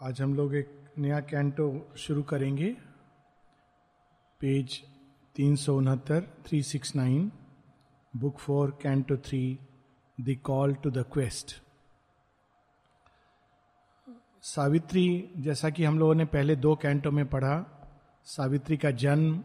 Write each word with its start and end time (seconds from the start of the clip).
आज 0.00 0.20
हम 0.22 0.34
लोग 0.34 0.54
एक 0.54 0.68
नया 0.98 1.18
कैंटो 1.20 1.66
शुरू 1.96 2.22
करेंगे। 2.22 2.68
पेज 4.40 4.74
तीन 5.36 5.54
सौ 5.56 5.76
उनहत्तर 5.76 6.26
three 6.46 6.62
six 6.62 6.94
nine 6.96 7.30
book 8.14 8.38
four 8.38 8.70
canto 8.82 9.16
three 9.16 9.40
the 10.18 10.36
call 10.44 10.74
to 10.74 10.90
the 10.90 11.04
quest 11.12 11.54
Savitri, 14.42 15.30
जैसा 15.36 15.70
कि 15.70 15.84
हम 15.84 15.98
लोगों 15.98 16.14
ने 16.14 16.24
पहले 16.26 16.56
दो 16.56 16.74
कैंटो 16.76 17.10
में 17.10 17.24
पढ़ा, 17.26 17.64
सावित्री 18.26 18.76
का 18.76 18.90
जन्म 18.90 19.42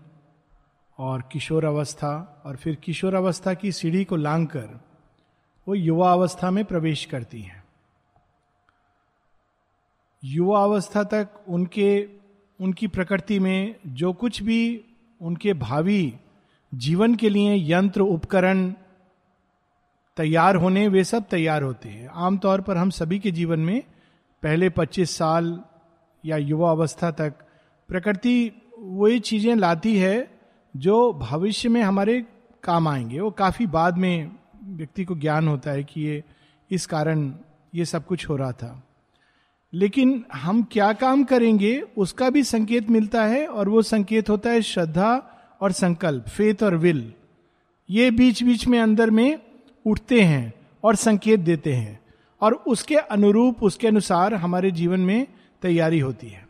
और 1.00 1.24
किशोर 1.32 1.66
अवस्था 1.66 2.44
और 2.46 2.56
फिर 2.56 2.76
किशोर 2.76 3.16
अवस्था 3.16 3.54
की 3.54 3.72
सीढ़ी 3.72 4.04
को 4.04 4.16
लांग 4.16 4.48
कर 4.48 4.80
वो 5.68 5.76
युवा 5.76 6.12
अवस्था 6.12 6.52
में 6.52 6.64
प्रवेश 6.66 7.06
करती 7.06 7.42
हैं। 7.42 7.61
युवा 10.24 10.64
अवस्था 10.64 11.04
तक 11.04 11.30
उनके, 11.48 12.10
उनकी 12.62 12.88
प्रकृति 12.88 13.40
में 13.40 13.76
जो 13.88 14.14
कुछ 14.14 14.44
भी 14.44 14.86
उनके 15.22 15.54
भावी 15.54 16.14
जीवन 16.74 17.16
के 17.16 17.30
लिए 17.30 17.74
यंत्र, 17.74 18.02
उपकरण 18.02 18.74
तैयार 20.18 20.56
होने, 20.56 20.88
वे 20.88 21.04
सब 21.04 21.28
तैयार 21.28 21.64
होते 21.64 21.90
हैं। 21.90 22.08
आमतौर 22.08 22.62
पर 22.62 22.78
हम 22.78 22.90
सभी 22.90 23.20
के 23.20 23.32
जीवन 23.32 23.60
में 23.60 23.84
पहले 24.44 24.70
25 24.70 25.18
साल 25.18 25.64
या 26.26 26.38
युवा 26.38 26.72
अवस्था 26.72 27.12
तक 27.12 27.34
प्रकृति 27.88 28.52
वही 28.80 29.20
चीज़ें 29.20 29.56
लाती 29.56 29.98
है 29.98 30.40
जो 30.78 31.14
भविष्य 31.14 31.70
में 31.70 31.82
हमारे 31.82 32.26
काम 32.64 32.88
आएँगे। 32.88 33.20
वो 33.20 33.32
काफ़ी 33.32 33.68
बाद 33.68 33.98
में 33.98 34.32
व्यक्ति 34.64 35.06
को 35.06 35.16
ज्ञान 35.16 35.48
होता 35.48 35.72
है 35.72 35.84
कि 35.84 36.02
ये, 36.02 36.24
इस 36.72 36.86
कारण 36.86 37.34
ये 37.76 37.86
सब 37.86 38.06
कुछ 38.06 38.30
हो 38.30 38.36
रहा 38.36 38.52
था। 38.52 38.84
लेकिन 39.74 40.26
हम 40.34 40.64
क्या 40.64 40.94
काम 40.94 41.24
करेंगे, 41.24 41.82
उसका 41.98 42.30
भी 42.30 42.44
संकेत 42.44 42.90
मिलता 42.90 43.26
है 43.26 43.48
और 43.48 43.70
वो 43.70 43.82
संकेत 43.82 44.30
होता 44.30 44.50
है 44.50 44.62
श्रद्धा 44.62 45.38
और 45.62 45.72
संकल्प 45.72 46.28
फेथ 46.28 46.64
और 46.64 46.76
विल 46.76 47.14
ये 47.90 48.12
बीच 48.12 48.44
बीच 48.44 48.68
में 48.68 48.80
अंदर 48.80 49.10
में 49.10 49.40
उठते 49.86 50.22
हैं 50.22 50.54
और 50.84 50.96
संकेत 50.96 51.40
देते 51.40 51.74
हैं 51.74 52.00
और 52.42 52.54
उसके 52.54 52.96
अनुरूप, 52.96 53.64
उसके 53.64 53.88
अनुसार 53.88 54.34
हमारे 54.34 54.72
जीवन 54.72 55.00
में 55.00 55.28
तैयारी 55.62 56.00
होती 56.00 56.28
है। 56.28 56.48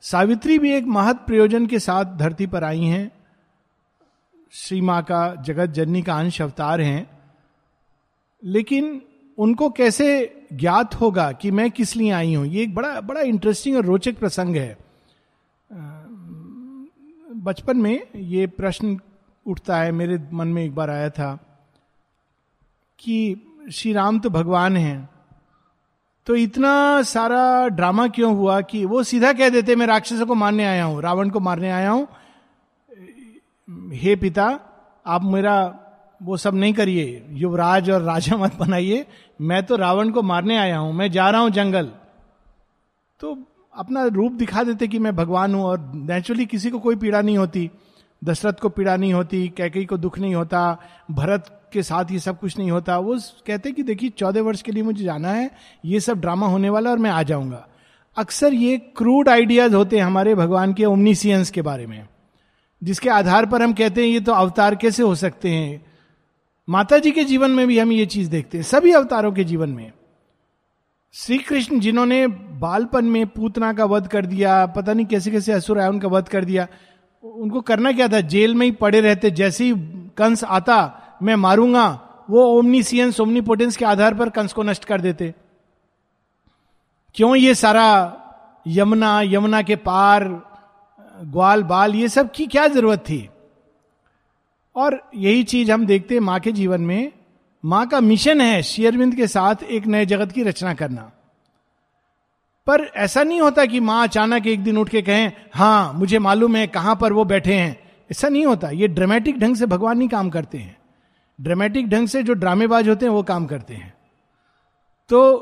सावित्री 0.00 0.58
भी 0.58 0.72
एक 0.72 0.84
महत 0.84 1.16
प्रयोजन 1.16 1.66
के 1.66 1.78
साथ 1.78 2.04
धरती 2.04 2.46
पर 2.46 2.64
आई 2.64 2.84
हैं। 2.84 3.12
श्री 4.52 4.80
माँ 4.80 5.02
का 5.02 5.34
जगत 5.34 5.66
जननी 5.66 6.02
का 6.02 6.14
अंश 6.14 6.42
अवतार 6.42 6.80
हैं। 6.80 7.18
लेकिन 8.44 9.02
उनको 9.38 9.70
कैसे 9.70 10.36
ज्ञात 10.54 10.94
होगा 10.94 11.30
कि 11.32 11.50
मैं 11.50 11.70
किस 11.70 11.94
लिए 11.96 12.10
आई 12.12 12.34
हूँ। 12.34 12.46
ये 12.46 12.62
एक 12.62 12.74
बड़ा 12.74 13.00
बड़ा 13.00 13.20
इंटरेस्टिंग 13.22 13.76
और 13.76 13.84
रोचक 13.84 14.18
प्रसंग 14.18 14.56
है। 14.56 14.76
बचपन 17.44 17.76
में 17.76 18.06
ये 18.16 18.46
प्रश्न 18.48 18.98
उठता 19.46 19.76
है, 19.76 19.92
मेरे 19.92 20.18
मन 20.32 20.48
में 20.48 20.62
एक 20.64 20.74
बार 20.74 20.90
आया 20.90 21.08
था 21.10 21.34
कि 22.98 23.36
श्री 23.72 23.92
राम 23.92 24.18
तो 24.18 24.30
भगवान 24.30 24.76
हैं 24.76 25.08
तो 26.26 26.34
इतना 26.36 27.02
सारा 27.02 27.68
ड्रामा 27.68 28.06
क्यों 28.08 28.34
हुआ 28.36 28.60
कि 28.60 28.84
वो 28.84 29.02
सीधा 29.02 29.32
कह 29.32 29.48
देते, 29.48 29.74
मैं 29.76 29.86
राक्षसों 29.86 30.26
को 30.26 30.34
मारने 30.34 30.64
आया 30.64 30.84
हूँ, 30.84 31.00
रावण 31.02 31.30
को 31.30 31.40
मारने 31.40 31.70
आया 31.70 31.90
हूँ। 31.90 32.06
हे 33.94 34.14
पिता, 34.16 34.46
आप 35.06 35.24
मेरा 35.24 35.56
वो 36.24 36.36
सब 36.36 36.54
नहीं 36.54 36.72
करिए। 36.74 37.26
युवराज 37.30 37.90
और 37.90 38.02
राजा 38.02 38.36
मत 38.36 38.54
बनाइए। 38.54 39.06
मैं 39.40 39.62
तो 39.62 39.76
रावण 39.76 40.10
को 40.10 40.22
मारने 40.22 40.56
आया 40.56 40.78
हूँ। 40.78 40.92
मैं 40.92 41.10
जा 41.10 41.30
रहा 41.30 41.40
हूँ 41.40 41.50
जंगल। 41.50 41.90
तो 43.20 43.36
अपना 43.74 44.04
रूप 44.04 44.32
दिखा 44.32 44.62
देते 44.62 44.88
कि 44.88 44.98
मैं 44.98 45.14
भगवान 45.16 45.54
हूँ 45.54 45.64
और 45.64 45.92
नेचुरली 45.94 46.46
किसी 46.46 46.70
को 46.70 46.78
कोई 46.78 46.96
पीड़ा 46.96 47.20
नहीं 47.20 47.38
होती। 47.38 47.70
दशरथ 48.24 48.52
को 48.52 48.68
पीड़ा 48.68 48.96
नहीं 48.96 49.12
होती, 49.12 49.48
कैकई 49.48 49.84
को 49.84 49.96
दुख 49.96 50.18
नहीं 50.18 50.34
होता, 50.34 50.78
भरत 51.10 51.70
के 51.72 51.82
साथ 51.82 52.10
ये 52.10 52.18
सब 52.18 52.38
कुछ 52.38 52.58
नहीं 52.58 52.70
होता। 52.70 52.98
वो 52.98 53.18
कहते 53.46 53.72
कि 53.72 53.82
देखिए, 53.82 54.10
चौदह 54.10 54.42
वर्ष 54.42 54.62
के 54.62 54.72
लिए 54.72 54.82
मुझे 54.82 55.04
जाना 55.04 55.28
है, 55.28 55.50
ये 55.84 56.00
सब 56.00 56.20
ड्रामा 56.20 56.46
होने 56.46 56.70
वाला 56.70 56.90
और 56.90 56.98
मैं 56.98 57.10
आ 57.10 57.22
जाऊँगा। 57.22 57.66
अक्सर 58.16 58.54
ये 58.54 58.76
क्रूड 58.96 59.28
आइडियाज़ 59.28 59.74
होते 59.74 59.96
हैं 59.96 60.04
हमारे 60.04 60.34
भगवान 60.34 60.72
के 60.72 60.84
ओमनीसियंस 60.84 61.50
के 61.50 61.62
बारे 61.62 61.86
में, 61.86 62.06
जिसके 62.82 63.08
आधार 63.08 63.46
पर 63.46 63.62
हम 63.62 63.72
कहते 63.72 64.00
हैं, 64.00 64.08
ये 64.08 64.20
तो 64.20 64.32
अवतार 64.32 64.74
कैसे 64.74 65.02
हो 65.02 65.14
सकते 65.14 65.50
हैं? 65.50 65.93
माता 66.68 66.98
जी 66.98 67.10
के 67.10 67.24
जीवन 67.24 67.50
में 67.50 67.66
भी 67.66 67.78
हम 67.78 67.92
ये 67.92 68.06
चीज़ 68.06 68.30
देखते 68.30 68.58
हैं, 68.58 68.64
सभी 68.64 68.92
अवतारों 68.92 69.32
के 69.32 69.44
जीवन 69.44 69.70
में। 69.70 69.92
श्री 71.14 71.38
कृष्ण 71.38 71.78
जिन्होंने 71.80 72.26
बालपन 72.26 73.04
में 73.04 73.26
पूतना 73.26 73.72
का 73.72 73.84
वध 73.84 74.06
कर 74.06 74.26
दिया, 74.26 74.66
पता 74.66 74.92
नहीं 74.92 75.06
कैसे 75.06 75.30
कैसे 75.30 75.52
असुर 75.52 75.78
आया 75.78 75.88
उनका 75.88 76.08
वध 76.08 76.28
कर 76.28 76.44
दिया, 76.44 76.66
उनको 77.24 77.60
करना 77.60 77.92
क्या 77.92 78.08
था? 78.08 78.20
जेल 78.20 78.54
में 78.54 78.66
ही 78.66 78.72
पड़े 78.72 79.00
रहते, 79.00 79.30
जैसे 79.30 79.64
ही 79.64 79.72
कंस 80.16 80.44
आता, 80.44 80.78
मैं 81.22 81.36
मारूँगा, 81.36 81.86
वो 82.30 82.44
ओमनीसियंस 82.44 83.20
ओमनीपोटेंस 83.20 83.76
के 83.76 83.84
आधार 83.84 84.14
पर 84.14 84.30
कंस 84.30 84.52
को 84.52 84.62
नष्ट 84.62 84.84
कर 84.84 85.00
देते। 85.00 85.34
क्यों 87.14 87.36
ये 87.36 87.54
सारा 87.54 87.86
यमुना 88.66 89.20
यमुना 89.22 89.62
के 89.62 89.76
पार, 89.76 90.24
ग्वाल, 91.24 91.62
बाल, 91.62 91.94
ये 91.94 92.08
सब 92.08 92.30
की 92.32 92.46
क्या 92.46 92.66
ज़रूरत 92.68 92.98
थी? 92.98 93.28
और 94.76 95.10
यही 95.14 95.44
चीज़ 95.44 95.72
हम 95.72 95.86
देखते 95.86 96.14
हैं 96.14 96.20
माँ 96.20 96.40
के 96.40 96.52
जीवन 96.52 96.80
में। 96.80 97.12
माँ 97.64 97.88
का 97.88 98.00
मिशन 98.00 98.40
है 98.40 98.62
शेयरविंद 98.62 99.14
के 99.14 99.26
साथ 99.26 99.54
एक 99.62 99.86
नए 99.86 100.06
जगत 100.06 100.32
की 100.32 100.42
रचना 100.42 100.74
करना। 100.74 101.12
पर 102.66 102.80
ऐसा 102.80 103.22
नहीं 103.22 103.40
होता 103.40 103.66
कि 103.66 103.80
माँ 103.80 104.02
अचानक 104.02 104.46
एक 104.46 104.64
दिन 104.64 104.78
उठ 104.78 104.88
के 104.88 105.02
कहें, 105.02 105.32
हाँ, 105.54 105.92
मुझे 105.92 106.18
मालूम 106.18 106.56
है 106.56 106.66
कहाँ 106.66 106.96
पर 106.96 107.12
वो 107.12 107.24
बैठे 107.24 107.54
हैं। 107.54 107.92
ऐसा 108.10 108.28
नहीं 108.28 108.46
होता। 108.46 108.70
ये 108.70 108.88
ड्रामेटिक 108.88 109.38
ढंग 109.38 109.56
से 109.56 109.66
भगवान 109.66 109.98
नहीं 109.98 110.08
काम 110.08 110.30
करते 110.30 110.58
हैं। 110.58 110.76
ड्रामेटिक 111.40 111.88
ढंग 111.88 112.08
से 112.08 112.22
जो 112.22 112.32
ड्रामेबाज 112.32 112.88
होते 112.88 113.06
हैं, 113.06 113.12
वो 113.12 113.22
काम 113.22 113.46
करते 113.46 113.74
हैं। 113.74 113.94
तो 115.08 115.36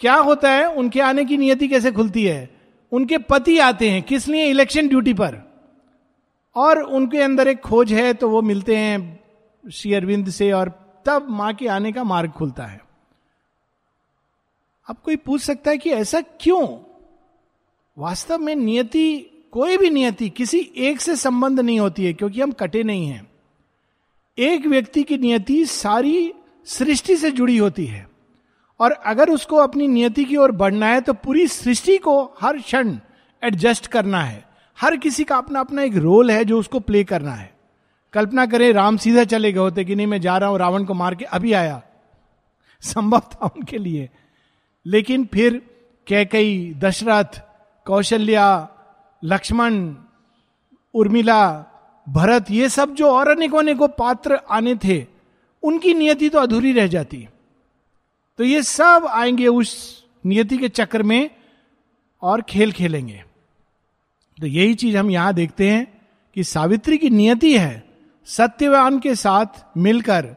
क्या 0.00 0.14
होता 0.14 0.50
है? 0.50 0.68
उनके 0.68 1.00
आने 1.00 1.24
की 1.24 1.36
नियति 1.36 1.68
कैसे 1.68 1.92
खुलती 1.92 2.24
है? 2.24 2.50
उनके 2.92 3.18
पति 3.18 3.58
आते 3.58 3.90
हैं। 3.90 4.02
किस 4.02 4.28
लिए? 4.28 4.46
इलेक्शन 4.46 4.88
ड्यूटी 4.88 5.14
पर। 5.14 5.45
और 6.56 6.82
उनके 6.82 7.20
अंदर 7.20 7.48
एक 7.48 7.60
खोज 7.60 7.92
है 7.92 8.14
तो 8.14 8.28
वो 8.30 8.42
मिलते 8.42 8.76
हैं 8.76 9.20
श्री 9.72 9.94
अरविंद 9.94 10.30
से 10.30 10.52
और 10.52 10.68
तब 11.06 11.26
माँ 11.30 11.54
के 11.54 11.66
आने 11.66 11.92
का 11.92 12.04
मार्ग 12.04 12.30
खुलता 12.30 12.66
है। 12.66 12.80
अब 14.88 14.96
कोई 15.04 15.16
पूछ 15.16 15.40
सकता 15.40 15.70
है 15.70 15.78
कि 15.78 15.90
ऐसा 15.90 16.20
क्यों? 16.20 16.78
वास्तव 17.98 18.38
में 18.38 18.54
नियति, 18.54 19.30
कोई 19.52 19.76
भी 19.76 19.90
नियति, 19.90 20.28
किसी 20.28 20.72
एक 20.76 21.00
से 21.00 21.16
संबंध 21.16 21.60
नहीं 21.60 21.80
होती 21.80 22.04
है, 22.04 22.12
क्योंकि 22.12 22.40
हम 22.40 22.52
कटे 22.52 22.82
नहीं 22.82 23.06
हैं। 23.06 23.30
एक 24.38 24.66
व्यक्ति 24.66 25.02
की 25.02 25.18
नियति 25.18 25.64
सारी 25.66 26.32
सृष्टि 26.64 27.16
से 27.16 27.30
जुड़ी 27.30 27.56
होती 27.56 27.86
है। 27.86 28.08
और 28.80 28.92
अगर 28.92 29.30
उसको 29.30 29.56
अपनी 29.56 29.88
नियति 29.88 30.24
की 30.24 30.36
ओर 30.36 30.52
बढ़ना 30.52 30.86
है 30.86 31.00
तो 31.00 31.12
पूरी 31.12 31.46
सृष्टि 31.46 31.98
को 31.98 32.24
हर 32.40 32.58
क्षण 32.58 32.98
एडजस्ट 33.44 33.86
करना 33.86 34.22
है। 34.22 34.44
हर 34.80 34.96
किसी 34.96 35.24
का 35.24 35.36
अपना 35.36 35.60
अपना 35.60 35.82
एक 35.82 35.96
रोल 35.96 36.30
है 36.30 36.44
जो 36.44 36.58
उसको 36.58 36.80
प्ले 36.80 37.04
करना 37.04 37.32
है। 37.32 37.54
कल्पना 38.12 38.46
करें, 38.46 38.72
राम 38.72 38.96
सीधा 38.96 39.24
चले 39.24 39.52
गए 39.52 39.60
होते 39.60 39.84
कि 39.84 39.94
नहीं, 39.94 40.06
मैं 40.06 40.20
जा 40.20 40.38
रहा 40.38 40.48
हूँ, 40.48 40.58
रावण 40.58 40.84
को 40.84 40.94
मार 40.94 41.14
के 41.14 41.24
अभी 41.24 41.52
आया। 41.52 41.82
संभव 42.80 43.20
था 43.20 43.46
उनके 43.46 43.78
लिए। 43.78 44.10
लेकिन 44.86 45.28
फिर 45.32 45.62
कैकई, 46.06 46.74
दशरथ, 46.78 47.40
कौशल्या, 47.84 48.68
लक्ष्मण, 49.24 49.94
उर्मिला, 50.94 51.64
भरत, 52.08 52.50
ये 52.50 52.68
सब 52.68 52.94
जो 52.94 53.10
और 53.10 53.28
अनेकों 53.28 53.58
अनेकों 53.58 53.88
पात्र 53.88 54.34
आने 54.50 54.74
थे, 54.74 55.06
उनकी 55.62 55.94
नियति 55.94 56.28
तो 56.28 56.38
अधूरी 56.38 56.72
रह 56.72 56.86
जाती। 56.86 57.28
तो 58.38 58.44
ये 58.44 58.62
सब 58.62 59.06
आएँगे 59.10 59.46
उस 59.46 60.02
नियति 60.26 60.58
के 60.58 60.68
चक्र 60.68 61.02
में 61.02 61.30
और 62.22 62.42
खेल 62.42 62.72
खेलेंगे। 62.72 63.25
तो 64.40 64.46
यही 64.46 64.74
चीज़ 64.74 64.96
हम 64.96 65.10
यहाँ 65.10 65.34
देखते 65.34 65.70
हैं 65.70 66.08
कि 66.34 66.44
सावित्री 66.44 66.98
की 66.98 67.10
नियति 67.10 67.58
है 67.58 67.88
सत्यवान 68.24 68.98
के 68.98 69.14
साथ 69.14 69.46
मिलकर 69.76 70.36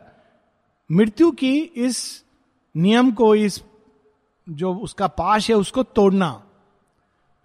मृत्यु 0.92 1.32
की 1.32 1.60
इस 1.60 2.24
नियम 2.78 3.12
को, 3.12 3.36
इस 3.36 3.64
जो 4.50 4.76
उसका 4.76 5.08
पाश 5.08 5.50
है, 5.50 5.56
उसको 5.56 5.84
तोड़ना। 5.84 6.44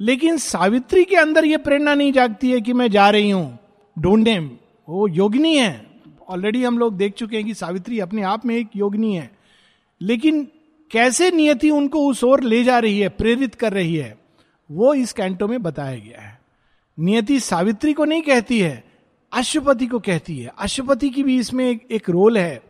लेकिन 0.01 0.37
सावित्री 0.37 1.05
के 1.05 1.17
अंदर 1.17 1.45
यह 1.45 1.59
प्रेरणा 1.59 1.95
नहीं 1.95 2.13
जागती 2.13 2.53
है 2.53 2.61
कि 2.61 2.73
मैं 2.73 2.91
जा 2.91 3.11
रही 3.11 3.31
हूँ 3.31 3.59
ढूंढे 3.99 4.39
वो 4.89 5.09
योगिनी 5.09 5.57
है। 5.57 5.87
ऑलरेडी 6.29 6.65
हम 6.65 6.79
लोग 6.79 6.97
देख 6.97 7.13
चुके 7.13 7.37
हैं 7.37 7.47
कि 7.47 7.55
सावित्री 7.55 8.01
अपने 8.01 8.23
आप 8.23 8.47
में 8.47 8.57
एक 8.57 8.69
योगिनी 8.77 9.17
है। 9.17 9.31
लेकिन 10.01 10.49
कैसे 10.91 11.31
नियति 11.31 11.71
उनको 11.71 12.09
उस 12.09 12.25
ओर 12.25 12.43
ले 12.43 12.65
जा 12.65 12.79
रही 12.79 13.01
है, 13.01 13.09
प्रेरित 13.09 13.55
कर 13.55 13.73
रही 13.73 13.97
है, 13.97 14.19
वो 14.71 14.95
इस 14.95 15.13
कैंटो 15.13 15.49
में 15.49 15.63
बताया 15.63 15.99
गया 15.99 16.23
है। 16.23 16.44
नियति 16.99 17.41
सावित्री 17.41 17.93
को 17.93 18.05
नहीं 18.05 18.23
कहती 18.23 18.61
है 18.61 18.85
अशुपति 19.33 19.87
को 19.87 19.99
कहती 19.99 20.39
है। 20.39 20.53
अशुपति 20.59 21.09
की 21.11 21.23
भी 21.23 21.39
इसमें 21.39 21.71
एक, 21.71 21.87
एक 21.91 22.11
रोल 22.11 22.39
है। 22.39 22.63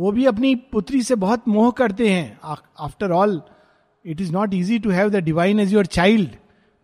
वो 0.00 0.12
भी 0.12 0.24
अपनी 0.24 0.54
पुत्री 0.54 1.02
से 1.02 1.14
बहुत 1.14 1.48
मोह 1.48 1.70
करते 1.70 2.08
हैं। 2.10 2.38
After 2.80 3.10
all 3.10 3.42
it 4.04 4.20
is 4.20 4.32
not 4.32 4.54
easy 4.54 4.78
to 4.78 4.90
have 4.90 5.10
the 5.10 5.16
divine 5.16 5.60
as 5.60 5.72
your 5.72 5.86
child 5.86 6.30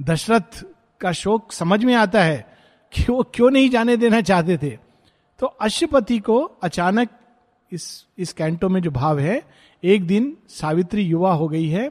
Dasharatha 0.03 0.65
का 1.01 1.13
शोक 1.13 1.53
समझ 1.53 1.85
में 1.85 1.95
आता 1.95 2.23
है 2.25 2.57
कि 2.93 3.05
वो 3.13 3.23
क्यों 3.35 3.51
नहीं 3.51 3.71
जाने 3.71 3.97
देना 3.97 4.21
चाहते 4.21 4.59
थे। 4.59 4.79
तो 5.41 5.47
अश्वपति 5.47 6.19
को 6.19 6.41
अचानक 6.63 7.09
इस 7.73 8.07
इस 8.19 8.33
कैंटो 8.33 8.69
में 8.69 8.81
जो 8.83 8.91
भाव 8.91 9.19
है 9.19 9.43
एक 9.85 10.07
दिन 10.07 10.37
सावित्री 10.49 11.03
युवा 11.03 11.33
हो 11.33 11.49
गई 11.49 11.69
है 11.69 11.91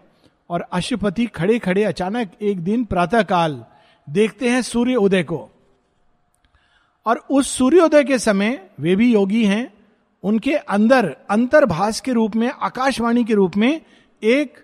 और 0.50 0.62
अशुपति 0.72 1.26
खड़े 1.26 1.60
खड़े 1.60 1.84
अचानक 1.84 2.32
एक 2.42 2.60
दिन 2.60 2.86
प्रातः 2.86 3.22
काल 3.22 3.66
देखते 4.12 4.50
हैं 4.50 4.62
सूर्य 4.62 4.96
उदय 4.96 5.24
को। 5.24 5.50
और 7.06 7.26
उस 7.32 7.58
सूर्योदय 7.58 8.04
के 8.04 8.20
समय 8.20 8.70
वे 8.80 8.96
भी 8.96 9.14
योगी 9.14 9.46
हैं। 9.46 9.74
उनके 10.24 10.54
अंदर, 10.54 11.16
अंतर्भाष 11.30 12.00
के 12.00 12.14
रूप 12.14 12.36
में, 12.36 12.52
आकाशवाणी 12.62 13.24
के 13.24 13.34
रूप 13.34 13.58
में 13.58 13.82
एक 14.24 14.60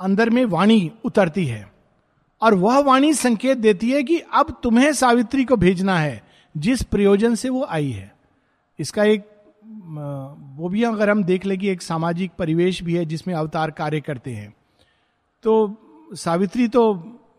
अंदर 0.00 0.30
में 0.30 0.44
वाणी 0.44 0.92
उतरती 1.04 1.46
है। 1.46 1.72
और 2.42 2.54
वह 2.54 2.78
वाणी 2.78 3.14
संकेत 3.14 3.58
देती 3.58 3.90
है 3.90 4.02
कि 4.02 4.18
अब 4.18 4.60
तुम्हें 4.62 4.92
सावित्री 4.92 5.44
को 5.44 5.56
भेजना 5.56 5.98
है, 5.98 6.22
जिस 6.56 6.82
प्रयोजन 6.82 7.34
से 7.34 7.48
वो 7.48 7.64
आई 7.64 7.90
है। 7.90 8.14
इसका 8.78 9.04
एक 9.04 9.28
वो 10.56 10.68
भी 10.68 10.82
अगर 10.82 11.10
हम 11.10 11.24
देख 11.24 11.46
ले 11.46 11.56
कि 11.56 11.68
एक 11.68 11.82
सामाजिक 11.82 12.32
परिवेश 12.38 12.82
भी 12.82 12.94
है 12.94 13.04
जिसमें 13.04 13.34
अवतार 13.34 13.70
कार्य 13.70 14.00
करते 14.00 14.30
हैं। 14.30 14.54
तो 15.42 15.76
सावित्री 16.12 16.68
तो 16.68 16.94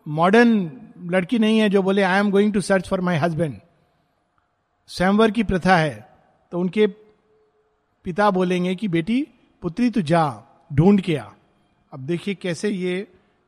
मॉडर्न 0.08 0.70
लड़की 1.04 1.38
नहीं 1.38 1.58
है 1.58 1.68
जो 1.70 1.82
बोले 1.82 2.02
I 2.02 2.18
am 2.18 2.30
going 2.30 2.52
to 2.52 2.60
search 2.60 2.88
for 2.88 3.00
my 3.00 3.16
husband 3.16 3.60
स्वयंवर 4.90 5.30
की 5.30 5.42
प्रथा 5.42 5.76
है 5.76 6.08
तो 6.52 6.60
उनके 6.60 6.86
पिता 8.04 8.30
बोलेंगे 8.30 8.74
कि, 8.74 8.88
बेटी, 8.88 9.26
पुत्री, 9.62 9.90
तू 9.90 10.00
जा, 10.00 10.24
ढूंढ 10.72 11.00
के 11.00 11.16
आ। 11.16 11.28
अब 11.92 12.00
देखिए 12.00 12.34
कैसे 12.34 12.68
ये 12.68 13.06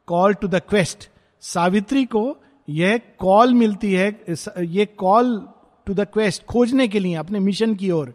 call 0.08 0.34
to 0.34 0.48
the 0.48 0.54
quest 0.54 1.08
Savitri 1.40 2.04
को 2.04 2.36
यह 2.68 3.00
कॉल 3.18 3.54
मिलती 3.54 3.92
है 3.92 4.08
ये 4.60 4.86
कॉल 4.86 5.48
टू 5.86 5.94
द 5.94 6.00
क्वेस्ट 6.00 6.44
खोजने 6.44 6.88
के 6.88 6.98
लिए, 6.98 7.14
अपने 7.14 7.38
मिशन 7.38 7.74
की 7.74 7.90
ओर। 7.90 8.14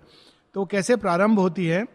तो 0.54 0.66
कैसे 0.66 0.96
प्रारंभ 0.96 1.40
होती 1.40 1.66
है? 1.66 1.86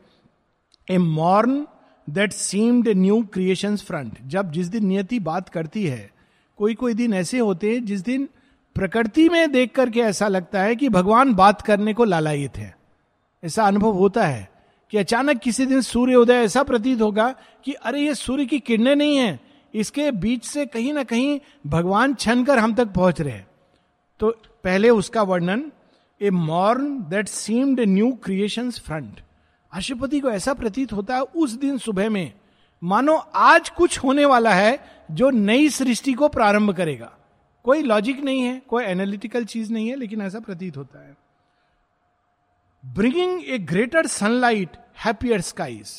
A 0.90 0.98
morn 0.98 1.66
that 2.08 2.32
seemed 2.32 2.88
new 2.88 3.22
creation 3.22 3.76
front 3.76 4.18
जब 4.26 4.50
जिस 4.52 4.66
दिन 4.66 4.86
नियति 4.86 5.18
बात 5.20 5.48
करती 5.48 5.86
है 5.86 6.10
कोई 6.58 6.74
कोई 6.74 6.94
दिन 6.94 7.14
ऐसे 7.14 7.38
होते 7.38 7.72
हैं 7.72 7.84
जिस 7.84 8.00
दिन 8.00 8.28
प्रकृति 8.76 9.28
में 9.28 9.52
देख 9.52 9.74
करके 9.74 10.00
ऐसा 10.00 10.28
लगता 10.28 10.62
है 10.62 10.76
कि 10.76 10.88
भगवान 10.88 11.34
बात 11.34 11.62
करने 11.62 11.94
को 11.94 12.04
लालायित 12.04 12.56
है। 12.56 12.74
ऐसा 13.42 13.64
अनुभव 13.64 13.92
होता 13.92 14.26
है 14.26 14.48
कि 14.92 14.98
अचानक 14.98 15.38
किसी 15.38 15.66
दिन 15.66 15.80
सूर्य 15.80 16.14
उदय 16.14 16.34
ऐसा 16.34 16.62
प्रतीत 16.62 17.00
होगा 17.00 17.34
कि 17.64 17.72
अरे, 17.72 18.00
ये 18.00 18.14
सूर्य 18.14 18.46
की 18.46 18.58
किरणें 18.58 18.94
नहीं 18.96 19.16
है। 19.16 19.38
इसके 19.74 20.10
बीच 20.10 20.44
से 20.44 20.66
कहीं 20.66 20.92
ना 20.92 21.02
कहीं 21.02 21.38
भगवान 21.66 22.14
छन 22.14 22.44
कर 22.44 22.58
हम 22.58 22.74
तक 22.74 22.86
पहुँच 22.86 23.20
रहे 23.20 23.40
तो 24.20 24.30
पहले 24.64 24.90
उसका 24.90 25.22
वर्णन, 25.22 25.70
a 26.20 26.30
morn 26.30 26.98
that 27.10 27.28
seemed 27.28 27.80
new 27.80 28.10
creation 28.24 28.70
front. 28.70 29.20
Ashwapati 29.72 30.20
को 30.20 30.30
ऐसा 30.30 30.54
प्रतीत 30.54 30.92
होता 30.92 31.14
है 31.14 31.22
उस 31.22 31.52
दिन 31.52 31.78
सुबह 31.78 32.10
में 32.10 32.32
मानो 32.82 33.14
आज 33.16 33.68
कुछ 33.70 33.98
होने 33.98 34.24
वाला 34.24 34.54
है 34.54 34.78
जो 35.10 35.30
नई 35.30 35.68
सृष्टि 35.68 36.12
को 36.12 36.28
प्रारंभ 36.28 36.72
करेगा। 36.76 37.12
कोई 37.64 37.82
लॉजिक 37.82 38.20
नहीं 38.20 38.42
है, 38.42 38.58
कोई 38.60 38.84
एनालिटिकल 38.84 39.44
चीज़ 39.44 39.72
नहीं 39.72 39.88
है, 39.88 39.96
लेकिन 39.96 40.20
ऐसा 40.22 40.40
प्रतीत 40.40 40.76
होता 40.76 41.06
है। 41.06 41.16
Bringing 42.84 43.44
a 43.44 43.58
greater 43.60 44.06
sunlight 44.06 44.76
happier 45.04 45.40
skies 45.40 45.94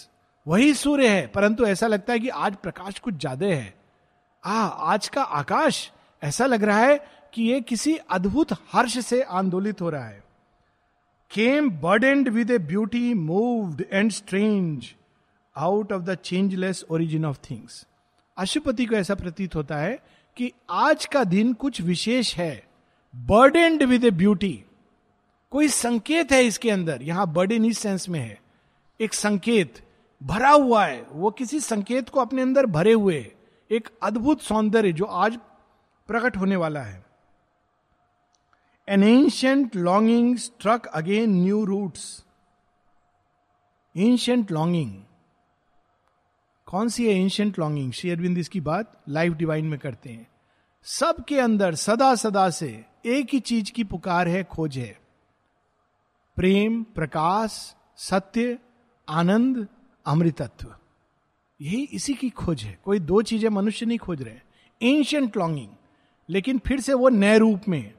वही 0.46 0.74
सूर्य 0.74 1.08
है, 1.08 1.26
परंतु 1.28 1.66
ऐसा 1.66 1.88
लगता 1.88 2.14
है 2.14 2.20
कि 2.20 2.30
आज 2.30 2.56
प्रकाश 2.56 3.00
कुछ 3.00 3.14
ज़्यादा 3.16 3.46
है। 3.46 3.74
आ 4.44 4.62
आज 4.86 5.08
का 5.08 5.22
आकाश, 5.22 5.90
ऐसा 6.22 6.46
लग 6.46 6.64
रहा 6.64 6.80
है 6.80 6.98
कि 7.34 7.44
ये 7.44 7.60
किसी 7.62 7.96
अद्भुत 8.10 8.54
हर्ष 8.74 8.98
से 9.00 9.22
आंदोलित 9.22 9.82
हो 9.82 9.90
रहा 9.90 10.06
है। 10.06 10.24
Came 11.32 11.70
burdened 11.72 12.30
with 12.30 12.52
a 12.52 12.58
beauty 12.60 13.14
moved 13.14 13.84
and 13.92 14.12
strange 14.12 14.94
out 15.58 15.92
of 15.94 16.04
the 16.04 16.16
changeless 16.16 16.84
origin 16.92 17.26
of 17.26 17.40
things 17.52 17.86
Ashwapati 18.38 18.86
को 18.86 18.96
ऐसा 18.96 19.16
प्रतीत 19.16 19.56
होता 19.56 19.78
है 19.78 20.00
कि 20.38 20.52
आज 20.70 21.06
का 21.06 21.24
दिन 21.24 21.54
कुछ 21.54 21.82
विशेष 21.82 22.36
है। 22.36 22.68
बर्डेंड 23.14 23.84
विद 23.84 24.04
ए 24.04 24.12
ब्यूटी 24.12 24.64
कोई 25.52 25.68
संकेत 25.68 26.32
है 26.32 26.44
इसके 26.46 26.70
अंदर? 26.72 27.02
यहाँ 27.02 27.32
बर्डन 27.34 27.66
इस 27.66 27.80
सेंस 27.80 28.08
में 28.10 28.20
है। 28.20 28.40
एक 29.00 29.14
संकेत 29.14 29.82
भरा 30.22 30.50
हुआ 30.50 30.86
है। 30.86 31.06
वो 31.12 31.32
किसी 31.32 31.60
संकेत 31.60 32.10
को 32.10 32.20
अपने 32.20 32.42
अंदर 32.42 32.66
भरे 32.66 32.94
हुए 32.94 33.20
एक 33.70 33.90
अद्भुत 34.04 34.42
सौंदर्य 34.42 34.92
जो 34.94 35.06
आज 35.06 35.40
प्रकट 36.10 36.38
होने 36.38 36.56
वाला 36.56 36.82
है। 36.82 37.04
An 38.88 39.04
ancient 39.04 39.76
longing 39.76 40.38
struck 40.38 40.86
again 40.86 41.30
new 41.44 41.64
roots 41.66 42.24
ancient 43.96 44.52
longing 44.52 44.94
कौन 46.68 46.90
सी 46.90 47.06
है 47.08 47.14
एंशियंट 47.16 47.60
लॉन्गिंग 47.60 47.92
श्री 47.92 48.10
अरविंद 48.12 48.38
इसकी 48.38 48.60
बात 48.62 48.92
लाइफ 49.10 49.34
डिवाइन 49.34 49.66
में 49.66 49.78
करते 49.80 50.10
हैं। 50.10 50.28
सबके 50.86 51.40
अंदर, 51.40 51.76
सदा 51.76 52.14
सदा 52.16 52.50
से 52.50 52.68
एक 53.06 53.28
ही 53.34 53.40
चीज़ 53.40 53.72
की 53.72 53.84
पुकार 53.84 54.28
है, 54.28 54.44
खोज 54.44 54.78
है। 54.78 54.98
प्रेम, 56.38 56.84
प्रकाश, 56.84 57.52
सत्य, 57.98 58.58
आनंद, 59.08 59.68
अमृतत्व। 60.06 60.76
यही 61.60 61.82
इसी 61.84 62.14
की 62.14 62.30
खोज 62.30 62.64
है। 62.64 62.78
कोई 62.86 63.00
दो 63.00 63.22
चीज़ें 63.22 63.50
मनुष्य 63.50 63.86
नहीं 63.86 63.98
खोज 63.98 64.22
रहे 64.22 64.92
एंशियंट 64.92 65.38
लॉन्गिंग 65.38 65.70
लेकिन 66.30 66.58
फिर 66.58 66.80
से 66.80 66.94
वो 66.94 67.10
नए 67.10 67.38
रूप 67.38 67.68
में 67.68 67.94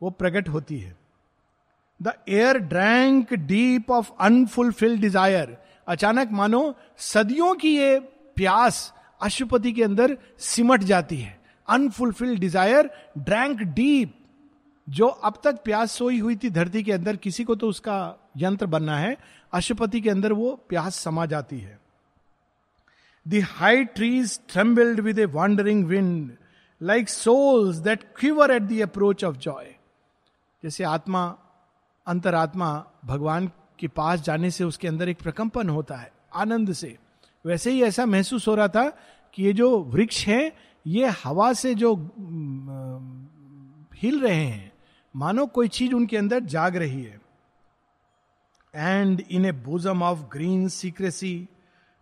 वो 0.00 0.10
प्रकट 0.10 0.48
होती 0.48 0.78
है। 0.78 0.96
The 2.00 2.12
air 2.28 2.58
drank 2.58 3.34
deep 3.34 3.90
of 3.90 4.12
unfulfilled 4.20 5.00
desire 5.00 5.56
अचानक 5.86 6.30
मानो 6.32 6.74
सदियों 6.98 7.54
की 7.54 7.76
ये 7.76 7.98
प्यास 8.36 8.92
अशुपति 9.20 9.72
के 9.72 9.82
अंदर 9.84 10.16
सिमट 10.40 10.82
जाती 10.82 11.16
है। 11.16 11.38
अनफुलफिल्ड 11.68 12.40
डिज़ायर 12.40 12.90
ड्रैंक 13.18 13.62
डीप 13.74 14.14
जो 14.88 15.06
अब 15.06 15.40
तक 15.44 15.62
प्यास 15.64 15.92
सोई 15.92 16.18
हुई 16.18 16.36
थी 16.36 16.50
धरती 16.50 16.82
के 16.82 16.92
अंदर, 16.92 17.16
किसी 17.16 17.44
को 17.44 17.54
तो 17.54 17.68
उसका 17.68 18.16
यंत्र 18.36 18.66
बनना 18.66 18.98
है। 18.98 19.16
अशुपति 19.52 20.00
के 20.00 20.10
अंदर 20.10 20.32
वो 20.32 20.54
प्यास 20.68 20.96
समा 20.96 21.26
जाती 21.26 21.58
है। 21.58 21.78
The 23.26 23.42
high 23.50 23.84
trees 23.86 24.38
trembled 24.48 25.00
with 25.00 25.18
a 25.18 25.24
wandering 25.26 25.84
wind 25.86 26.36
like 26.80 27.08
souls 27.08 27.76
that 27.78 28.02
quiver 28.16 28.50
at 28.50 28.62
the 28.62 28.80
approach 28.82 29.24
of 29.24 29.36
joy 29.38 29.74
जैसे 30.62 30.84
आत्मा, 30.84 31.24
अंतरात्मा, 32.06 32.84
भगवान 33.04 33.50
के 33.78 33.88
पास 33.88 34.20
जाने 34.20 34.50
से 34.50 34.64
उसके 34.64 34.88
अंदर 34.88 35.08
एक 35.08 35.18
प्रकंपन 35.18 35.68
होता 35.68 35.96
है, 35.96 36.12
आनंद 36.34 36.72
से। 36.72 36.96
वैसे 37.44 37.70
ही 37.70 37.82
ऐसा 37.82 38.06
महसूस 38.06 38.48
हो 38.48 38.54
रहा 38.54 38.68
था 38.68 38.88
कि 39.34 39.42
ये 39.42 39.52
जो 39.52 39.78
वृक्ष 39.82 40.26
है, 40.26 40.52
ये 40.86 41.06
हवा 41.24 41.52
से 41.52 41.74
जो 41.74 41.94
हिल 43.96 44.20
रहे 44.20 44.34
हैं। 44.34 44.72
मानो 45.14 45.46
कोई 45.46 45.68
चीज़ 45.68 45.94
उनके 45.94 46.16
अंदर 46.16 46.40
जाग 46.44 46.76
रही 46.76 47.02
है। 47.02 47.20
And 48.74 49.22
in 49.30 49.44
a 49.44 49.52
bosom 49.52 50.02
of 50.02 50.18
green 50.32 50.68
secrecy 50.68 51.48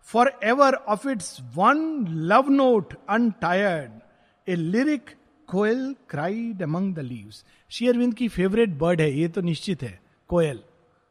for 0.08 0.32
ever 0.44 0.74
of 0.74 1.08
its 1.08 1.38
one 1.56 2.06
love 2.08 2.48
note 2.50 2.94
untired 3.08 4.00
a 4.46 4.54
lyric 4.54 5.10
koel 5.48 5.94
cried 6.08 6.62
among 6.62 6.94
the 6.94 6.98
leaves 6.98 7.44
शेयरविंद 7.70 8.14
की 8.14 8.28
फेवरेट 8.28 8.78
बर्ड 8.78 9.00
है, 9.00 9.10
ये 9.12 9.28
तो 9.28 9.40
निश्चित 9.40 9.82
है, 9.82 10.00
कोयल। 10.30 10.62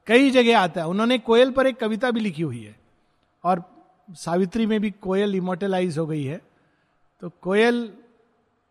कई 0.07 0.29
जगह 0.29 0.59
आता 0.59 0.81
है। 0.81 0.87
उन्होंने 0.87 1.17
कोयल 1.17 1.51
पर 1.51 1.67
एक 1.67 1.77
कविता 1.77 2.11
भी 2.11 2.19
लिखी 2.19 2.41
हुई 2.41 2.63
है। 2.63 2.79
और 3.43 3.85
सावित्री 4.11 4.65
में 4.65 4.81
भी 4.81 4.91
कोयल 4.91 5.35
इमोटलाइज 5.35 5.97
हो 5.97 6.07
गई 6.07 6.23
है। 6.23 6.41
तो 7.21 7.29
कोयल, 7.29 7.93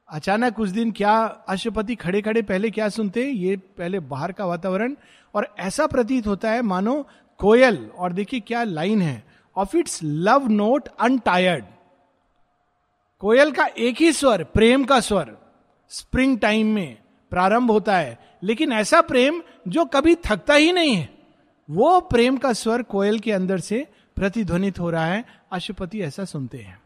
अचानक 0.08 0.60
उस 0.60 0.68
दिन 0.68 0.92
क्या 0.92 1.22
अशुपति 1.24 1.94
खड़े 1.94 2.22
खड़े 2.22 2.42
पहले 2.42 2.70
क्या 2.70 2.88
सुनते? 2.88 3.24
हैं 3.24 3.32
ये 3.32 3.56
पहले 3.56 4.00
बाहर 4.00 4.32
का 4.32 4.46
वातावरण। 4.46 4.94
और 5.34 5.54
ऐसा 5.58 5.86
प्रतीत 5.86 6.26
होता 6.26 6.50
है, 6.50 6.62
मानो 6.62 7.06
कोयल, 7.38 7.90
और 7.98 8.12
देखिए 8.12 8.40
क्या 8.40 8.64
लाइन 8.64 9.02
है। 9.02 9.24
Of 9.56 9.76
its 9.76 10.00
love 10.02 10.48
note 10.48 10.88
untired 11.00 11.64
कोयल 13.18 13.52
का 13.52 13.66
एक 13.66 13.96
ही 14.00 14.12
स्वर, 14.12 14.44
प्रेम 14.44 14.84
का 14.84 15.00
स्वर 15.00 15.36
स्प्रिंग 15.88 16.38
टाइम 16.38 16.66
में 16.66 16.98
प्रारंभ 17.30 17.70
होता 17.70 17.96
है। 17.96 18.18
लेकिन 18.42 18.72
ऐसा 18.72 19.00
प्रेम 19.00 19.42
जो 19.68 19.84
कभी 19.84 20.14
थकता 20.14 20.54
ही 20.54 20.72
नहीं 20.72 20.94
है। 20.94 21.19
वो 21.70 22.00
प्रेम 22.00 22.36
का 22.36 22.52
स्वर 22.52 22.82
कोयल 22.82 23.18
के 23.18 23.32
अंदर 23.32 23.58
से 23.58 23.86
प्रतिध्वनित 24.16 24.78
हो 24.80 24.90
रहा 24.90 25.04
है, 25.06 25.24
अशुपति 25.52 26.00
ऐसा 26.00 26.24
सुनते 26.24 26.58
हैं। 26.58 26.80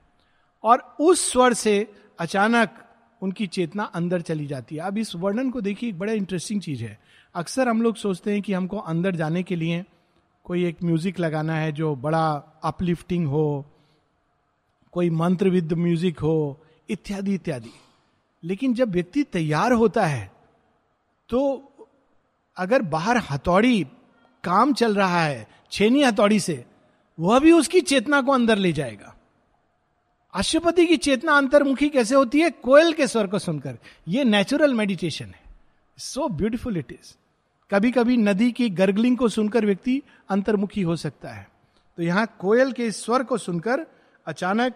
और 0.64 0.96
उस 1.00 1.32
स्वर 1.32 1.52
से 1.52 1.94
अचानक 2.18 2.84
उनकी 3.22 3.46
चेतना 3.46 3.84
अंदर 3.84 4.20
चली 4.20 4.46
जाती 4.46 4.76
है। 4.76 4.82
अब 4.82 4.98
इस 4.98 5.14
वर्णन 5.14 5.50
को 5.50 5.60
देखिए, 5.60 5.88
एक 5.88 5.98
बड़ा 5.98 6.12
इंटरेस्टिंग 6.12 6.60
चीज़ 6.60 6.84
है। 6.84 6.98
अक्सर 7.34 7.68
हम 7.68 7.82
लोग 7.82 7.96
सोचते 7.96 8.32
हैं 8.32 8.42
कि 8.42 8.52
हमको 8.52 8.78
अंदर 8.78 9.16
जाने 9.16 9.42
के 9.42 9.56
लिए 9.56 9.84
कोई 10.44 10.64
एक 10.64 10.82
म्यूज़िक 10.84 11.20
लगाना 11.20 11.54
है 11.54 11.72
जो 11.72 11.94
बड़ा 11.96 12.26
अपलिफ्टिंग 12.64 13.26
हो, 13.26 13.64
कोई 14.92 15.10
मंत्र 15.10 15.48
विद 15.48 15.72
म्यूज़िक 15.72 16.18
हो, 16.18 16.60
इत्यादि 16.88 17.34
इत्यादि। 17.34 17.72
लेकिन 18.44 18.74
जब 18.74 18.90
व्यक्ति 18.90 19.22
तैयार 19.22 19.72
होता 19.72 20.06
है 20.06 20.32
तो 21.28 21.40
अगर 22.56 22.82
बाहर 22.82 23.22
हथौड़ी 23.30 23.86
काम 24.44 24.72
चल 24.72 24.94
रहा 24.94 25.24
है, 25.24 25.46
छेनी 25.70 26.02
हथौड़ी 26.02 26.40
से, 26.40 26.64
वह 27.18 27.38
भी 27.38 27.52
उसकी 27.52 27.80
चेतना 27.80 28.20
को 28.20 28.32
अंदर 28.32 28.58
ले 28.58 28.72
जाएगा। 28.72 29.14
अशुपति 30.34 30.86
की 30.86 30.96
चेतना 30.96 31.32
अंतर्मुखी 31.32 31.88
कैसे 31.88 32.14
होती 32.14 32.40
है? 32.40 32.50
कोयल 32.50 32.92
के 32.92 33.06
स्वर 33.06 33.26
को 33.26 33.38
सुनकर। 33.38 33.78
यह 34.08 34.24
नेचुरल 34.24 34.74
मेडिटेशन 34.74 35.24
है। 35.24 35.42
सो 35.98 36.28
ब्यूटिफुल 36.28 36.76
इट 36.76 36.92
इज़ 36.92 37.14
कभी 37.70 37.90
कभी 37.90 38.16
नदी 38.16 38.50
की 38.52 38.68
गर्गलिंग 38.70 39.16
को 39.18 39.28
सुनकर 39.28 39.66
व्यक्ति 39.66 40.02
अंतर्मुखी 40.30 40.82
हो 40.82 40.96
सकता 40.96 41.32
है। 41.32 41.48
तो 41.96 42.02
यहाँ 42.02 42.26
कोयल 42.38 42.72
के 42.72 42.90
स्वर 42.92 43.22
को 43.22 43.38
सुनकर 43.38 43.86
अचानक 44.26 44.74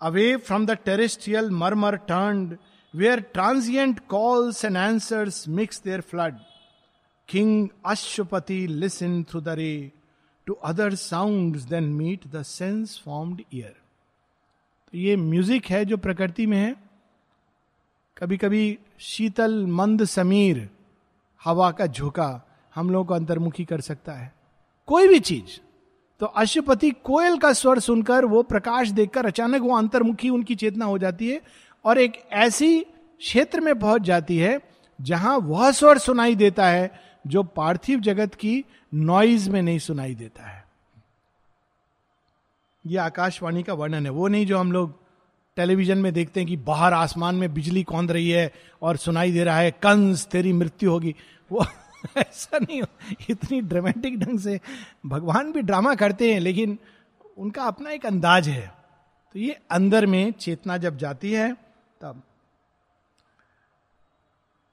away 0.00 0.36
from 0.36 0.66
the 0.66 0.70
terrestrial 0.70 1.50
murmur 1.50 1.96
turn 1.96 2.56
where 2.94 3.20
transient 3.20 4.00
calls 4.08 4.64
and 4.64 4.76
answers 4.76 5.48
mix 5.48 5.82
there 5.84 6.00
flood 6.00 6.34
king 7.30 7.68
Ashwapati 7.86 8.66
listen 8.66 9.22
through 9.22 9.40
the 9.40 9.48
ray 9.48 9.92
to 10.46 10.54
other 10.54 10.94
sound 10.94 11.56
then 11.56 11.84
meet 11.84 12.26
the 12.26 12.42
sense 12.42 13.02
formed 13.04 13.42
ear 13.54 13.74
तो 14.92 14.98
ये 14.98 15.16
म्यूज़िक 15.16 15.66
है 15.66 15.84
जो 15.84 15.96
प्रकृति 15.96 16.46
में 16.46 16.58
है। 16.58 16.76
कभी 18.18 18.36
कभी 18.36 18.78
शीतल, 18.98 19.66
मंद, 19.66 20.04
समीर, 20.04 20.70
हवा 21.44 21.70
का 21.70 21.86
झोंका 21.86 22.46
हम 22.74 22.90
लोगों 22.90 23.04
को 23.04 23.14
अंतर्मुखी 23.14 23.64
कर 23.64 23.80
सकता 23.80 24.12
है। 24.12 24.32
कोई 24.86 25.08
भी 25.08 25.20
चीज़। 25.20 25.60
तो 26.20 26.26
अशुपति 26.26 26.90
कोयल 26.90 27.38
का 27.38 27.52
स्वर 27.52 27.78
सुनकर 27.78 28.24
वो 28.24 28.42
प्रकाश 28.42 28.88
देखकर 28.88 29.26
अचानक 29.26 29.62
वो 29.62 29.76
अंतर्मुखी 29.76 30.28
उनकी 30.28 30.54
चेतना 30.54 30.84
हो 30.84 30.98
जाती 30.98 31.30
है 31.30 31.40
और 31.84 31.98
एक 31.98 32.12
ऐसी 32.32 32.80
क्षेत्र 32.80 33.60
में 33.60 33.78
पहुँच 33.78 34.02
जाती 34.02 34.38
है 34.38 34.60
जहाँ 35.00 35.38
वह 35.38 35.70
स्वर 35.70 35.98
सुनाई 35.98 36.34
देता 36.34 36.66
है 36.66 37.09
जो 37.26 37.42
पार्थिव 37.42 38.00
जगत 38.00 38.34
की 38.34 38.64
नॉइज़ 38.94 39.50
में 39.50 39.62
नहीं 39.62 39.78
सुनाई 39.78 40.14
देता 40.14 40.42
है। 40.42 40.64
यह 42.86 43.04
आकाशवाणी 43.04 43.62
का 43.62 43.74
वर्णन 43.74 44.06
है। 44.06 44.12
वो 44.12 44.28
नहीं 44.28 44.46
जो 44.46 44.58
हम 44.58 44.72
लोग 44.72 45.00
टेलीविज़न 45.56 45.98
में 45.98 46.12
देखते 46.12 46.40
हैं 46.40 46.48
कि 46.48 46.56
बाहर 46.56 46.92
आसमान 46.92 47.34
में 47.34 47.54
बिजली 47.54 47.82
कौंद 47.82 48.10
रही 48.10 48.30
है 48.30 48.52
और 48.82 48.96
सुनाई 48.96 49.32
दे 49.32 49.44
रहा 49.44 49.58
है, 49.58 49.70
कंस, 49.70 50.26
तेरी 50.26 50.52
मृत्यु 50.52 50.90
होगी। 50.90 51.14
वो 51.52 51.66
ऐसा 52.16 52.58
नहीं 52.58 52.82
हो। 52.82 53.14
इतनी 53.30 53.60
ड्रामेटिक 53.60 54.18
ढंग 54.18 54.38
से 54.38 54.60
भगवान 55.06 55.52
भी 55.52 55.62
ड्रामा 55.62 55.94
करते 55.94 56.32
हैं, 56.32 56.40
लेकिन 56.40 56.78
उनका 57.38 57.62
अपना 57.62 57.90
एक 57.90 58.06
अंदाज 58.06 58.48
है। 58.48 58.74
तो 59.32 59.38
ये 59.38 59.60
अंदर 59.70 60.06
में 60.06 60.32
चेतना 60.32 60.76
जब 60.76 60.96
जाती 60.96 61.32
है, 61.32 61.52
तब 62.00 62.22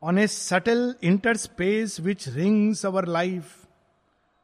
subtle 0.04 0.96
interspace 1.38 2.00
which 2.00 2.28
rings 2.28 2.86
our 2.86 3.06
life 3.06 3.54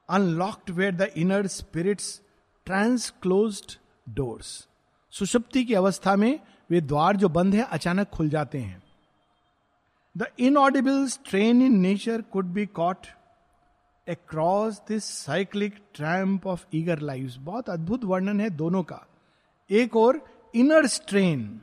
unlocked 0.10 0.70
where 0.70 0.96
the 0.96 1.02
inner 1.02 1.48
spirits 1.48 2.22
trance 2.66 3.10
close 3.22 3.78
doors 4.10 4.68
सुषुप्ति 5.12 5.64
की 5.66 5.74
अवस्था 5.74 6.16
में 6.16 6.40
वे 6.70 6.82
द्वार 6.82 7.16
जो 7.16 7.30
बंद 7.30 7.56
है, 7.56 7.64
अचानक 7.64 8.10
खुल 8.10 8.30
जाते 8.30 8.58
हैं। 8.58 8.84
The 10.18 10.28
inaudible 10.40 11.08
strain 11.08 11.62
in 11.62 11.80
nature 11.80 12.22
could 12.22 12.46
be 12.46 12.66
caught 12.66 13.08
across 14.08 14.82
this 14.88 15.04
cyclic 15.04 15.76
tramp 15.96 16.48
of 16.48 16.66
eager 16.74 17.00
life 17.00 17.36
बहुत 17.40 17.70
अद्भुत 17.70 18.04
वर्णन 18.04 18.42
है 18.42 18.50
दोनों 18.50 18.84
का। 18.84 19.06
एक 19.70 19.96
और 19.96 20.26
इनर 20.56 20.88
स्ट्रेन 20.88 21.62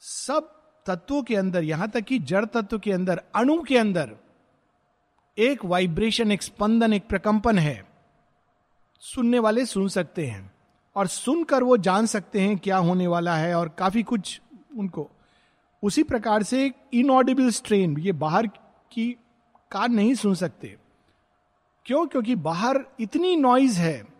सब 0.00 0.57
तत्वों 0.88 1.22
के 1.22 1.36
अंदर, 1.36 1.64
यहाँ 1.64 1.88
तक 1.88 2.00
कि 2.00 2.18
जड़ 2.18 2.44
तत्व 2.44 2.78
के 2.78 2.92
अंदर, 2.92 3.22
अणु 3.34 3.62
के 3.62 3.78
अंदर, 3.78 4.16
एक 5.38 5.64
वाइब्रेशन 5.64 6.32
एक 6.32 6.42
स्पंदन, 6.42 6.92
एक 6.92 7.06
प्रकंपन 7.06 7.58
है। 7.58 7.86
सुनने 9.00 9.38
वाले 9.38 9.66
सुन 9.66 9.88
सकते 9.88 10.26
हैं। 10.26 10.54
और 10.96 11.06
सुनकर 11.06 11.62
वो 11.62 11.76
जान 11.76 12.06
सकते 12.06 12.40
हैं 12.40 12.58
क्या 12.58 12.76
होने 12.76 13.06
वाला 13.06 13.36
है 13.36 13.54
और 13.54 13.68
काफ़ी 13.68 14.02
कुछ 14.02 14.40
उनको। 14.78 15.10
उसी 15.82 16.02
प्रकार 16.02 16.42
से 16.42 16.72
इनऑडिबल 16.94 17.50
स्ट्रेन 17.50 17.98
ये 17.98 18.12
बाहर 18.12 18.46
की 18.92 19.16
कान 19.70 19.92
नहीं 19.92 20.14
सुन 20.14 20.34
सकते। 20.34 20.76
क्यों? 21.84 22.06
क्योंकि 22.06 22.34
बाहर 22.34 22.84
इतनी 23.00 23.36
नॉइज़ 23.36 23.78
है 23.78 24.17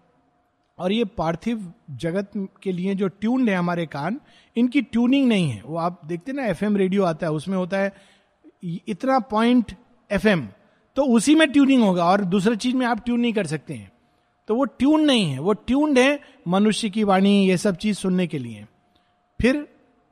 और 0.78 0.92
ये 0.92 1.04
पार्थिव 1.16 1.72
जगत 1.92 2.30
के 2.62 2.72
लिए 2.72 2.94
जो 2.94 3.08
ट्यून्ड 3.10 3.48
है 3.48 3.56
हमारे 3.56 3.86
कान, 3.86 4.20
इनकी 4.56 4.82
ट्यूनिंग 4.82 5.28
नहीं 5.28 5.50
है। 5.50 5.62
वो 5.62 5.76
आप 5.78 6.00
देखते 6.06 6.32
ना 6.32 6.46
एफएम 6.46 6.76
रेडियो 6.76 7.04
आता 7.04 7.26
है, 7.26 7.32
उसमें 7.32 7.56
होता 7.56 7.78
है, 7.78 7.92
इतना 8.64 9.18
पॉइंट 9.30 9.72
एफएम 10.10 10.48
तो 10.96 11.02
उसी 11.06 11.34
में 11.34 11.50
ट्यूनिंग 11.52 11.82
होगा 11.82 12.04
और 12.04 12.24
दूसरे 12.26 12.56
चीज़ 12.56 12.76
में 12.76 12.86
आप 12.86 13.04
ट्यून 13.04 13.20
नहीं 13.20 13.32
कर 13.32 13.46
सकते 13.46 13.74
हैं। 13.74 13.90
तो 14.48 14.54
वो 14.54 14.64
ट्यून 14.64 15.04
नहीं 15.04 15.30
है, 15.30 15.38
वो 15.38 15.52
ट्यून्ड 15.52 15.98
है 15.98 16.18
मनुष्य 16.48 16.90
की 16.90 17.04
वाणी, 17.04 17.48
ये 17.48 17.56
सब 17.56 17.76
चीज़ 17.76 17.98
सुनने 17.98 18.26
के 18.26 18.38
लिए। 18.38 18.64
फिर 19.40 19.66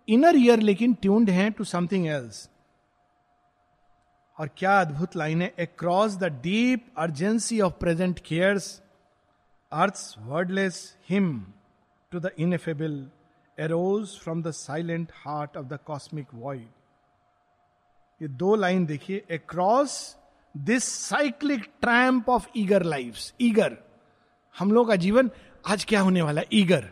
इनर 0.08 0.36
ईयर 0.36 0.60
लेकिन 0.60 0.94
ट्यून्ड 0.94 1.30
है 1.30 1.48
टू 1.50 1.64
समथिंग 1.64 2.06
एल्स 2.06 2.48
और 4.38 4.50
क्या 4.56 4.80
अद्भुत 4.80 5.16
लाइन 5.16 5.42
है 5.42 5.48
across 5.58 6.16
the 6.16 6.24
deep 6.42 6.86
urgency 6.98 7.60
of 7.60 7.72
present 7.80 8.18
cares 8.18 8.68
earth 9.72 10.14
wordless 10.18 10.76
hymn 11.08 11.46
to 12.12 12.20
the 12.20 12.30
ineffable 12.38 12.92
arose 13.58 14.08
from 14.18 14.42
the 14.42 14.50
silent 14.50 15.12
heart 15.16 15.56
of 15.56 15.66
the 15.66 15.78
cosmic 15.86 16.26
void 16.34 16.68
ये 18.22 18.28
दो 18.28 18.54
लाइन 18.56 18.86
देखिए 18.86 19.24
across 19.30 20.16
this 20.54 20.84
cyclic 20.84 21.64
tramp 21.80 22.28
of 22.30 22.46
eager 22.56 22.82
life 22.82 23.18
eager 23.40 23.76
हम 24.58 24.72
लोग 24.72 24.88
का 24.88 24.96
जीवन 24.96 25.30
आज 25.68 25.84
क्या 25.84 26.00
होने 26.00 26.22
वाला 26.22 26.40
है? 26.40 26.46
ईगर 26.52 26.88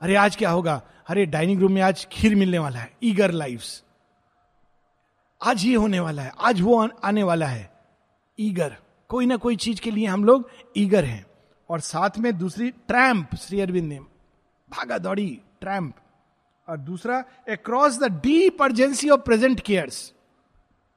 अरे 0.00 0.14
आज 0.14 0.36
क्या 0.36 0.50
होगा? 0.50 0.80
अरे 1.08 1.26
डाइनिंग 1.26 1.60
रूम 1.60 1.72
में 1.72 1.82
आज 1.82 2.06
खीर 2.12 2.34
मिलने 2.34 2.58
वाला 2.58 2.78
है 2.78 2.90
ईगर 3.02 3.30
लाइफ 3.30 3.62
आज 5.40 5.64
ये 5.64 5.74
होने 5.74 6.00
वाला 6.00 6.22
है, 6.22 6.32
आज 6.40 6.60
वो 6.60 6.88
आने 7.04 7.22
वाला 7.22 7.46
है 7.46 7.70
ईगर 8.38 8.76
कोई 9.08 9.26
ना 9.26 9.36
कोई 9.36 9.56
चीज़ 9.56 9.80
के 9.80 9.90
लिए 9.90 10.06
हम 10.06 10.24
लोग 10.24 10.50
ईगर 10.76 11.04
हैं। 11.04 11.24
और 11.74 11.80
साथ 11.80 12.10
में 12.18 12.38
दूसरी 12.38 12.70
ट्रैम्प, 12.70 13.34
श्री 13.34 13.60
अरविंद 13.60 13.88
ने। 13.88 13.98
भागा 14.70 14.98
दौड़ी, 14.98 15.38
ट्रैम्प। 15.60 15.94
और 16.68 16.76
दूसरा 16.78 17.24
across 17.48 17.98
the 17.98 18.04
deep 18.04 18.62
urgency 18.62 19.08
of 19.10 19.20
present 19.20 19.60
cares 19.60 20.12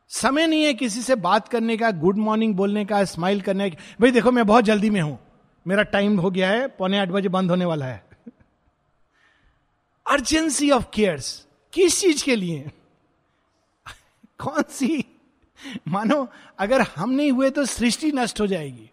समय 0.08 0.48
नहीं 0.48 0.64
है 0.64 0.74
किसी 0.74 1.02
से 1.02 1.16
बात 1.16 1.48
करने 1.48 1.78
का 1.78 1.92
गुड 1.92 2.18
मॉर्निंग 2.18 2.56
बोलने 2.56 2.86
का 2.86 3.04
स्माइल 3.04 3.42
करने 3.42 3.70
का। 3.70 3.78
भाई 4.02 4.12
देखो, 4.12 4.32
मैं 4.32 4.46
बहुत 4.48 4.64
जल्दी 4.64 4.90
में 4.90 5.02
हूँ। 5.02 5.20
मेरा 5.68 5.84
टाइम 5.84 6.20
हो 6.20 6.32
गया 6.32 6.50
है, 6.50 6.68
पौने 6.68 7.00
आठ 7.00 7.08
बजे 7.08 7.30
बंद 7.30 7.50
होने 7.50 7.66
वाला 7.66 7.86
है। 7.86 8.06
अर्जेंसी 10.10 10.72
ऑफ़ 10.72 10.86
केयर्स 10.94 11.48
किस 11.74 12.02
चीज़ 12.02 12.26
के 12.26 12.36
लिए? 12.36 12.72
कौन 14.40 14.64
सी? 14.70 15.06
मानो, 15.88 16.28
अगर 16.60 16.82
हम 16.82 17.10
नहीं 17.10 17.32
हुए 17.32 17.50
तो 17.50 17.66
सृष्टि 17.66 18.12
नष्ट 18.12 18.42
हो 18.42 18.48
जाएगी। 18.48 18.92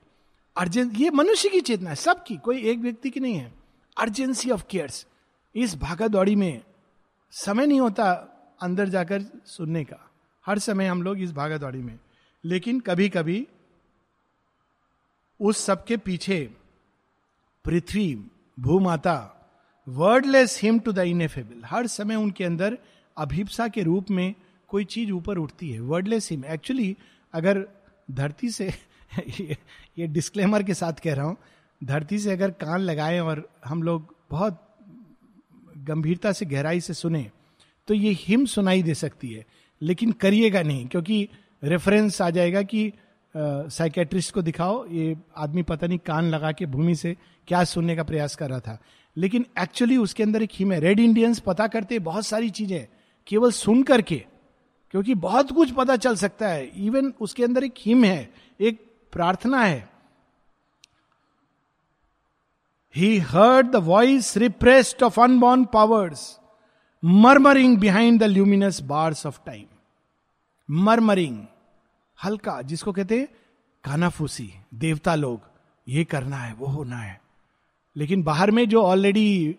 अर्जेंस 0.56 0.92
ये 0.96 1.10
मनुष्य 1.10 1.48
की 1.48 1.60
चेतना 1.60 1.90
है, 1.90 1.96
सबकी, 1.96 2.36
कोई 2.36 2.62
एक 2.62 2.78
व्यक्ति 2.78 3.10
की 3.10 3.20
नहीं 3.20 3.34
है। 3.34 3.52
अर्जेंसी 4.00 4.50
ऑफ़ 4.50 4.64
केयर्स, 4.70 5.06
इस 5.54 5.76
भागा 5.76 6.08
दौड़ी 6.08 6.36
में 6.36 6.62
समय 7.30 7.66
नहीं 7.66 7.80
होता 7.80 8.12
अंदर 8.62 8.88
जाकर 8.88 9.22
सुनने 9.46 9.84
का। 9.84 10.10
हर 10.46 10.58
समय 10.58 10.86
हम 10.86 11.02
लोग 11.02 11.18
इस 11.18 11.32
भागा 11.32 11.58
दौड़ी 11.58 11.78
में। 11.78 11.98
लेकिन 12.44 12.80
कभी 12.80 13.08
कभी 13.08 13.48
उस 15.40 15.64
सबके 15.64 15.96
पीछे 15.96 16.50
पृथ्वी, 17.64 18.24
भूमाता 18.60 19.30
wordless 19.88 20.62
hymn 20.62 20.78
to 20.78 20.92
the 20.92 20.98
ineffable 20.98 21.64
हर 21.64 21.86
समय 21.86 22.14
उनके 22.14 22.44
अंदर 22.44 22.78
अभिप्सा 23.18 23.68
के 23.68 23.82
रूप 23.82 24.10
में 24.10 24.34
कोई 24.68 24.84
चीज़ 24.84 25.12
ऊपर 25.12 25.38
उठती 25.38 25.70
है। 25.70 25.80
वर्डलेस 25.80 26.30
हिम 26.30 26.44
एक्चुअली 26.44 26.96
अगर 27.32 27.68
धरती 28.10 28.50
से 28.50 28.74
ये, 29.98 30.06
डिस्क्लेमर 30.06 30.62
के 30.62 30.74
साथ 30.74 30.92
कह 30.92 31.14
रहा 31.14 31.26
हूँ 31.26 31.36
धरती 31.84 32.18
से 32.18 32.32
अगर 32.32 32.50
कान 32.50 32.80
लगाए 32.80 33.18
और 33.18 33.48
हम 33.64 33.82
लोग 33.82 34.14
बहुत 34.30 34.60
गंभीरता 35.78 36.32
से 36.32 36.46
गहराई 36.46 36.80
से 36.80 36.94
सुने 36.94 37.30
तो 37.88 37.94
ये 37.94 38.10
हिम 38.18 38.44
सुनाई 38.46 38.82
दे 38.82 38.94
सकती 38.94 39.32
है 39.32 39.44
लेकिन 39.82 40.12
करिएगा 40.12 40.62
नहीं 40.62 40.86
क्योंकि 40.86 41.28
रेफरेंस 41.64 42.20
आ 42.22 42.30
जाएगा 42.30 42.62
कि 42.62 42.92
साइकेट्रिस्ट 43.34 44.32
को 44.34 44.42
दिखाओ 44.42 44.86
ये 44.88 45.16
आदमी 45.36 45.62
पता 45.62 45.86
नहीं 45.86 45.98
कान 45.98 46.24
लगा 46.24 46.52
के 46.52 46.66
भूमि 46.66 46.94
से 46.94 47.16
क्या 47.48 47.64
सुनने 47.64 47.96
का 47.96 48.02
प्रयास 48.02 48.36
कर 48.36 48.50
रहा 48.50 48.60
था। 48.60 48.78
लेकिन 49.16 49.46
एक्चुअली 49.60 49.96
उसके 49.96 50.22
अंदर 50.22 50.42
एक 50.42 50.50
हिम 50.52 50.72
है। 50.72 50.78
रेड 50.80 51.00
इंडियंस 51.00 51.38
पता 51.38 51.66
करते 51.66 51.98
बहुत 51.98 52.26
सारी 52.26 52.50
चीज़ें 52.50 52.86
केवल 53.26 53.50
सुन 53.50 53.82
करके 53.82 54.24
क्योंकि 54.94 55.14
बहुत 55.14 55.52
कुछ 55.52 55.70
पता 55.70 55.96
चल 55.96 56.16
सकता 56.16 56.48
है। 56.48 56.64
इवन 56.76 57.12
उसके 57.20 57.44
अंदर 57.44 57.64
एक 57.64 57.74
हिम 57.78 58.04
है 58.04 58.30
एक 58.60 58.80
प्रार्थना 59.14 59.64
है। 59.64 59.88
He 62.96 63.18
heard 63.18 63.66
the 63.66 63.76
voice 63.76 64.36
repressed 64.36 65.02
of 65.02 65.20
unborn 65.20 65.64
powers 65.64 66.40
murmuring 67.04 67.78
behind 67.78 68.20
the 68.20 68.22
luminous 68.22 68.82
bars 68.82 69.26
of 69.26 69.40
time 69.46 69.66
murmuring 70.70 71.44
हल्का, 72.24 72.62
जिसको 72.62 72.92
कहते 72.92 73.18
हैं, 73.18 73.28
कानाफूसी, 73.84 74.54
देवता 74.74 75.14
लोग, 75.14 75.40
ये 75.88 76.04
करना 76.04 76.36
है, 76.36 76.54
वो 76.54 76.66
होना 76.66 76.96
है। 76.96 77.20
लेकिन 77.96 78.22
बाहर 78.22 78.50
में 78.50 78.68
जो 78.68 78.82
ऑलरेडी 78.82 79.56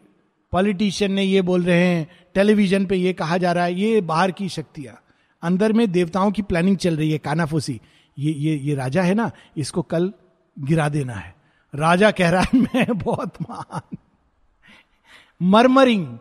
पॉलिटिशियन 0.51 1.12
ने 1.12 1.24
ये 1.24 1.41
बोल 1.41 1.63
रहे 1.63 1.88
हैं 1.88 2.25
टेलीविज़न 2.33 2.85
पे 2.85 2.95
ये 2.95 3.13
कहा 3.13 3.38
जा 3.38 3.51
रहा 3.51 3.63
है, 3.63 3.74
ये 3.74 4.01
बाहर 4.01 4.31
की 4.31 4.50
शक्तियाँ। 4.50 5.01
अंदर 5.41 5.74
में 5.74 5.91
देवताओं 5.91 6.31
की 6.31 6.41
प्लानिंग 6.41 6.77
चल 6.77 6.97
रही 6.97 7.12
है, 7.12 7.17
कानाफूसी। 7.17 7.81
ये 8.17 8.31
ये 8.34 8.55
ये 8.55 8.75
राजा 8.75 9.03
है 9.03 9.13
ना, 9.13 9.31
इसको 9.57 9.81
कल 9.81 10.13
गिरा 10.60 10.89
देना 10.89 11.13
है। 11.13 11.36
राजा 11.75 12.12
कह 12.12 12.29
रहा 12.29 12.41
है, 12.41 12.60
मैं 12.75 12.98
बहुत 12.98 13.34
महान। 13.41 13.98
मरमरिंग 15.41 16.19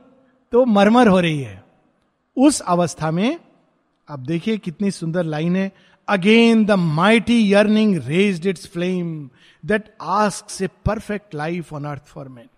तो 0.53 0.65
मरमर 0.65 1.09
हो 1.09 1.21
रही 1.21 1.43
है। 1.43 1.65
उस 2.37 2.61
अवस्था 2.61 3.11
में, 3.11 3.39
आप 4.09 4.19
देखिए 4.19 4.59
कितनी 4.59 4.91
सुंदर 4.91 5.25
लाइन 5.25 5.57
है। 5.57 5.73
Again 6.09 6.65
the 6.65 6.71
mighty 6.71 7.53
yearning 7.53 7.97
raise 8.05 8.47
its 8.47 8.67
flame 8.67 9.31
that 9.65 9.97
ask 10.03 10.63
a 10.63 10.67
perfect 10.67 11.35
life 11.35 11.73
on 11.73 11.85
earth 11.85 12.07
for 12.07 12.29
man 12.29 12.49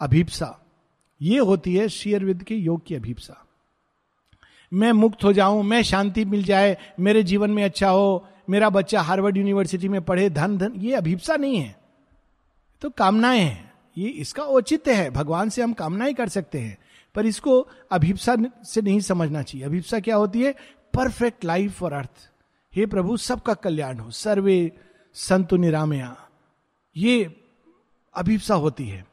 अभिप्सा। 0.00 0.58
ये 1.22 1.38
होती 1.38 1.76
है 1.76 1.88
शेयरविद 1.88 2.42
के 2.42 2.54
योग 2.54 2.86
की 2.86 2.94
अभिप्सा। 2.94 3.44
मैं 4.72 4.92
मुक्त 4.92 5.24
हो 5.24 5.32
जाऊँ, 5.32 5.62
मैं 5.62 5.82
शांति 5.82 6.24
मिल 6.24 6.42
जाए, 6.42 6.78
मेरे 7.00 7.22
जीवन 7.22 7.50
में 7.50 7.64
अच्छा 7.64 7.88
हो 7.88 8.28
मेरा 8.50 8.70
बच्चा 8.70 9.00
हार्वर्ड 9.00 9.36
यूनिवर्सिटी 9.36 9.88
में 9.88 10.02
पढ़े 10.02 10.30
धन 10.30 10.58
धन, 10.58 10.72
ये 10.76 10.94
अभिप्सा 10.94 11.36
नहीं 11.36 11.56
है। 11.56 11.76
तो 12.80 12.90
कामनाएँ 12.90 13.40
हैं। 13.40 13.72
ये 13.98 14.08
इसका 14.08 14.42
औचित्य 14.42 14.92
है। 14.92 15.10
भगवान 15.10 15.48
से 15.48 15.62
हम 15.62 15.72
कामनाएँ 15.72 16.14
कर 16.14 16.28
सकते 16.28 16.58
हैं। 16.58 16.78
पर 17.14 17.26
इसको 17.26 17.68
अभिप्सा 17.92 18.36
से 18.64 18.80
नहीं 18.80 19.00
समझना 19.00 19.42
चाहिए। 19.42 19.66
अभिप्सा 19.66 20.00
क्या 20.00 20.16
होती 20.16 20.42
है? 20.42 20.52
परफेक्ट 20.94 21.44
लाइफ 21.44 21.78
फॉर 21.78 21.92
अर्थ 21.92 22.30
हे 22.74 22.86
प्रभु, 22.86 23.16
सबका 23.16 23.54
कल्याण 23.54 23.98
हो। 23.98 24.10
सर्वे 24.10 24.72
संतु 25.14 25.56
निरामया। 25.56 26.28
ये 26.96 27.36
अभिप्सा 28.14 28.54
होती 28.54 28.88
है। 28.88 29.06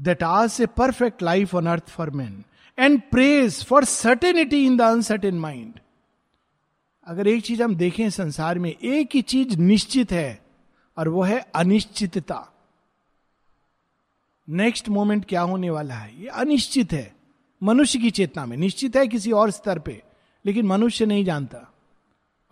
दैट 0.00 0.22
आज 0.22 0.58
a 0.60 0.66
perfect 0.66 1.22
life 1.22 1.54
on 1.54 1.66
earth 1.66 1.88
for 1.88 2.10
man 2.10 2.44
and 2.78 3.02
praise 3.10 3.64
for 3.64 3.84
certainty 3.84 4.66
in 4.66 4.76
the 4.76 4.82
uncertain 4.82 5.34
mind 5.34 5.74
अगर 7.06 7.26
एक 7.26 7.42
चीज़ 7.42 7.62
हम 7.62 7.74
देखें 7.74 8.10
संसार 8.10 8.58
में, 8.58 8.76
एक 8.82 9.08
ही 9.14 9.22
चीज़ 9.22 9.56
निश्चित 9.56 10.12
है, 10.12 10.42
और 10.98 11.08
वो 11.08 11.22
है 11.22 11.38
अनिश्चितता। 11.54 12.52
नेक्स्ट 14.48 14.88
मोमेंट 14.88 15.24
क्या 15.24 15.40
होने 15.40 15.70
वाला 15.70 15.94
है? 15.94 16.22
ये 16.22 16.28
अनिश्चित 16.28 16.92
है। 16.92 17.14
मनुष्य 17.62 17.98
की 17.98 18.10
चेतना 18.10 18.46
में। 18.46 18.56
निश्चित 18.56 18.96
है 18.96 19.08
किसी 19.08 19.32
और 19.32 19.50
स्तर 19.50 19.78
पे, 19.78 20.02
लेकिन 20.46 20.66
मनुष्य 20.66 21.06
नहीं 21.06 21.24
जानता। 21.24 21.72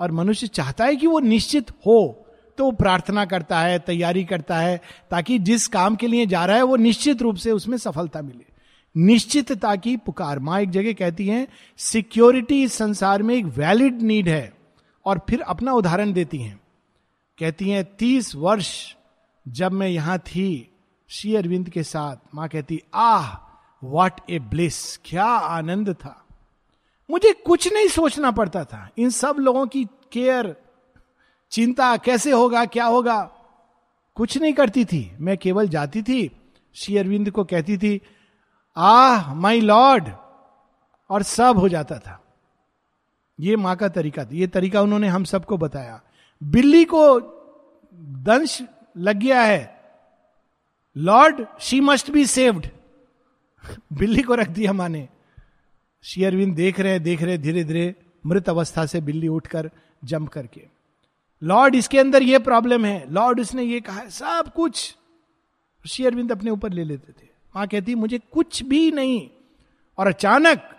और 0.01 0.13
मनुष्य 0.13 0.47
चाहता 0.47 0.85
है 0.85 0.97
कि 0.97 1.07
वो 1.07 1.21
निश्चित 1.21 1.71
हो 1.71 2.27
तो 2.59 2.65
वो 2.65 2.73
प्रार्थना 2.73 3.25
करता 3.25 3.61
है, 3.61 3.79
तैयारी 3.79 4.25
करता 4.25 4.59
है, 4.59 4.81
ताकि 5.11 5.39
जिस 5.39 5.69
काम 5.69 5.97
के 5.97 6.07
लिए 6.07 6.27
जा 6.27 6.47
रहा 6.47 6.57
है, 6.57 6.63
वो 6.63 6.77
निश्चित 6.77 7.23
रूप 7.23 7.37
से 7.37 7.53
उसमें 7.53 7.79
सफलता 7.79 8.23
मिले। 8.23 8.50
निश्चितता 8.97 9.77
की 9.77 9.97
पुकार। 9.97 10.39
माँ 10.39 10.61
एक 10.61 10.71
जगह 10.71 10.93
कहती 10.93 11.27
हैं 11.27 11.49
सिक्योरिटी 11.77 12.63
इस 12.63 12.73
संसार 12.73 13.23
में 13.23 13.35
एक 13.35 13.45
वैलिड 13.45 14.03
नीड 14.03 14.29
है। 14.29 14.55
और 15.05 15.21
फिर 15.31 15.41
अपना 15.41 15.73
उदाहरण 15.73 16.13
देती 16.13 16.39
हैं। 16.39 16.61
कहती 17.39 17.71
हैं, 17.71 17.97
तीस 17.97 18.35
वर्ष 18.35 18.95
जब 19.49 19.73
मैं 19.73 19.89
यहाँ 19.89 20.19
थी 20.19 20.71
श्री 21.09 21.37
अरविंद 21.37 21.71
के 21.71 21.83
साथ, 21.83 22.17
माँ 22.35 22.49
कहती, 22.49 22.83
आह 22.95 23.37
वॉट 23.85 24.13
ए 24.31 24.39
ब्लिस 24.39 25.01
क्या 25.05 25.25
आनंद 25.25 25.93
था। 25.93 26.27
मुझे 27.11 27.33
कुछ 27.33 27.73
नहीं 27.73 27.89
सोचना 27.89 28.31
पड़ता 28.31 28.65
था। 28.65 28.89
इन 28.99 29.11
सब 29.11 29.37
लोगों 29.39 29.67
की 29.67 29.85
केयर, 29.85 30.57
चिंता 31.51 31.97
कैसे 31.97 32.31
होगा, 32.31 32.65
क्या 32.65 32.85
होगा? 32.85 33.23
कुछ 34.15 34.39
नहीं 34.39 34.53
करती 34.53 34.85
थी। 34.85 35.13
मैं 35.21 35.39
केवल 35.39 35.69
जाती 35.69 36.03
थी, 36.03 36.31
श्री 36.75 36.97
अरविंद 36.97 37.31
को 37.31 37.45
कहती 37.45 37.79
थी 37.79 38.01
आह 38.77 39.35
माई 39.35 39.61
लॉर्ड 39.61 40.09
और 41.11 41.23
सब 41.23 41.59
हो 41.59 41.69
जाता 41.69 41.99
था। 41.99 42.25
ये 43.41 43.57
माँ 43.57 43.77
का 43.77 43.89
तरीका 43.89 44.25
था। 44.25 44.29
ये 44.33 44.47
तरीका 44.47 44.83
उन्होंने 44.83 45.09
हम 45.09 45.25
सबको 45.25 45.57
बताया। 45.59 46.03
बिल्ली 46.43 46.85
को 46.85 47.21
दंश 47.95 48.63
लग 48.97 49.17
गया 49.17 49.43
है। 49.43 49.81
Lord 50.97 51.47
she 51.61 51.81
must 51.81 52.11
be 52.11 52.27
saved 52.27 52.67
बिल्ली 53.93 54.23
को 54.23 54.35
रख 54.35 54.49
दिया 54.49 54.73
माने 54.73 55.09
शेयरविंद 56.03 56.55
देख 56.57 56.81
रहे 56.81 56.99
देख 56.99 57.23
रहे, 57.23 57.39
धीरे 57.39 57.65
धीरे 57.65 57.95
मृत 58.27 58.49
अवस्था 58.49 58.87
से 58.87 59.01
बिल्ली 59.01 59.29
उठकर 59.29 59.71
जंप 60.05 60.29
करके। 60.29 60.67
लॉर्ड 61.43 61.75
इसके 61.75 61.99
अंदर 61.99 62.23
ये 62.23 62.39
प्रॉब्लम 62.39 62.85
है। 62.85 63.13
लॉर्ड 63.13 63.41
उसने 63.41 63.63
ये 63.63 63.81
कहा 63.81 64.09
सब 64.09 64.53
कुछ। 64.57 64.97
शेयरविंद 65.89 66.33
अपने 66.33 66.51
ऊपर 66.51 66.71
ले 66.71 66.85
लेते 66.85 67.13
थे। 67.13 67.30
माँ 67.57 67.67
कहती, 67.67 67.95
मुझे 67.95 68.19
कुछ 68.19 68.63
भी 68.63 68.91
नहीं। 68.91 69.31
और 69.99 70.07
अचानक, 70.07 70.77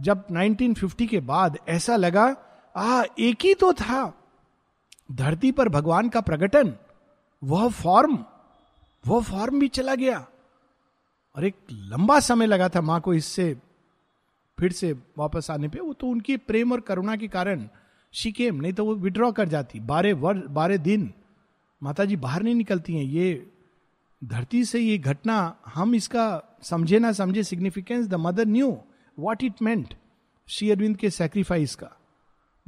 जब 0.00 0.24
1950 0.30 1.06
के 1.06 1.20
बाद 1.20 1.58
ऐसा 1.68 1.96
लगा 1.96 2.36
आ 2.76 3.02
एक 3.18 3.38
ही 3.42 3.54
तो 3.54 3.72
था। 3.72 4.14
धरती 5.12 5.52
पर 5.52 5.68
भगवान 5.68 6.08
का 6.08 6.20
प्रकटन, 6.20 6.74
वह 7.44 7.68
फॉर्म 7.68 8.24
वह 9.06 9.22
फॉर्म 9.22 9.60
भी 9.60 9.68
चला 9.68 9.94
गया। 9.94 10.26
और 11.36 11.44
एक 11.44 11.54
लंबा 11.72 12.20
समय 12.20 12.46
लगा 12.46 12.68
था 12.68 12.80
माँ 12.80 13.00
को 13.00 13.14
इससे, 13.14 13.56
फिर 14.58 14.72
से 14.72 14.92
वापस 15.18 15.50
आने 15.50 15.68
पे। 15.68 15.80
वो 15.80 15.92
तो 15.92 16.06
उनकी 16.06 16.36
प्रेम 16.36 16.72
और 16.72 16.80
करुणा 16.80 17.16
के 17.16 17.28
कारण 17.28 17.68
शिकेम 18.12 18.56
नहीं 18.56 18.72
तो 18.72 18.84
वो 18.84 18.94
विड्रॉ 18.94 19.32
कर 19.32 19.48
जाती। 19.48 19.80
बारह 19.80 20.14
वर्ष 20.14 20.42
बारह 20.50 20.76
दिन 20.76 21.12
माता 21.82 22.04
जी 22.04 22.16
बाहर 22.16 22.42
नहीं 22.42 22.54
निकलती 22.54 22.94
हैं। 22.94 23.04
ये 23.04 23.50
धरती 24.24 24.64
से 24.64 24.80
ये 24.80 24.98
घटना 24.98 25.56
हम 25.66 25.94
इसका 25.94 26.58
समझे 26.62 26.98
ना 26.98 27.12
समझे 27.12 27.42
significance 27.42 28.06
the 28.06 28.14
Mother 28.14 28.46
knew 28.46 28.78
what 29.18 29.44
it 29.44 29.62
meant 29.62 29.94
Shri 30.48 30.70
Aurobindo 30.70 30.96
के 30.96 31.10
सेक्रीफाइस 31.10 31.74
का। 31.74 31.90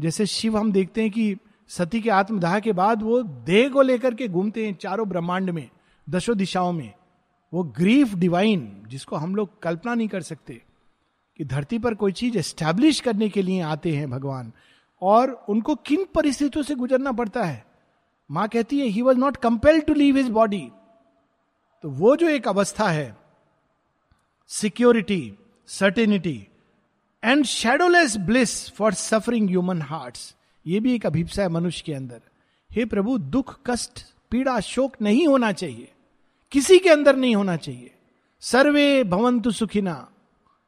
जैसे 0.00 0.26
शिव 0.26 0.58
हम 0.58 0.72
देखते 0.72 1.02
हैं 1.02 1.10
कि 1.10 1.36
सती 1.68 2.00
के 2.00 2.10
आत्मदाह 2.10 2.58
के 2.60 2.72
बाद 2.72 3.02
वो 3.02 3.22
देह 3.22 3.68
को 3.68 3.82
लेकर 3.82 4.14
के 4.14 4.28
घूमते 4.28 4.66
हैं 4.66 4.74
चारों 4.74 5.08
ब्रह्मांड 5.08 5.50
में 5.50 5.68
दशो 6.10 6.34
दिशाओं 6.34 6.72
में। 6.72 6.92
वो 7.52 7.62
ग्रीफ 7.76 8.14
डिवाइन 8.14 8.82
जिसको 8.88 9.16
हम 9.16 9.34
लोग 9.34 9.62
कल्पना 9.62 9.94
नहीं 9.94 10.08
कर 10.08 10.20
सकते 10.20 10.62
कि 11.38 11.44
धरती 11.44 11.78
पर 11.78 11.94
कोई 11.94 12.12
चीज़ 12.12 12.38
एस्टैब्लिश 12.38 13.00
करने 13.00 13.28
के 13.28 13.42
लिए 13.42 13.60
आते 13.60 13.94
हैं 13.96 14.10
भगवान। 14.10 14.52
और 15.02 15.30
उनको 15.48 15.74
किन 15.74 16.06
परिस्थितियों 16.14 16.62
से 16.62 16.74
गुजरना 16.74 17.12
पड़ता 17.12 17.44
है? 17.44 17.64
माँ 18.30 18.48
कहती 18.48 18.78
है 18.78 18.86
he 18.86 19.02
was 19.02 19.18
not 19.18 19.36
compelled 19.36 19.84
to 19.84 19.94
leave 19.94 20.16
his 20.16 20.28
body 20.28 20.68
तो 21.83 21.90
वो 21.90 22.16
जो 22.16 22.29
एक 22.29 22.49
अवस्था 22.49 22.88
है 22.88 23.16
security 24.49 25.35
certainty 25.66 26.49
and 27.25 27.45
shadowless 27.45 28.16
bliss 28.16 28.71
for 28.71 28.95
suffering 28.95 29.49
human 29.49 29.83
hearts 29.83 30.35
ये 30.66 30.81
भी 30.81 30.95
एक 30.95 31.07
अभिप्सा 31.07 31.43
है 31.43 31.49
मनुष्य 31.49 31.83
के 31.87 31.95
अंदर। 31.95 32.21
हे 32.73 32.85
प्रभु, 32.85 33.19
दुख, 33.19 33.59
कष्ट, 33.66 34.01
पीड़ा, 34.31 34.61
शोक 34.61 34.97
नहीं 35.03 35.27
होना 35.29 35.53
चाहिए। 35.53 35.93
किसी 36.53 36.79
के 36.79 36.88
अंदर 36.88 37.16
नहीं 37.16 37.37
होना 37.37 37.57
चाहिए। 37.57 37.95
सर्वे 38.40 39.05
भवंतु 39.05 39.51
सुखिना। 39.51 40.11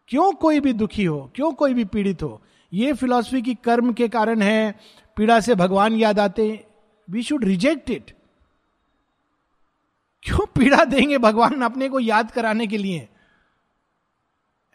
क्यों 0.09 0.33
कोई 0.33 0.61
भी 0.61 0.72
दुखी 0.72 1.05
हो, 1.05 1.31
क्यों 1.35 1.53
कोई 1.53 1.75
भी 1.75 1.85
पीड़ित 1.85 2.22
हो? 2.22 2.40
ये 2.72 2.92
फिलॉसफी 2.92 3.42
की 3.42 3.55
कर्म 3.55 3.92
के 3.92 4.09
कारण 4.09 4.42
है। 4.42 4.81
पीड़ा 5.16 5.40
से 5.40 5.55
भगवान 5.55 5.92
याद 5.92 6.18
आते 6.18 6.66
वी 7.11 7.22
शुड 7.22 7.44
रिजेक्ट 7.44 7.90
इट 7.90 8.14
क्यों 10.22 10.46
पीड़ा 10.46 10.85
देंगे 10.85 11.18
भगवान 11.18 11.62
अपने 11.62 11.88
को 11.88 12.00
याद 12.00 12.30
कराने 12.30 12.66
के 12.66 12.78
लिए? 12.78 13.08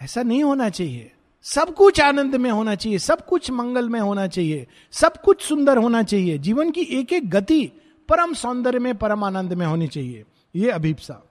ऐसा 0.01 0.23
नहीं 0.23 0.43
होना 0.43 0.69
चाहिए। 0.69 1.11
सब 1.45 1.73
कुछ 1.73 2.01
आनंद 2.01 2.35
में 2.35 2.49
होना 2.51 2.75
चाहिए, 2.75 2.97
सब 2.97 3.25
कुछ 3.25 3.51
मंगल 3.51 3.89
में 3.89 3.99
होना 3.99 4.27
चाहिए, 4.27 4.67
सब 4.91 5.21
कुछ 5.21 5.41
सुंदर 5.41 5.77
होना 5.77 6.03
चाहिए। 6.03 6.37
जीवन 6.37 6.71
की 6.71 6.81
एक 6.81 7.13
एक 7.13 7.29
गति 7.29 7.71
परम 8.09 8.33
सौंदर्य 8.33 8.79
में, 8.79 8.95
परम 8.95 9.23
आनंद 9.23 9.53
में 9.53 9.65
होनी 9.65 9.87
चाहिए। 9.87 10.23
ये 10.55 10.71
अभिप्सा। 10.71 11.21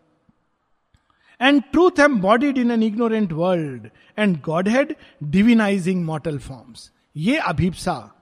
And 1.41 1.63
truth 1.63 2.01
embodied 2.21 2.59
in 2.59 2.71
an 2.71 2.83
ignorant 2.83 3.33
world 3.33 3.89
and 4.19 4.41
godhead 4.69 4.95
divinising 5.23 6.05
mortal 6.05 6.39
forms 6.39 6.91
ये 7.17 7.37
अभिप्सा, 7.39 8.13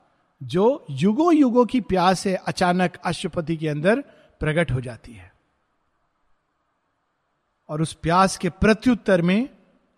जो 0.42 0.84
युगो 0.90 1.30
युगो 1.32 1.64
की 1.64 1.80
प्यास 1.80 2.26
है 2.26 2.34
अचानक 2.34 2.96
अश्वपति 3.04 3.56
के 3.56 3.68
अंदर 3.68 4.00
प्रकट 4.40 4.70
हो 4.70 4.80
जाती 4.80 5.12
है। 5.12 5.33
और 7.68 7.82
उस 7.82 7.92
प्यास 7.92 8.36
के 8.36 8.50
प्रत्युत्तर 8.50 9.22
में 9.22 9.48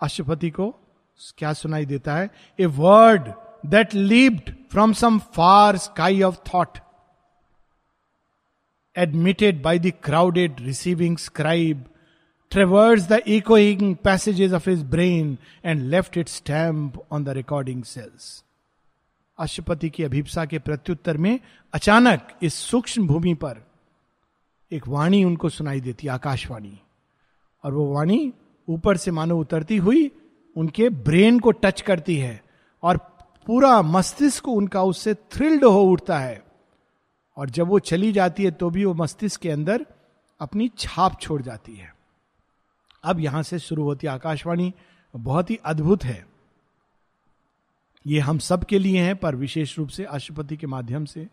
अशुपति 0.01 0.51
को 0.51 0.75
क्या 1.39 1.53
सुनाई 1.53 1.87
देता 1.87 2.17
है? 2.17 2.31
A 2.61 2.67
word 2.67 3.33
that 3.67 3.95
leaped 3.95 4.55
from 4.71 4.93
some 4.93 5.19
far 5.19 5.77
sky 5.77 6.23
of 6.23 6.37
thought 6.55 6.79
admitted 8.99 9.63
by 9.63 9.79
the 9.79 9.93
crowded 10.03 10.57
receiving 10.61 11.19
scribe 11.19 11.85
traverse 12.51 13.09
the 13.09 13.13
echoing 13.13 13.97
passages 13.97 14.53
of 14.53 14.71
his 14.71 14.83
brain 14.83 15.39
and 15.65 15.83
left 15.83 16.17
it 16.17 16.29
stamp 16.29 17.07
on 17.13 17.25
the 17.25 17.29
recording 17.29 17.85
cells 17.85 18.45
Ashwapati 19.39 19.91
की 19.91 20.05
अभिप्सा 20.05 20.45
के 20.45 20.59
प्रत्युत्तर 20.59 21.17
में 21.17 21.41
अचानक 21.73 22.29
इस 22.43 22.55
सूक्ष्म 22.55 23.07
भूमि 23.07 23.35
पर 23.35 23.67
एक 24.73 24.89
वाणी 24.89 25.25
उनको 25.25 25.49
सुनाई 25.49 25.81
देती, 25.81 26.09
आकाशवाणी। 26.09 26.81
और 27.67 27.75
वो 27.75 27.87
वाणी 27.93 28.33
ऊपर 28.69 28.97
से 28.97 29.11
मानो 29.11 29.39
उतरती 29.39 29.77
हुई 29.77 30.11
उनके 30.57 30.89
ब्रेन 30.89 31.39
को 31.39 31.51
टच 31.53 31.81
करती 31.81 32.17
है 32.17 32.43
और 32.83 32.97
पूरा 33.47 33.83
मस्तिष्क 33.83 34.49
उनका 34.49 34.83
उससे 34.83 35.15
थ्रिल्ड 35.15 35.65
हो 35.65 35.83
उठता 35.83 36.19
है। 36.19 36.43
और 37.37 37.51
जब 37.51 37.67
वो 37.67 37.79
चली 37.79 38.13
जाती 38.13 38.45
है 38.45 38.51
तो 38.51 38.71
भी 38.71 38.85
वो 38.85 38.95
मस्तिष्क 38.95 39.41
के 39.41 39.51
अंदर 39.51 39.87
अपनी 40.41 40.71
छाप 40.79 41.21
छोड़ 41.21 41.43
जाती 41.43 41.75
है। 41.75 41.95
अब 43.05 43.21
यहाँ 43.21 43.43
से 43.43 43.59
शुरू 43.59 43.83
होती 43.83 44.07
आकाशवाणी, 44.07 44.73
बहुत 45.15 45.51
ही 45.51 45.57
अद्भुत 45.57 46.05
है। 46.05 46.27
ये 48.07 48.21
हम 48.21 48.39
सब 48.39 48.65
के 48.65 48.79
लिए 48.79 49.03
हैं, 49.03 49.17
पर 49.17 49.35
विशेष 49.35 49.79
रूप 49.79 49.89
से 49.89 50.05
अशुपति 50.05 50.57
के 50.57 50.67
माध्यम 50.67 51.05
से। 51.05 51.27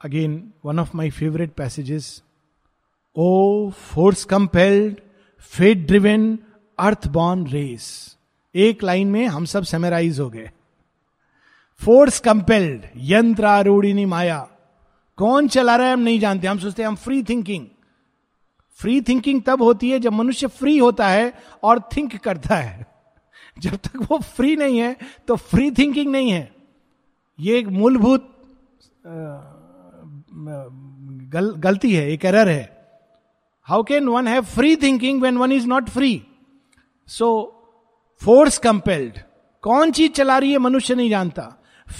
Again 0.00 0.52
one 0.64 0.78
of 0.78 0.96
my 0.96 1.10
favourite 1.10 1.52
passages 1.52 2.22
O 3.16 3.70
force 3.70 4.24
compelled 4.24 5.00
fate 5.52 5.86
driven 5.86 6.38
earth 6.78 7.08
born 7.08 7.46
race 7.46 7.84
एक 8.54 8.82
लाइन 8.84 9.08
में 9.08 9.26
हम 9.26 9.44
सब 9.44 9.62
सेमेराइज 9.62 10.20
हो 10.20 10.28
गए। 10.30 10.50
फोर्स 11.80 12.20
कंपेल्ड 12.20 12.86
यंत्र 13.10 13.44
आरूढ़ी 13.44 14.04
माया 14.06 14.38
कौन 15.18 15.48
चला 15.48 15.76
रहा 15.76 15.86
है 15.86 15.92
हम 15.92 16.00
नहीं 16.00 16.20
जानते। 16.20 16.46
हम 16.46 16.58
सोचते 16.58 16.82
हैं 16.82 16.88
हम 16.88 16.96
फ्री 16.96 17.22
थिंकिंग 17.22 17.66
फ्री 18.80 19.00
थिंकिंग 19.00 19.42
तब 19.46 19.62
होती 19.62 19.90
है 19.90 19.98
जब 20.00 20.12
मनुष्य 20.12 20.46
फ्री 20.48 20.78
होता 20.78 21.08
है 21.08 21.32
और 21.62 21.80
थिंक 21.96 22.16
करता 22.16 22.56
है। 22.56 22.86
जब 23.58 23.76
तक 23.76 23.96
वो 24.10 24.18
फ्री 24.18 24.56
नहीं 24.56 24.78
है 24.78 24.96
तो 25.28 25.36
फ्री 25.36 25.70
थिंकिंग 25.70 26.12
नहीं 26.12 26.30
है। 26.30 26.50
ये 27.38 27.58
एक 27.58 27.66
मूलभूत 27.68 28.28
गल, 31.28 31.50
गलती 31.58 31.94
है 31.94 32.10
एक 32.12 32.24
एरर 32.24 32.48
है। 32.48 32.81
How 33.64 33.82
can 33.82 34.08
one 34.08 34.28
have 34.28 34.42
free 34.42 34.76
thinking 34.76 35.22
when 35.22 35.36
one 35.36 35.52
is 35.52 35.66
not 35.66 35.88
free 35.88 36.26
so 37.06 37.28
force 38.24 38.58
compelled 38.58 39.18
कौन 39.62 39.92
चीज़ 39.92 40.12
चला 40.12 40.38
रही 40.38 40.52
है, 40.52 40.58
मनुष्य 40.58 40.94
नहीं 40.94 41.10
जानता। 41.10 41.42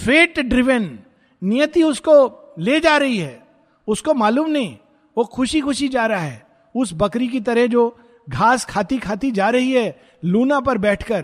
फेट 0.04 0.40
ड्रिवेन 0.40 1.00
नियति 1.42 1.82
उसको 1.82 2.38
ले 2.58 2.80
जा 2.80 2.96
रही 2.96 3.16
है। 3.16 3.46
उसको 3.88 4.14
मालूम 4.14 4.50
नहीं। 4.50 4.78
वो 5.16 5.24
खुशी 5.24 5.60
खुशी 5.60 5.88
जा 5.88 6.06
रहा 6.06 6.20
है। 6.20 6.46
उस 6.76 6.90
बकरी 6.94 7.28
की 7.28 7.40
तरह 7.40 7.66
जो 7.66 7.98
घास 8.30 8.64
खाती 8.64 8.98
खाती 8.98 9.30
जा 9.30 9.50
रही 9.50 9.72
है, 9.72 10.02
लूना 10.24 10.60
पर 10.60 10.78
बैठकर, 10.78 11.22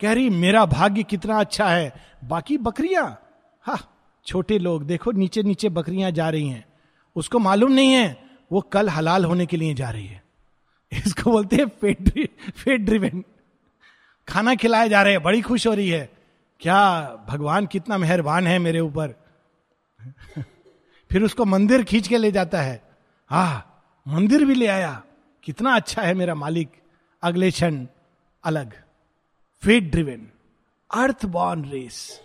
कह 0.00 0.12
रही, 0.12 0.30
मेरा 0.30 0.66
भाग्य 0.66 1.02
कितना 1.02 1.40
अच्छा 1.40 1.68
है। 1.68 1.94
बाकी 2.24 2.58
बकरियाँ? 2.58 3.20
हा, 3.62 3.78
छोटे 4.26 4.58
लोग, 4.58 4.84
देखो 4.84 5.12
नीचे 5.12 5.42
नीचे 5.42 5.68
बकरियाँ 5.68 6.10
जा 6.10 6.30
रही 6.30 6.48
हैं। 6.48 6.64
उसको 7.16 7.38
मालूम 7.38 7.72
नहीं 7.72 7.92
है। 7.92 8.23
वो 8.54 8.60
कल 8.60 8.88
हलाल 8.88 9.24
होने 9.24 9.46
के 9.46 9.56
लिए 9.56 9.74
जा 9.74 9.90
रही 9.90 10.06
है। 10.06 10.22
इसको 10.92 11.30
बोलते 11.30 11.56
हैं 11.56 11.66
फेट 11.80 12.10
फेट 12.52 12.80
ड्रिवेन 12.80 13.24
खाना 14.28 14.54
खिलाए 14.54 14.88
जा 14.88 15.02
रहे 15.02 15.12
हैं, 15.12 15.22
बड़ी 15.22 15.40
खुश 15.42 15.66
हो 15.66 15.74
रही 15.74 15.88
है। 15.88 16.10
क्या 16.60 17.04
भगवान 17.28 17.66
कितना 17.66 17.98
मेहरबान 17.98 18.46
है 18.46 18.58
मेरे 18.58 18.80
ऊपर। 18.80 19.14
फिर 21.10 21.22
उसको 21.22 21.44
मंदिर 21.44 21.82
खींच 21.84 22.08
के 22.08 22.18
ले 22.18 22.30
जाता 22.32 22.60
है। 22.62 22.80
हा 23.30 23.44
मंदिर 24.08 24.44
भी 24.44 24.54
ले 24.54 24.66
आया। 24.66 25.02
कितना 25.42 25.74
अच्छा 25.74 26.02
है 26.02 26.14
मेरा 26.14 26.34
मालिक। 26.34 26.70
अगले 27.22 27.50
क्षण 27.50 27.86
अलग। 28.44 28.72
Fate 29.62 29.90
driven 29.90 30.30
earth 30.90 31.26
born 31.26 31.64
race 31.64 32.20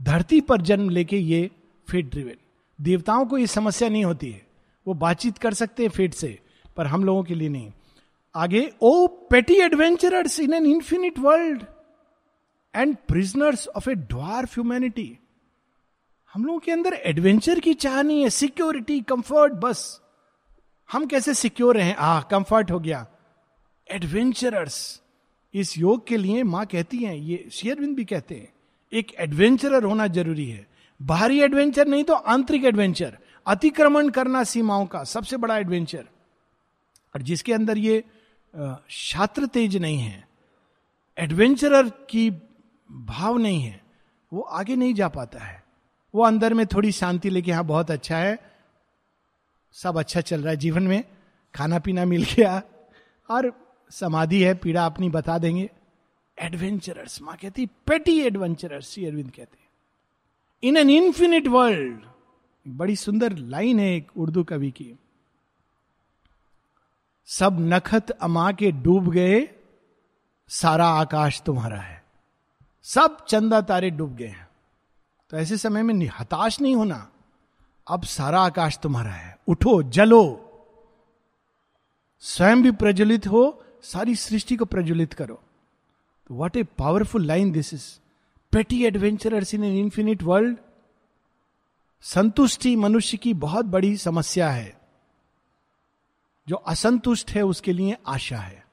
धरती 0.00 0.40
पर 0.40 0.60
जन्म 0.60 0.90
लेके 0.90 1.18
ये 1.18 1.50
फेट 1.88 2.10
ड्रिवेन 2.10 2.36
देवताओं 2.78 3.26
को 3.26 3.38
ये 3.38 3.46
समस्या 3.46 3.88
नहीं 3.88 4.04
होती 4.04 4.30
है। 4.30 4.45
वो 4.86 4.94
बातचीत 4.94 5.38
कर 5.38 5.54
सकते 5.54 5.82
हैं 5.82 5.90
फेट 5.90 6.14
से, 6.14 6.38
पर 6.76 6.86
हम 6.86 7.04
लोगों 7.04 7.22
के 7.24 7.34
लिए 7.34 7.48
नहीं। 7.48 7.70
आगे, 8.34 8.70
O 8.82 9.06
petty 9.30 9.54
adventurers 9.54 10.38
in 10.40 10.54
an 10.54 10.66
infinite 10.66 11.18
world 11.18 11.62
and 12.74 12.96
prisoners 13.08 13.66
of 13.68 13.88
a 13.90 13.94
dwarf 13.94 14.54
humanity 14.54 15.12
हम 16.34 16.44
लोगों 16.44 16.58
के 16.58 16.72
अंदर 16.72 16.94
एडवेंचर 17.06 17.60
की 17.60 17.72
चाह 17.74 18.00
नहीं 18.02 18.22
है 18.22 18.30
सिक्योरिटी 18.30 19.00
कंफर्ट 19.00 19.52
बस। 19.52 20.00
हम 20.90 21.06
कैसे 21.06 21.34
सिक्योर 21.34 21.78
हैं? 21.78 21.94
आ 21.96 22.20
कंफर्ट 22.22 22.70
हो 22.70 22.78
गया। 22.80 23.06
एडवेंचरर्स 23.86 25.02
इस 25.54 25.76
योग 25.78 26.06
के 26.06 26.16
लिए 26.16 26.42
माँ 26.42 26.64
कहती 26.66 26.98
हैं, 26.98 27.14
ये 27.14 27.48
शेयरविंद 27.52 27.96
भी 27.96 28.04
कहते 28.04 28.34
हैं, 28.34 28.48
एक 28.92 29.14
एडवेंचरर 29.20 29.84
होना 29.84 30.06
ज़रूरी 30.08 30.46
है। 30.46 30.66
बाहरी 31.00 31.40
एडवेंचर 31.40 31.86
नहीं 31.86 32.04
तो 32.04 32.14
आंतरिक 32.14 32.64
एडवेंचर 32.64 33.16
अतिक्रमण 33.46 34.08
करना 34.10 34.42
सीमाओं 34.44 34.86
का 34.86 35.02
सबसे 35.04 35.36
बड़ा 35.36 35.56
एडवेंचर 35.58 36.04
और 37.14 37.22
जिसके 37.22 37.52
अंदर 37.52 37.78
ये 37.78 38.02
छात्र 38.90 39.46
तेज 39.46 39.76
नहीं 39.76 39.98
है 39.98 40.26
एडवेंचरर 41.16 41.88
की 42.10 42.30
भाव 42.90 43.36
नहीं 43.38 43.60
है, 43.62 43.80
वो 44.32 44.40
आगे 44.40 44.76
नहीं 44.76 44.94
जा 44.94 45.08
पाता 45.08 45.38
है। 45.38 45.62
वो 46.14 46.24
अंदर 46.24 46.54
में 46.54 46.66
थोड़ी 46.66 46.90
शांति 46.92 47.30
लेके 47.30 47.52
हाँ 47.52 47.64
बहुत 47.64 47.90
अच्छा 47.90 48.16
है, 48.16 48.38
सब 49.74 49.98
अच्छा 49.98 50.20
चल 50.20 50.40
रहा 50.40 50.50
है 50.50 50.56
जीवन 50.56 50.82
में, 50.82 51.04
खाना 51.54 51.78
पीना 51.78 52.04
मिल 52.04 52.24
गया, 52.26 52.62
और 53.28 53.52
समाधि 53.90 54.42
है, 54.42 54.54
पीड़ा 54.54 54.84
अपनी 54.86 55.08
बता 55.10 55.38
देंगे। 55.38 55.68
एडवेंचरर्स 56.36 57.20
माँ 57.22 57.36
कहती 57.36 57.66
पेटी 57.86 58.18
एडवेंचरर्स 58.20 58.98
अरविंद 58.98 59.30
कहते 59.30 60.68
इन 60.68 60.76
एन 60.76 60.90
इंफिनिट 60.90 61.46
वर्ल्ड 61.48 62.04
बड़ी 62.68 62.96
सुंदर 62.96 63.36
लाइन 63.36 63.80
है 63.80 63.96
एक 63.96 64.08
उर्दू 64.16 64.44
कवि 64.44 64.70
की। 64.70 64.98
सब 67.26 67.56
नखत 67.60 68.10
अमा 68.10 68.52
के 68.52 68.70
डूब 68.70 69.10
गए, 69.10 69.48
सारा 70.48 70.88
आकाश 70.88 71.42
तुम्हारा 71.42 71.80
है। 71.80 72.04
सब 72.82 73.24
चंदा 73.28 73.60
तारे 73.60 73.90
डूब 73.90 74.16
गए 74.16 74.26
हैं। 74.26 74.48
तो 75.30 75.36
ऐसे 75.36 75.56
समय 75.56 75.82
में 75.82 76.10
हताश 76.18 76.60
नहीं 76.60 76.76
होना। 76.76 77.12
अब 77.90 78.02
सारा 78.02 78.40
आकाश 78.40 78.78
तुम्हारा 78.82 79.12
है। 79.12 79.38
उठो, 79.48 79.82
जलो। 79.82 80.42
स्वयं 82.20 82.62
भी 82.62 82.70
प्रज्वलित 82.70 83.26
हो, 83.26 83.64
सारी 83.82 84.14
सृष्टि 84.14 84.56
को 84.56 84.64
प्रज्वलित 84.64 85.12
करो। 85.12 85.42
तो 86.26 86.34
what 86.34 86.56
a 86.56 86.62
powerful 86.62 87.24
line 87.24 87.52
this 87.52 87.74
is 87.74 88.00
petty 88.52 88.84
adventurers 88.84 89.54
in 89.54 89.64
an 89.64 89.76
infinite 89.76 90.22
world 90.22 90.58
संतुष्टि 92.06 92.76
मनुष्य 92.76 93.16
की 93.16 93.34
बहुत 93.34 93.64
बड़ी 93.64 93.96
समस्या 93.96 94.50
है। 94.50 94.80
जो 96.48 96.56
असंतुष्ट 96.56 97.30
है, 97.30 97.42
उसके 97.42 97.72
लिए 97.72 97.96
आशा 98.06 98.36
है। 98.36 98.64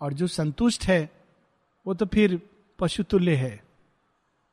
और 0.00 0.12
जो 0.12 0.26
संतुष्ट 0.26 0.84
है, 0.84 1.10
वो 1.86 1.94
तो 1.94 2.06
फिर 2.06 2.42
पशुतुल्य 2.78 3.34
है। 3.34 3.64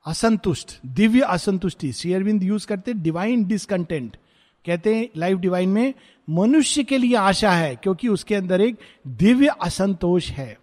असंतुष्ट, 0.05 0.79
दिव्य 0.85 1.21
असंतुष्टि, 1.21 1.93
श्री 1.93 2.13
अरविंद 2.13 2.43
यूज़ 2.43 2.67
करते 2.67 2.93
डिवाइन 2.93 3.43
डिसकंटेंट 3.43 4.17
कहते 4.65 4.95
हैं 4.95 5.09
लाइफ 5.17 5.37
डिवाइन 5.37 5.69
में 5.69 5.93
मनुष्य 6.29 6.83
के 6.83 6.97
लिए 6.97 7.15
आशा 7.15 7.51
है, 7.51 7.75
क्योंकि 7.75 8.07
उसके 8.07 8.35
अंदर 8.35 8.61
एक 8.61 8.77
दिव्य 9.07 9.47
असंतोष 9.47 10.29
है। 10.29 10.59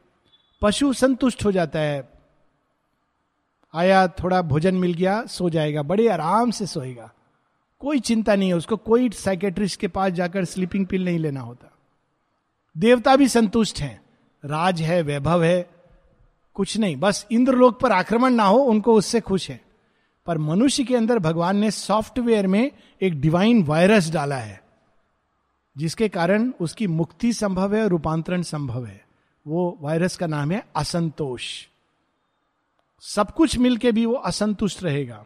पशु 0.63 0.93
संतुष्ट 0.93 1.45
हो 1.45 1.53
जाता 1.53 1.79
है। 1.79 2.13
आया, 3.75 4.09
थोड़ा 4.09 4.43
भोजन 4.43 4.75
मिल 4.75 4.95
गया, 4.95 5.27
सो 5.27 5.51
जाएगा, 5.51 5.83
बड़े 5.83 6.09
आराम 6.09 6.51
से 6.51 6.67
सोएगा। 6.67 7.13
कोई 7.79 8.01
चिंता 8.01 8.35
नहीं 8.35 8.49
है 8.49 8.55
उसको, 8.55 8.77
कोई 8.77 9.11
साइकेट्रिस्ट 9.11 9.81
के 9.81 9.89
पास 9.89 10.13
जाकर 10.13 10.45
स्लीपिंग 10.45 10.87
पिल 10.87 11.05
नहीं 11.05 11.19
लेना 11.19 11.41
होता। 11.41 11.73
देवता 12.79 13.17
भी 13.17 13.29
संतुष्ट 13.29 13.81
हैं। 13.81 14.03
राज 14.45 14.83
है, 14.83 15.03
वैभव 15.03 15.45
है, 15.45 15.71
कुछ 16.55 16.77
नहीं। 16.77 16.97
बस 16.97 17.27
इंद्रलोक 17.33 17.81
पर 17.81 17.93
आक्रमण 17.93 18.31
ना 18.31 18.45
हो, 18.45 18.59
उनको 18.59 18.95
उससे 18.95 19.21
खुश 19.21 19.51
है। 19.51 19.61
पर 20.27 20.39
मनुष्य 20.39 20.85
के 20.85 20.97
अंदर 20.97 21.19
भगवान 21.19 21.57
ने 21.57 21.71
सॉफ्टवेयर 21.71 22.47
में 22.47 22.73
एक 23.03 23.21
डिवाइन 23.21 23.63
वायरस 23.63 24.11
डाला 24.11 24.37
है, 24.37 24.63
जिसके 25.77 26.09
कारण 26.09 26.53
उसकी 26.61 26.87
मुक्ति 26.87 27.33
संभव 27.33 27.75
है 27.75 27.83
और 27.83 27.89
रूपांतरण 27.89 28.43
संभव 28.43 28.87
है। 28.87 29.07
वो 29.47 29.79
वायरस 29.81 30.17
का 30.17 30.27
नाम 30.27 30.51
है 30.51 30.67
असंतोष। 30.77 31.67
सब 33.01 33.31
कुछ 33.31 33.59
मिलके 33.59 33.93
भी 33.93 34.07
वो 34.07 34.15
असंतुष्ट 34.15 34.83
रहेगा। 34.83 35.25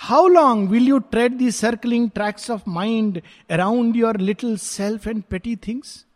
How 0.00 0.28
long 0.28 0.70
will 0.70 0.88
you 0.88 0.98
tread 0.98 1.32
the 1.32 1.50
circling 1.50 2.10
tracks 2.10 2.50
of 2.50 2.62
mind 2.68 3.22
around 3.50 3.96
your 3.96 4.16
little 4.16 4.56
self 4.56 5.08
and 5.08 5.22
petty 5.22 5.56
things 5.56 6.06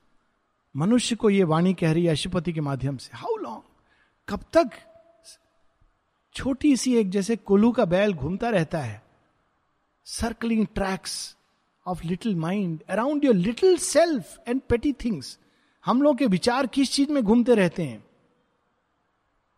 मनुष्य 0.76 1.16
को 1.16 1.30
यह 1.30 1.46
वाणी 1.46 1.74
कह 1.74 1.92
रही 1.92 2.04
है 2.04 2.10
अशुपति 2.10 2.52
के 2.52 2.60
माध्यम 2.60 2.96
से। 2.96 3.10
हाउ 3.14 3.36
लॉन्ग 3.36 3.62
कब 4.28 4.44
तक? 4.52 4.70
छोटी 6.34 6.76
सी 6.76 6.94
एक 6.96 7.10
जैसे 7.10 7.36
कोलू 7.36 7.72
का 7.72 7.84
बैल 7.84 8.14
घूमता 8.14 8.48
रहता 8.48 8.78
है। 8.78 9.02
Circling 10.04 10.66
tracks 10.74 11.36
of 11.86 12.06
little 12.06 12.36
mind 12.36 12.82
around 12.90 13.24
your 13.24 13.34
little 13.34 13.76
self 13.76 14.38
and 14.48 14.60
petty 14.68 14.92
things 14.92 15.38
हम 15.84 16.02
लोग 16.02 16.18
के 16.18 16.26
विचार 16.26 16.66
किस 16.66 16.92
चीज़ 16.92 17.10
में 17.10 17.22
घूमते 17.22 17.54
रहते 17.54 17.82
हैं? 17.82 18.04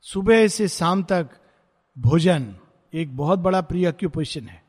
सुबह 0.01 0.49
से 0.49 0.69
शाम 0.69 1.03
तक 1.03 1.31
भोजन। 1.99 2.55
एक 2.95 3.17
बहुत 3.17 3.39
बड़ा 3.39 3.61
प्री 3.61 3.87
ऑक्यूपेशन 3.87 4.49
है। 4.49 4.65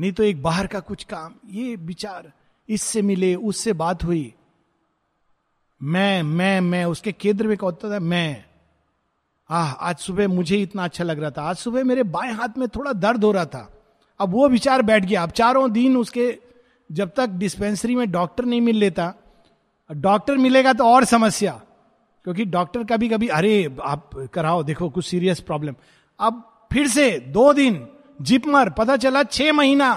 नहीं 0.00 0.12
तो 0.12 0.22
एक 0.22 0.42
बाहर 0.42 0.66
का 0.66 0.80
कुछ 0.80 1.04
काम, 1.04 1.34
ये 1.46 1.76
विचार 1.76 2.32
इससे 2.68 3.02
मिले, 3.02 3.34
उससे 3.34 3.72
बात 3.72 4.04
हुई। 4.04 4.34
मैं 5.82 6.22
मैं 6.22 6.60
मैं, 6.60 6.84
उसके 6.84 7.12
केंद्र 7.12 7.48
में 7.48 7.56
कहता 7.56 7.90
था, 7.90 7.98
मैं। 7.98 8.44
आह, 9.50 9.72
आज 9.72 9.96
सुबह 9.96 10.28
मुझे 10.28 10.56
इतना 10.56 10.84
अच्छा 10.84 11.04
लग 11.04 11.20
रहा 11.20 11.30
था। 11.30 11.42
आज 11.42 11.56
सुबह 11.56 11.84
मेरे 11.84 12.02
बाएँ 12.02 12.32
हाथ 12.32 12.48
में 12.58 12.68
थोड़ा 12.68 12.92
दर्द 12.92 13.24
हो 13.24 13.32
रहा 13.32 13.44
था। 13.44 13.82
अब 14.20 14.30
वो 14.30 14.48
विचार 14.48 14.82
बैठ 14.82 15.04
गया। 15.04 15.22
अब 15.22 15.30
चारों 15.30 15.72
दिन 15.72 15.96
उसके, 15.96 16.38
जब 16.92 17.12
तक 17.16 17.26
डिस्पेंसरी 17.26 17.96
में 17.96 18.10
डॉक्टर 18.10 18.44
नहीं 18.44 18.60
मिल 18.60 18.76
लेता 18.76 19.14
डॉक्टर 19.92 20.36
मिलेगा 20.36 20.72
तो 20.72 20.84
और 20.84 21.04
समस्या। 21.04 21.62
क्योंकि 22.24 22.44
डॉक्टर 22.44 22.84
कभी 22.84 23.08
कभी 23.08 23.28
अरे, 23.28 23.76
आप 23.82 24.10
कराओ, 24.14 24.62
देखो, 24.62 24.90
कुछ 24.90 25.06
सीरियस 25.06 25.40
प्रॉब्लम 25.40 25.74
अब 26.20 26.48
फिर 26.72 26.88
से 26.88 27.10
दो 27.28 27.52
दिन 27.52 27.86
जिपमर 28.20 28.70
पता 28.70 28.96
चला 28.96 29.22
छह 29.24 29.52
महीना। 29.52 29.94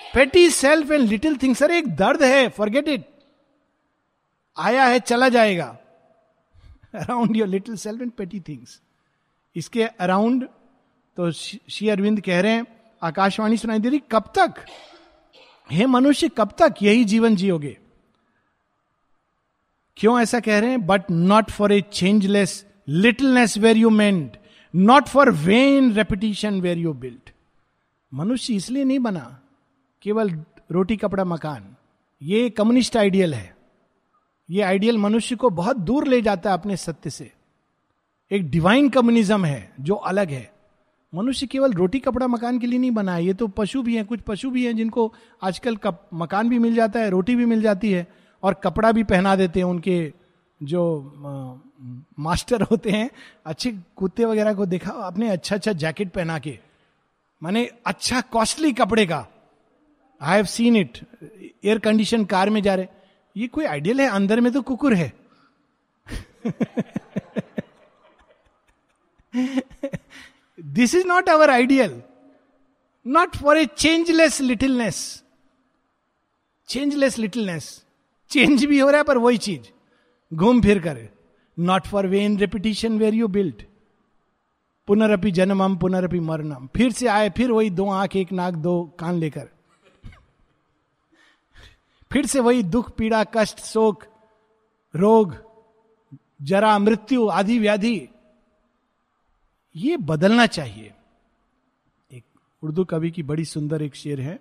Petty 0.00 0.48
self 0.50 0.90
and 0.90 1.08
little 1.08 1.36
things 1.36 1.58
sir, 1.58 1.70
एक 1.70 1.94
दर्द 1.96 2.22
है 2.22 2.48
फॉरगेट 2.48 2.88
इट 2.88 3.06
आया 4.56 4.84
है, 4.84 4.98
चला 5.00 5.28
जाएगा। 5.28 5.76
Around 6.94 7.36
your 7.36 7.48
little 7.48 7.76
self 7.76 8.02
and 8.02 8.10
petty 8.12 8.40
things 8.40 8.80
इसके 9.56 9.82
अराउंड 9.82 10.48
तो 11.16 11.30
श्री 11.32 11.88
अरविंद 11.88 12.20
कह 12.20 12.40
रहे 12.40 12.52
हैं, 12.52 12.66
आकाशवाणी 13.02 13.56
सुनाई 13.56 13.78
दे 13.78 13.88
रही, 13.88 14.02
कब 14.12 14.32
तक? 14.38 14.54
हे 15.70 15.86
मनुष्य, 15.86 16.28
कब 16.28 16.52
तक 16.58 16.74
यही 16.82 17.04
जीवन 17.04 17.36
जियोगे? 17.36 17.76
क्यों 19.96 20.20
ऐसा 20.20 20.40
कह 20.40 20.58
रहे 20.58 20.70
हैं? 20.70 20.86
But 20.86 21.10
not 21.10 21.50
for 21.50 21.72
a 21.72 21.80
changeless 21.92 22.64
littleness 22.88 23.56
were 23.58 23.76
you 23.76 23.90
meant 23.90 24.36
not 24.78 25.08
for 25.08 25.30
vain 25.30 25.92
repetition 25.92 26.60
were 26.60 26.78
you 26.78 26.92
built 26.92 27.30
मनुष्य 28.12 28.54
इसलिए 28.54 28.84
नहीं 28.84 28.98
बना 28.98 29.40
केवल 30.02 30.30
रोटी 30.70 30.96
कपड़ा 30.96 31.24
मकान। 31.24 31.64
ये 32.22 32.50
कम्युनिस्ट 32.50 32.96
आइडियल 32.96 33.34
है। 33.34 33.56
ये 34.50 34.62
आइडियल 34.62 34.98
मनुष्य 34.98 35.36
को 35.36 35.50
बहुत 35.50 35.76
दूर 35.76 36.06
ले 36.06 36.20
जाता 36.22 36.50
है 36.50 36.58
अपने 36.58 36.76
सत्य 36.76 37.10
से। 37.10 37.30
एक 38.30 38.50
डिवाइन 38.50 38.88
कम्युनिज्म 38.88 39.44
है 39.44 39.72
जो 39.80 39.94
अलग 39.94 40.30
है। 40.30 40.50
मनुष्य 41.12 41.46
केवल 41.46 41.72
रोटी 41.72 41.98
कपड़ा 41.98 42.26
मकान 42.26 42.58
के 42.58 42.66
लिए 42.66 42.78
नहीं 42.78 42.90
बना 42.90 43.14
है। 43.14 43.24
ये 43.24 43.34
तो 43.34 43.48
पशु 43.48 43.82
भी 43.82 43.96
हैं 43.96 44.04
कुछ 44.04 44.20
पशु 44.20 44.50
भी 44.50 44.66
हैं 44.66 44.76
जिनको 44.76 45.12
आजकल 45.42 45.76
कप, 45.76 46.08
मकान 46.14 46.48
भी 46.48 46.58
मिल 46.58 46.74
जाता 46.74 47.00
है 47.00 47.10
रोटी 47.10 47.36
भी 47.36 47.44
मिल 47.44 47.62
जाती 47.62 47.92
है 47.92 48.06
और 48.42 48.54
कपड़ा 48.54 48.92
भी 48.92 49.04
पहना 49.04 49.36
देते 49.36 49.60
हैं 49.60 49.66
उनके 49.66 50.12
जो 50.60 51.62
मास्टर 52.18 52.62
होते 52.62 52.90
हैं, 52.90 53.10
अच्छे 53.46 53.72
कुत्ते 53.96 54.24
वगैरह 54.24 54.54
को 54.54 54.66
देखा 54.66 54.90
अपने 55.06 55.28
अच्छा 55.30 55.56
अच्छा 55.56 55.72
जैकेट 55.74 56.10
पहना 56.12 56.38
के। 56.38 56.58
माने 57.42 57.64
अच्छा 57.86 58.20
कॉस्टली 58.32 58.72
कपड़े 58.72 59.06
का। 59.06 59.26
I 60.20 60.36
have 60.36 60.44
seen 60.46 60.76
it 60.76 60.98
air 61.64 61.78
condition 61.78 62.24
car 62.24 62.50
में 62.50 62.62
जा 62.62 62.74
रहे। 62.74 62.86
ये 63.36 63.48
कोई 63.48 63.64
आइडियल 63.64 64.00
है? 64.00 64.08
अंदर 64.08 64.40
में 64.40 64.52
तो 64.52 64.62
कुकुर 64.62 64.94
है। 64.94 65.12
This 70.58 70.94
is 70.94 71.06
not 71.06 71.28
our 71.28 71.50
ideal 71.50 72.02
not 73.06 73.36
for 73.36 73.58
a 73.58 73.64
changeless 73.68 74.40
littleness 74.40 75.22
changeless 76.68 77.18
littleness 77.18 77.84
change 78.30 78.64
भी 78.64 78.78
हो 78.78 78.88
रहा 78.90 78.98
है, 78.98 79.04
पर 79.04 79.18
वही 79.18 79.38
चीज़। 79.38 79.68
घूम 80.34 80.60
फिर 80.62 80.78
कर। 80.78 81.08
Not 81.58 81.86
for 81.86 82.06
vain 82.06 82.38
repetition 82.38 82.98
were 82.98 83.14
you 83.14 83.28
built 83.28 83.62
पुनरअपि 84.86 85.30
जन्मम, 85.30 85.76
पुनरअपि 85.76 86.20
मरणम। 86.20 86.68
फिर 86.76 86.92
से 86.92 87.06
आए, 87.06 87.30
फिर 87.30 87.52
वही 87.52 87.70
दो 87.70 87.90
आँख, 87.90 88.16
एक 88.16 88.32
नाक, 88.32 88.54
दो 88.54 88.96
कान 89.00 89.14
लेकर। 89.14 89.48
फिर 92.12 92.26
से 92.26 92.40
वही 92.40 92.62
दुख, 92.62 92.90
पीड़ा, 92.90 93.24
कष्ट, 93.24 93.58
शोक, 93.58 94.04
रोग, 94.96 95.36
जरा, 96.42 96.78
मृत्यु 96.78 97.28
आदि 97.28 97.58
व्याधि। 97.58 98.08
ये 99.76 99.96
बदलना 99.96 100.46
चाहिए। 100.46 100.94
एक 102.12 102.24
उर्दू 102.62 102.84
कवि 102.84 103.10
की 103.10 103.22
बड़ी 103.22 103.44
सुंदर 103.44 103.82
एक 103.82 103.94
शेर 103.94 104.20
है। 104.20 104.40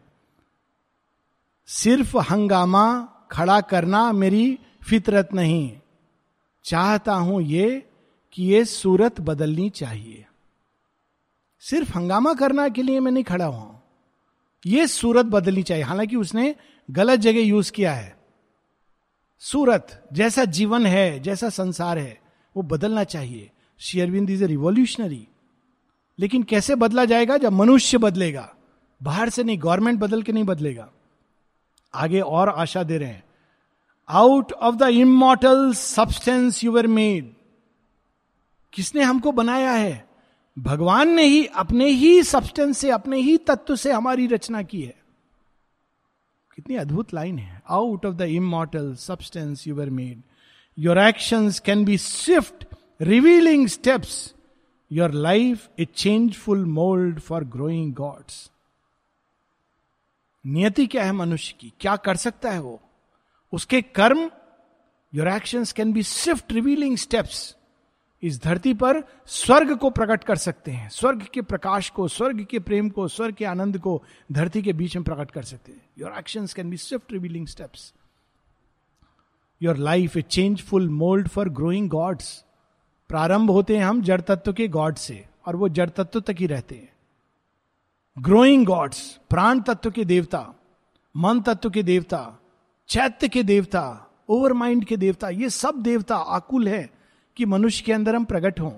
सिर्फ़ 1.65 2.17
हंगामा 2.17 3.09
खड़ा 3.31 3.61
करना 3.61 4.11
मेरी 4.11 4.59
फितरत 4.87 5.29
नहीं। 5.33 5.79
चाहता 6.63 7.13
हूँ 7.13 7.41
ये 7.41 7.89
कि 8.33 8.43
ये 8.43 8.65
सूरत 8.65 9.21
बदलनी 9.21 9.69
चाहिए। 9.69 10.25
सिर्फ़ 11.59 11.97
हंगामा 11.97 12.33
करना 12.33 12.69
के 12.69 12.81
लिए 12.81 12.99
मैं 12.99 13.11
नहीं 13.11 13.23
खड़ा 13.23 13.45
हुआ 13.45 13.73
ये 14.65 14.87
सूरत 14.87 15.25
बदलनी 15.25 15.63
चाहिए। 15.63 15.83
हालाँकि 15.83 16.15
उसने 16.15 16.55
गलत 16.91 17.19
जगह 17.19 17.39
यूज़ 17.39 17.71
किया 17.71 17.93
है। 17.93 18.17
सूरत 19.39 20.09
जैसा 20.13 20.45
जीवन 20.45 20.85
है, 20.85 21.19
जैसा 21.19 21.49
संसार 21.49 21.97
है, 21.97 22.21
वो 22.57 22.63
बदलना 22.63 23.03
चाहिए। 23.03 23.51
शेयरविंद 23.79 24.29
इज़ 24.29 24.43
ए 24.43 24.47
रिवोल्यूशनरी। 24.47 25.27
लेकिन 26.19 26.43
कैसे 26.43 26.75
बदला 26.75 27.05
जाएगा? 27.05 27.37
जब 27.37 27.51
मनुष्य 27.51 27.97
बदलेगा। 27.97 28.55
बाहर 29.03 29.29
से 29.29 29.43
नहीं, 29.43 29.61
गवर्नमेंट 29.61 29.99
बदल 29.99 30.23
के 30.23 30.31
नहीं 30.31 30.43
बदलेगा। 30.43 30.91
आगे 31.93 32.19
और 32.19 32.49
आशा 32.49 32.83
दे 32.83 32.97
रहे 32.97 33.09
हैं। 33.09 33.26
Out 34.09 34.53
of 34.53 34.75
the 34.75 34.81
immortal 34.81 35.73
substance 35.73 36.63
you're 36.63 36.87
made 36.87 37.33
किसने 38.73 39.03
हमको 39.03 39.31
बनाया 39.31 39.71
है? 39.71 40.07
भगवान 40.59 41.09
ने 41.09 41.23
ही 41.23 41.45
अपने 41.45 41.85
ही 41.85 42.23
सब्सटेंस 42.23 42.77
से, 42.77 42.89
अपने 42.89 43.17
ही 43.17 43.37
तत्व 43.37 43.75
से 43.75 43.91
हमारी 43.91 44.27
रचना 44.27 44.61
की 44.61 44.81
है। 44.81 44.95
कितनी 46.55 46.75
अद्भुत 46.75 47.13
लाइन 47.13 47.39
है। 47.39 47.61
Out 47.69 48.05
of 48.05 48.15
the 48.15 48.21
immortal 48.21 48.95
substance 48.95 49.67
you're 49.67 49.89
made 49.89 50.21
your 50.79 50.97
action 50.97 51.51
can 51.65 51.85
be 51.85 51.97
swift 51.97 52.65
revealing 53.01 53.67
steps 53.67 54.33
your 54.91 55.11
life 55.11 55.69
a 55.79 55.85
changeful 55.85 56.65
mould 56.65 57.19
for 57.19 57.43
growing 57.43 57.93
gods 57.93 58.51
नियति 60.45 60.87
क्या 60.87 61.03
है 61.03 61.11
मनुष्य 61.11 61.55
की? 61.59 61.73
क्या 61.79 61.95
कर 61.95 62.15
सकता 62.15 62.51
है 62.51 62.59
वो? 62.59 62.81
उसके 63.53 63.81
कर्म 63.81 64.29
your 65.13 65.27
action 65.27 65.65
can 65.75 65.93
be 65.93 66.03
swift 66.03 66.51
revealing 66.51 66.97
steps 66.97 67.55
इस 68.23 68.41
धरती 68.43 68.73
पर 68.73 69.01
स्वर्ग 69.25 69.75
को 69.77 69.89
प्रकट 69.89 70.23
कर 70.23 70.35
सकते 70.35 70.71
हैं। 70.71 70.89
स्वर्ग 70.89 71.25
के 71.33 71.41
प्रकाश 71.41 71.89
को, 71.89 72.07
स्वर्ग 72.07 72.45
के 72.45 72.59
प्रेम 72.59 72.89
को, 72.89 73.07
स्वर्ग 73.07 73.35
के 73.35 73.45
आनंद 73.45 73.77
को 73.77 74.01
धरती 74.31 74.61
के 74.61 74.73
बीच 74.73 74.95
में 74.95 75.03
प्रकट 75.03 75.31
कर 75.31 75.43
सकते 75.43 75.71
हैं। 75.71 75.81
Your 75.99 76.17
action 76.19 76.47
can 76.55 76.69
be 76.69 76.77
swift 76.77 77.11
revealing 77.11 77.47
steps 77.47 77.93
your 79.61 79.77
life 79.77 80.17
a 80.17 80.21
changeful 80.21 80.89
mould 80.89 81.27
for 81.27 81.49
growing 81.49 81.89
gods 81.89 82.43
प्रारंभ 83.09 83.51
होते 83.51 83.77
हैं 83.77 83.85
हम 83.85 84.01
जड़ 84.01 84.21
तत्व 84.21 84.53
के 84.53 84.67
गॉड 84.67 84.95
से, 84.95 85.25
और 85.45 85.55
वो 85.55 85.69
जड़ 85.69 85.89
तत्व 85.89 86.19
तक 86.19 86.35
ही 86.39 86.47
रहते 86.47 86.75
हैं। 86.75 86.91
ग्रोइंग 88.17 88.65
गॉड्स 88.65 88.99
प्राण 89.29 89.61
तत्व 89.61 89.91
के 89.91 90.05
देवता, 90.05 90.53
मन 91.15 91.41
तत्व 91.41 91.69
के 91.69 91.83
देवता 91.83 92.39
चैत्य 92.87 93.27
के 93.27 93.43
देवता 93.43 94.11
ओवर 94.29 94.53
माइंड 94.53 94.85
के 94.85 94.97
देवता, 94.97 95.29
ये 95.29 95.49
सब 95.49 95.75
देवता 95.75 96.15
आकुल 96.15 96.67
है 96.67 96.89
कि 97.37 97.45
मनुष्य 97.45 97.83
के 97.85 97.93
अंदर 97.93 98.15
हम 98.15 98.25
प्रकट 98.25 98.59
हों। 98.59 98.71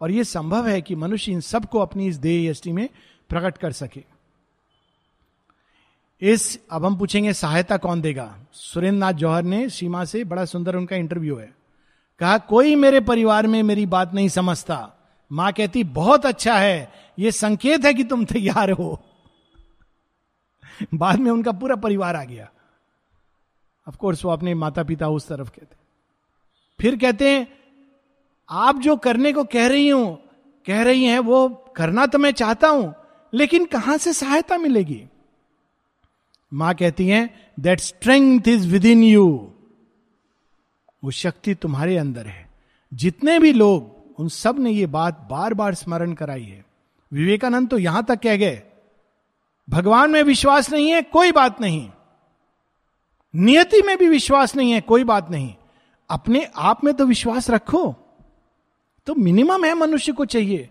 और 0.00 0.10
यह 0.10 0.22
संभव 0.22 0.68
है 0.68 0.82
कि 0.82 0.94
मनुष्य 0.94 1.32
इन 1.32 1.40
सबको 1.40 1.78
अपनी 1.78 2.06
इस 2.06 2.16
देह 2.16 2.50
यष्टि 2.50 2.72
में 2.72 2.88
प्रकट 3.28 3.58
कर 3.58 3.72
सके। 3.72 4.04
इस, 6.20 6.60
अब 6.70 6.84
हम 6.84 6.96
पूछेंगे 6.96 7.32
सहायता 7.32 7.76
कौन 7.76 8.00
देगा? 8.00 8.38
सुरेंद्र 8.52 8.98
नाथ 8.98 9.12
जौहर 9.12 9.42
ने 9.42 9.68
सीमा 9.68 10.04
से 10.04 10.24
बड़ा 10.24 10.44
सुंदर 10.44 10.76
उनका 10.76 10.96
इंटरव्यू 10.96 11.36
है। 11.36 11.54
कहा, 12.18 12.38
कोई 12.38 12.74
मेरे 12.74 13.00
परिवार 13.00 13.46
में 13.46 13.62
मेरी 13.62 13.86
बात 13.86 14.14
नहीं 14.14 14.28
समझता। 14.28 14.92
माँ 15.32 15.52
कहती, 15.52 15.84
बहुत 15.84 16.26
अच्छा 16.26 16.58
है। 16.58 16.92
यह 17.18 17.30
संकेत 17.30 17.84
है 17.84 17.94
कि 17.94 18.04
तुम 18.04 18.24
तैयार 18.24 18.70
हो। 18.70 19.02
बाद 20.94 21.18
में 21.18 21.30
उनका 21.30 21.52
पूरा 21.52 21.76
परिवार 21.76 22.16
आ 22.16 22.24
गया। 22.24 22.50
ऑफ़ 23.86 23.96
कोर्स 23.96 24.24
वो 24.24 24.30
अपने 24.30 24.54
माता 24.54 24.82
पिता 24.82 25.08
उस 25.08 25.28
तरफ़ 25.28 25.50
कहते 25.50 25.76
फिर 26.78 26.96
कहते 26.96 27.30
हैं, 27.30 27.46
आप 28.48 28.78
जो 28.78 28.96
करने 28.96 29.32
को 29.32 29.44
कह 29.44 29.66
रही 29.66 29.88
हूँ, 29.88 30.18
कह 30.66 30.82
रही 30.82 31.04
हैं, 31.04 31.18
वो 31.18 31.48
करना 31.76 32.06
तो 32.06 32.18
मैं 32.18 32.32
चाहता 32.32 32.68
हूँ, 32.68 32.94
लेकिन 33.32 33.64
कहाँ 33.66 33.96
से 33.98 34.12
सहायता 34.12 34.58
मिलेगी? 34.58 35.02
माँ 36.52 36.74
कहती 36.74 37.06
हैं 37.08 37.52
that 37.60 37.80
strength 37.80 38.48
is 38.48 38.66
within 38.86 39.02
you 39.02 39.26
वो 41.02 41.10
शक्ति 41.10 41.54
तुम्हारे 41.54 41.96
अंदर 41.96 42.26
है। 42.26 42.48
जितने 42.92 43.38
भी 43.38 43.52
लोग 43.52 44.20
उन 44.20 44.28
सबने 44.28 44.70
ये 44.70 44.86
बात 44.88 45.26
बार 45.30 45.54
बार 45.54 45.74
स्मरण 45.74 46.12
कराई 46.12 46.42
है। 46.42 46.64
विवेकानंद 47.12 47.68
तो 47.68 47.78
यहाँ 47.78 48.04
तक 48.04 48.20
कह 48.20 48.36
गए, 48.36 48.62
भगवान 49.68 50.10
में 50.10 50.22
विश्वास 50.22 50.70
नहीं 50.72 50.90
है, 50.90 51.02
कोई 51.02 51.32
बात 51.32 51.60
नहीं। 51.60 51.88
नियति 53.34 53.82
में 53.82 53.96
भी 53.98 54.08
विश्वास 54.08 54.54
नहीं 54.56 54.72
है, 54.72 54.80
कोई 54.80 55.04
बात 55.04 55.30
नहीं। 55.30 55.54
अपने 56.10 56.44
आप 56.56 56.84
में 56.84 56.92
तो 56.94 57.06
विश्वास 57.06 57.50
रखो। 57.50 57.94
तो 59.06 59.14
मिनिमम 59.14 59.64
है 59.64 59.74
मनुष्य 59.74 60.12
को 60.12 60.24
चाहिए। 60.24 60.68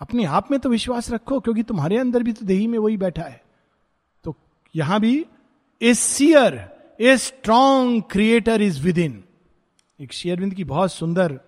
अपने 0.00 0.24
आप 0.24 0.50
में 0.50 0.58
तो 0.60 0.68
विश्वास 0.68 1.10
रखो, 1.10 1.40
क्योंकि 1.40 1.62
तुम्हारे 1.62 1.98
अंदर 1.98 2.22
भी 2.22 2.32
तो 2.32 2.46
देही 2.46 2.66
में 2.66 2.78
वही 2.78 2.96
बैठा 2.96 3.22
है। 3.22 3.42
तो 4.24 4.34
यहाँ 4.74 5.00
भी 5.00 5.24
a 5.80 5.94
seer 5.94 6.56
a 7.00 7.16
strong 7.16 8.02
creator 8.10 8.62
is 8.62 8.82
within 8.98 9.22
एक 10.00 10.12
शेयरविंद 10.12 10.54
की 10.54 10.64
बहुत 10.64 10.92
सुंदर 10.92 11.38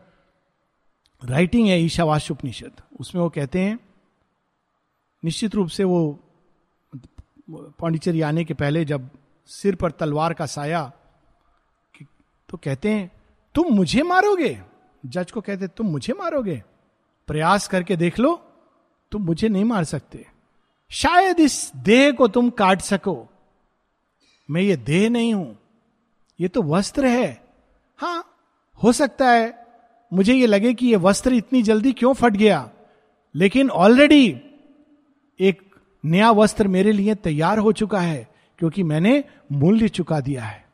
राइटिंग 1.23 1.69
है 1.69 1.81
ईशावाश 1.81 2.31
उपनिषद 2.31 2.81
उसमें 3.01 3.23
वो 3.23 3.29
कहते 3.31 3.61
हैं, 3.61 3.79
निश्चित 5.23 5.55
रूप 5.55 5.69
से 5.69 5.85
वो 5.85 6.19
पांडिचेरी 7.51 8.21
आने 8.21 8.45
के 8.45 8.55
पहले 8.55 8.85
जब 8.85 9.09
सिर 9.49 9.75
पर 9.75 9.91
तलवार 9.91 10.35
का 10.35 10.47
साया 10.47 10.91
तो 12.49 12.57
कहते 12.57 12.91
हैं, 12.91 13.11
तुम 13.55 13.73
मुझे 13.75 14.03
मारोगे? 14.03 14.59
जज 15.03 15.31
को 15.31 15.41
कहते 15.41 15.67
तुम 15.69 15.87
मुझे 15.87 16.13
मारोगे? 16.13 16.63
प्रयास 17.29 17.67
करके 17.69 17.97
देख 17.97 18.19
लो, 18.19 18.35
तुम 19.13 19.23
मुझे 19.23 19.49
नहीं 19.49 19.65
मार 19.65 19.85
सकते। 19.85 20.25
शायद 20.91 21.41
इस 21.41 21.71
देह 21.77 22.11
को 22.13 22.29
तुम 22.29 22.51
काट 22.51 22.81
सको। 22.81 23.17
मैं 24.49 24.63
ये 24.63 24.77
देह 24.77 25.09
नहीं 25.11 25.33
हूँ, 25.35 25.59
ये 26.39 26.49
तो 26.49 26.63
वस्त्र 26.65 27.07
है। 27.07 27.29
हाँ, 27.99 28.25
हो 28.79 28.93
सकता 28.93 29.31
है, 29.31 29.67
मुझे 30.13 30.35
ये 30.35 30.47
लगे 30.47 30.73
कि 30.75 30.87
ये 30.87 30.97
वस्त्र 30.99 31.33
इतनी 31.35 31.63
जल्दी 31.63 31.93
क्यों 31.93 32.13
फट 32.15 32.33
गया? 32.33 32.69
लेकिन 33.35 33.71
ऑलरेडी 33.71 34.27
एक 35.41 35.63
नया 36.05 36.31
वस्त्र 36.33 36.69
मेरे 36.69 36.93
लिए 36.93 37.15
तैयार 37.17 37.59
हो 37.59 37.73
चुका 37.73 38.01
है। 38.01 38.29
क्योंकि 38.59 38.83
मैंने 38.83 39.25
मूल्य 39.53 39.89
चुका 39.89 40.21
दिया 40.21 40.45
है। 40.45 40.67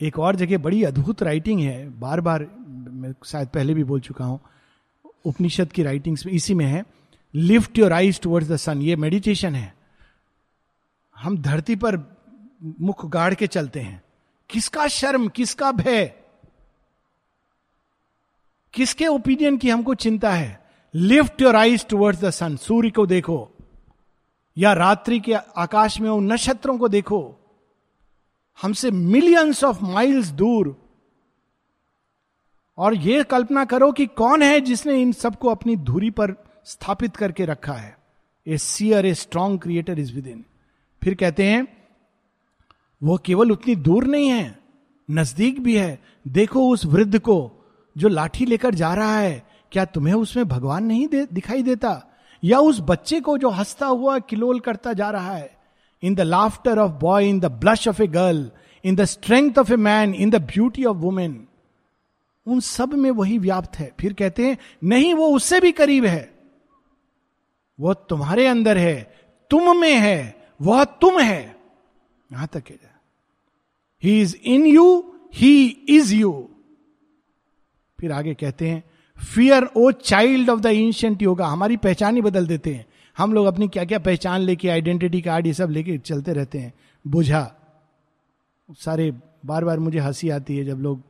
एक 0.00 0.18
और 0.18 0.36
जगह 0.36 0.58
बड़ी 0.58 0.84
अद्भुत 0.84 1.22
राइटिंग 1.22 1.60
है। 1.60 2.00
बार 2.00 2.20
बार 2.20 2.46
मैं 2.68 3.14
शायद 3.24 3.48
पहले 3.48 3.74
भी 3.74 3.84
बोल 3.84 4.00
चुका 4.00 4.24
हूँ। 4.24 4.40
उपनिषद 5.24 5.72
की 5.72 5.82
राइटिंग्स 5.82 6.26
में 6.26 6.32
इसी 6.32 6.54
में 6.54 6.66
है। 6.66 6.84
Lift 7.34 7.78
your 7.78 7.92
eyes 7.92 8.20
towards 8.20 8.48
the 8.48 8.56
sun 8.56 8.82
ये 8.82 8.96
मेडिटेशन 8.96 9.54
है। 9.54 9.74
हम 11.16 11.38
धरती 11.38 11.76
पर 11.76 12.16
मुख 12.80 13.08
गाड़ 13.08 13.34
के 13.34 13.46
चलते 13.46 13.80
हैं। 13.80 14.02
किसका 14.50 14.86
शर्म, 14.86 15.28
किसका 15.28 15.72
भय? 15.72 16.14
किसके 18.74 19.06
ओपिनियन 19.06 19.56
की 19.56 19.70
हमको 19.70 19.94
चिंता 19.94 20.32
है? 20.32 20.64
Lift 20.94 21.42
your 21.42 21.56
eyes 21.56 21.86
towards 21.86 22.20
the 22.20 22.30
sun 22.30 22.56
सूर्य 22.56 22.90
को 22.90 23.06
देखो। 23.06 23.51
या 24.56 24.72
रात्रि 24.72 25.20
के 25.20 25.34
आकाश 25.34 26.00
में 26.00 26.10
उन 26.10 26.32
नक्षत्रों 26.32 26.78
को 26.78 26.88
देखो 26.88 27.20
हमसे 28.62 28.90
मिलियंस 28.90 29.64
ऑफ़ 29.64 29.84
माइल्स 29.84 30.28
दूर। 30.28 30.76
और 32.78 32.94
यह 32.94 33.22
कल्पना 33.22 33.64
करो 33.64 33.92
कि 33.92 34.06
कौन 34.06 34.42
है 34.42 34.60
जिसने 34.60 35.00
इन 35.02 35.12
सबको 35.12 35.48
अपनी 35.48 35.76
धुरी 35.76 36.10
पर 36.10 36.34
स्थापित 36.64 37.16
करके 37.16 37.44
रखा 37.44 37.72
है। 37.72 37.96
A 38.46 38.58
seer 38.58 39.06
a 39.06 39.14
strong 39.14 39.60
creator 39.60 39.98
is 39.98 40.14
within 40.26 40.44
फिर 41.02 41.14
कहते 41.14 41.46
हैं 41.46 41.66
वो 43.02 43.18
केवल 43.18 43.52
उतनी 43.52 43.74
दूर 43.76 44.04
नहीं 44.04 44.28
है 44.28 44.58
नज़दीक 45.10 45.60
भी 45.60 45.76
है। 45.76 46.02
देखो 46.28 46.68
उस 46.68 46.84
वृद्ध 46.86 47.18
को 47.18 47.50
जो 47.96 48.08
लाठी 48.08 48.46
लेकर 48.46 48.74
जा 48.74 48.94
रहा 48.94 49.18
है 49.18 49.46
क्या 49.72 49.84
तुम्हें 49.84 50.14
उसमें 50.14 50.48
भगवान 50.48 50.84
नहीं 50.84 51.06
दे, 51.08 51.26
दिखाई 51.32 51.62
देता? 51.62 52.11
या 52.44 52.58
उस 52.58 52.80
बच्चे 52.80 53.20
को 53.20 53.38
जो 53.38 53.48
हंसता 53.48 53.86
हुआ 53.86 54.18
किलोल 54.18 54.60
करता 54.60 54.92
जा 54.92 55.10
रहा 55.10 55.34
है 55.34 55.58
in 56.02 56.14
the 56.14 56.20
laughter 56.20 56.78
of 56.78 56.92
boy 56.92 57.28
in 57.28 57.40
the 57.40 57.46
blush 57.46 57.88
of 57.88 58.02
a 58.02 58.06
girl 58.06 58.50
in 58.84 58.96
the 58.96 59.04
strength 59.04 59.58
of 59.58 59.72
a 59.72 59.76
man 59.76 60.14
in 60.14 60.30
the 60.30 60.36
beauty 60.36 60.84
of 60.84 60.96
women 60.96 61.48
उन 62.46 62.60
सब 62.60 62.92
में 62.92 63.10
वही 63.10 63.38
व्याप्त 63.38 63.76
है। 63.76 63.92
फिर 64.00 64.12
कहते 64.12 64.46
हैं, 64.46 64.58
नहीं, 64.84 65.14
वो 65.14 65.28
उससे 65.28 65.60
भी 65.60 65.72
करीब 65.72 66.04
है। 66.04 66.34
वो 67.80 67.94
तुम्हारे 67.94 68.46
अंदर 68.46 68.78
है, 68.78 69.14
तुम 69.50 69.76
में 69.76 69.94
है, 69.94 70.50
वह 70.62 70.84
तुम 70.84 71.20
है। 71.20 71.56
यहाँ 72.32 72.46
तक 72.46 72.64
है। 72.70 73.00
He 74.02 74.20
is 74.20 74.36
in 74.36 74.66
you 74.66 75.14
he 75.34 75.66
is 75.66 76.14
you 76.14 76.48
फिर 78.00 78.12
आगे 78.12 78.34
कहते 78.34 78.68
हैं 78.68 78.84
fear 79.22 79.64
O 79.76 79.90
child 79.90 80.50
of 80.50 80.60
the 80.60 80.66
ancient 80.66 81.22
yoga 81.22 81.46
हमारी 81.46 81.76
पहचान 81.76 82.14
ही 82.14 82.22
बदल 82.22 82.46
देते 82.46 82.74
हैं। 82.74 82.86
हम 83.18 83.32
लोग 83.32 83.46
अपनी 83.46 83.68
क्या 83.68 83.84
क्या 83.84 83.98
पहचान 83.98 84.40
लेके 84.40 84.68
आइडेंटिटी 84.68 85.20
कार्ड 85.20 85.46
ये 85.46 85.54
सब 85.54 85.70
लेके 85.70 85.98
चलते 85.98 86.32
रहते 86.32 86.58
हैं। 86.58 86.72
बुझा। 87.06 87.54
सारे 88.78 89.12
बार 89.46 89.64
बार 89.64 89.78
मुझे 89.78 89.98
हँसी 89.98 90.30
आती 90.30 90.56
है 90.56 90.64
जब 90.64 90.78
लोग 90.78 91.02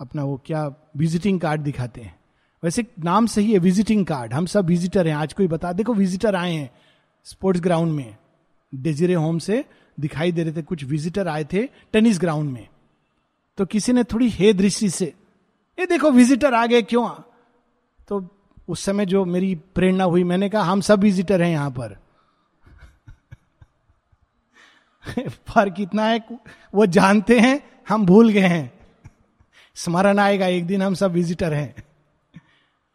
अपना 0.00 0.24
वो 0.24 0.40
क्या 0.46 0.68
विजिटिंग 0.96 1.40
कार्ड 1.40 1.60
दिखाते 1.60 2.00
हैं। 2.00 2.18
वैसे 2.64 2.86
नाम 3.04 3.26
सही 3.26 3.52
है 3.52 3.58
विजिटिंग 3.58 4.06
कार्ड 4.06 4.32
हम 4.32 4.46
सब 4.46 4.66
विजिटर 4.66 5.08
हैं। 5.08 5.14
आज 5.14 5.32
कोई 5.32 5.46
बता, 5.48 5.72
देखो 5.72 5.94
विजिटर 5.94 6.34
आए 6.34 6.52
हैं 6.52 6.70
स्पोर्ट्स 7.24 7.60
ग्राउंड 7.60 7.92
में। 7.92 8.16
डेजिरे 8.74 9.14
होम 9.14 9.38
से 9.38 9.64
दिखाई 10.00 10.32
दे 10.32 10.42
रहे 10.42 10.52
थे, 10.52 10.62
कुछ 10.62 10.84
विजिटर 10.84 11.28
आए 11.28 11.44
थे 11.44 11.66
टेनिस 11.92 12.20
ग्राउंड 12.20 12.50
में। 12.50 12.68
तो 13.58 13.66
किसी 13.66 13.92
ने 13.92 14.04
थोड़ी 14.04 14.28
हे 14.28 14.52
दृष्टि 14.52 14.90
से, 14.90 15.14
ये 15.78 15.86
देखो 15.86 16.10
विजिटर 16.10 16.54
आ 16.54 16.66
गए 16.66 16.82
क्यों? 16.82 17.08
तो 18.08 18.28
उस 18.68 18.84
समय 18.84 19.06
जो 19.06 19.24
मेरी 19.24 19.54
प्रेरणा 19.54 20.04
हुई, 20.04 20.24
मैंने 20.24 20.48
कहा, 20.48 20.62
हम 20.62 20.80
सब 20.80 21.00
विजिटर 21.00 21.42
हैं 21.42 21.50
यहाँ 21.50 21.70
पर. 21.70 21.96
फ़र्क 25.28 25.74
इतना 25.80 26.04
है 26.04 26.26
वो 26.74 26.86
जानते 26.86 27.40
हैं, 27.40 27.82
हम 27.88 28.06
भूल 28.06 28.28
गए 28.28 28.46
हैं। 28.46 28.72
स्मरण 29.74 30.18
आएगा, 30.18 30.46
एक 30.46 30.66
दिन 30.66 30.82
हम 30.82 30.94
सब 30.94 31.12
विजिटर 31.12 31.54
हैं। 31.54 31.74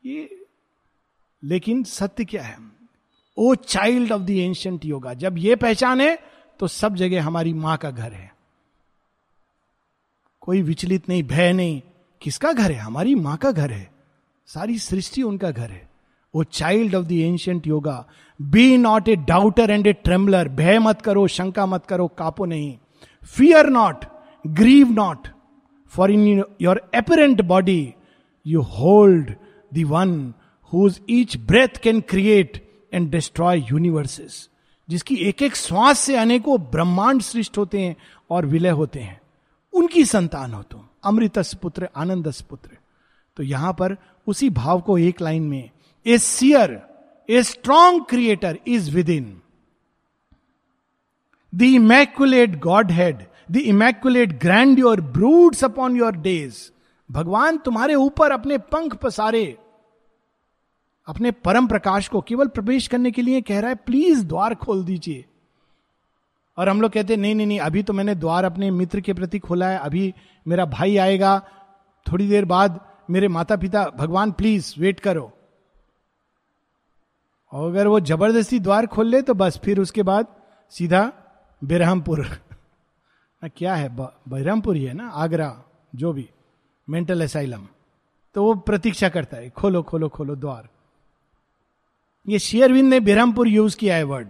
ये, 0.06 0.46
लेकिन 1.44 1.84
सत्य 1.84 2.26
क्या 2.26 2.44
है? 2.44 2.58
O 3.38 3.56
child 3.56 4.12
of 4.12 4.22
the 4.22 4.30
ancient 4.30 4.86
yoga 4.86 5.14
जब 5.14 5.36
ये 5.38 5.56
पहचान 5.56 6.02
है 6.02 6.20
तो 6.60 6.68
सब 6.68 6.96
जगह 6.96 7.24
हमारी 7.24 7.54
माँ 7.54 7.78
का 7.78 7.92
घर 7.92 8.14
है। 8.14 8.36
कोई 10.42 10.62
विचलित 10.62 11.10
नहीं, 11.10 11.24
भय 11.24 11.54
नहीं, 11.54 11.82
किसका 12.22 12.54
घर 12.54 12.72
है? 12.72 12.78
हमारी 12.78 13.16
माँ 13.16 13.38
का 13.38 13.52
घर 13.52 13.72
है। 13.72 13.99
सारी 14.50 14.78
सृष्टि 14.80 15.24
उनका 15.24 15.52
घर 15.52 15.70
है। 15.70 15.88
वो 16.34 16.44
child 16.44 16.96
of 16.96 17.06
the 17.06 17.12
ancient 17.12 17.68
yoga 17.68 18.06
be 18.40 18.78
not 18.78 19.08
a 19.10 19.16
doubter 19.16 19.72
and 19.72 19.88
a 19.88 19.94
trembler 19.94 20.48
भय 20.50 20.80
मत 20.80 21.02
करो, 21.02 21.28
शंका 21.28 21.66
मत 21.66 21.86
करो, 21.86 22.08
कापो 22.08 22.46
नहीं। 22.46 22.78
Fear 23.36 23.70
not 23.70 24.06
grieve 24.48 24.92
not 24.92 25.28
for 25.94 26.12
in 26.12 26.44
your 26.62 26.82
apparent 26.96 27.42
body 27.42 27.94
you 28.46 28.62
hold 28.62 29.34
the 29.74 29.84
one 29.88 30.34
whose 30.74 31.00
each 31.10 31.38
breath 31.38 31.78
can 31.84 32.02
create 32.02 32.62
and 32.94 33.10
destroy 33.12 33.64
universes 33.72 34.50
जिसकी 34.90 35.16
एक 35.16 35.42
एक 35.42 35.56
श्वास 35.56 36.00
से 36.00 36.16
अनेकों 36.16 36.60
ब्रह्मांड 36.62 37.22
सृष्ट 37.22 37.58
होते 37.58 37.82
हैं 37.82 37.96
और 38.30 38.46
विलय 38.46 38.70
होते 38.70 39.00
हैं। 39.00 39.20
उनकी 39.74 40.06
संतान 40.06 40.54
हो 40.54 40.62
तुम, 40.64 40.82
अमृतस 41.04 41.54
पुत्र, 41.54 41.90
आनंदस 41.96 42.42
पुत्र। 42.42 42.78
तो 43.38 43.44
यहाँ 43.44 43.74
पर 43.74 43.96
उसी 44.30 44.50
भाव 44.50 44.82
को 44.82 44.98
एक 44.98 45.22
लाइन 45.22 45.44
में 45.44 45.70
a 46.06 46.18
seer 46.18 46.80
a 47.30 47.44
strong 47.44 48.06
creator 48.10 48.58
is 48.68 48.92
within 49.10 49.36
the 51.54 51.62
immaculate 51.64 52.60
godhead 52.92 53.26
the 53.52 53.58
immaculate 53.58 54.40
grandeur 54.80 55.02
broods 55.14 55.64
upon 55.64 55.96
your 55.98 56.16
days 56.18 56.70
भगवान 57.10 57.58
तुम्हारे 57.58 57.96
ऊपर 57.96 58.32
अपने 58.32 58.58
पंख 58.74 58.96
पसारे, 58.96 59.46
अपने 61.08 61.32
परम 61.32 61.68
प्रकाश 61.68 62.08
को 62.08 62.22
केवल 62.22 62.48
प्रवेश 62.48 62.88
करने 62.88 63.12
के 63.12 63.22
लिए 63.22 63.42
कह 63.42 63.60
रहा 63.60 63.70
है 63.70 63.76
प्लीज़ 63.86 64.26
द्वार 64.26 64.56
खोल 64.56 64.84
दीजिए. 64.84 65.26
और 66.58 66.70
हम 66.70 66.82
लोग 66.82 66.92
कहते 66.92 67.14
हैं, 67.14 67.22
नहीं 67.22 67.36
नहीं 67.36 67.48
नहीं, 67.48 67.60
अभी 67.60 67.84
तो 67.84 67.94
मैंने 67.94 68.16
द्वार 68.16 68.46
अपने 68.46 68.70
मित्र 68.72 69.02
के 69.02 69.14
प्रति 69.14 69.40
खोला 69.40 69.70
है, 69.70 69.78
अभी 69.80 70.14
मेरा 70.46 70.66
भाई 70.68 70.98
आएगा, 70.98 71.40
थोड़ी 72.06 72.28
देर 72.28 72.46
बाद 72.46 72.80
मेरे 73.10 73.28
माता 73.28 73.56
पिता 73.56 73.86
भगवान 73.90 74.32
प्लीज़ 74.32 74.74
वेट 74.80 75.00
करो। 75.00 75.32
और 77.52 77.70
अगर 77.72 77.88
वो 77.88 78.00
ज़बरदस्ती 78.00 78.60
द्वार 78.60 78.88
खोल 78.88 79.08
ले 79.08 79.22
तो 79.22 79.34
बस, 79.34 79.60
फिर 79.64 79.80
उसके 79.80 80.04
बाद 80.04 80.28
सीधा 80.74 81.12
बिरहमपुर। 81.62 82.26
क्या 83.58 83.76
है? 83.76 83.90
बहरमपुर 83.90 84.76
ही 84.76 84.84
है 84.86 84.94
ना? 84.94 85.10
आगरा, 85.10 85.64
जो 85.96 86.14
भी 86.14 86.30
मेंटल 86.88 87.24
असाइलम 87.24 87.68
तो 88.36 88.44
वो 88.44 88.54
प्रतीक्षा 88.56 89.10
करता 89.10 89.38
है, 89.38 89.50
खोलो 89.50 89.82
खोलो 89.84 90.10
खोलो 90.10 90.36
द्वार। 90.36 90.68
ये 92.28 92.40
शेयरविंद 92.40 92.90
ने 92.90 93.00
बेरहमपुर 93.00 93.48
यूज़ 93.48 93.78
किया 93.78 93.96
है 93.96 94.04
वर्ड 94.04 94.28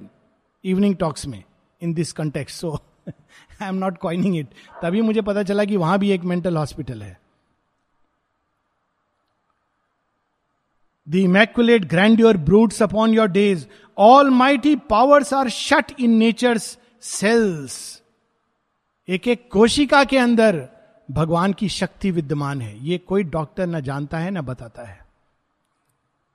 इवनिंग 0.63 0.95
टॉक्स 0.95 1.25
में 1.27 1.43
in 1.81 1.93
this 1.93 2.11
context 2.13 2.59
so 2.59 2.71
I 3.61 3.67
am 3.67 3.75
not 3.75 3.97
coining 3.97 4.37
it 4.37 4.47
तभी 4.81 5.01
मुझे 5.01 5.21
पता 5.21 5.43
चला 5.43 5.65
कि 5.65 5.77
वहाँ 5.77 5.97
भी 5.99 6.11
एक 6.11 6.23
मेंटल 6.23 6.57
हॉस्पिटल 6.57 7.01
है। 7.03 7.17
The 11.09 11.15
immaculate 11.15 11.85
grandeur 11.85 12.37
broods 12.37 12.83
upon 12.83 13.13
your 13.13 13.27
days 13.27 13.65
almighty 14.29 14.75
powers 14.75 15.33
are 15.33 15.49
shut 15.49 15.85
in 15.99 16.33
cells 17.01 18.01
एक 19.09 19.27
एक 19.27 19.49
कोशिका 19.51 20.03
के 20.03 20.17
अंदर 20.17 20.69
भगवान 21.11 21.53
की 21.53 21.69
शक्ति 21.69 22.11
विद्यमान 22.11 22.61
है। 22.61 22.85
ये 22.85 22.97
कोई 22.97 23.23
डॉक्टर 23.23 23.67
ना 23.67 23.79
जानता 23.79 24.17
है, 24.17 24.31
ना 24.31 24.41
बताता 24.41 24.83
है। 24.83 25.05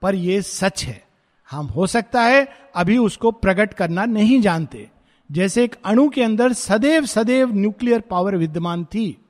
पर 0.01 0.15
यह 0.15 0.41
सच 0.41 0.83
है। 0.83 1.03
हम 1.51 1.65
हो 1.65 1.87
सकता 1.87 2.21
है 2.21 2.47
अभी 2.75 2.97
उसको 2.97 3.31
प्रकट 3.31 3.73
करना 3.73 4.05
नहीं 4.05 4.41
जानते। 4.41 4.89
जैसे 5.31 5.63
एक 5.63 5.75
अणु 5.85 6.09
के 6.09 6.23
अंदर 6.23 6.53
सदैव 6.53 7.05
सदैव 7.05 7.55
न्यूक्लियर 7.55 8.01
पावर 8.01 8.35
विद्यमान 8.35 8.85
थी, 8.85 9.25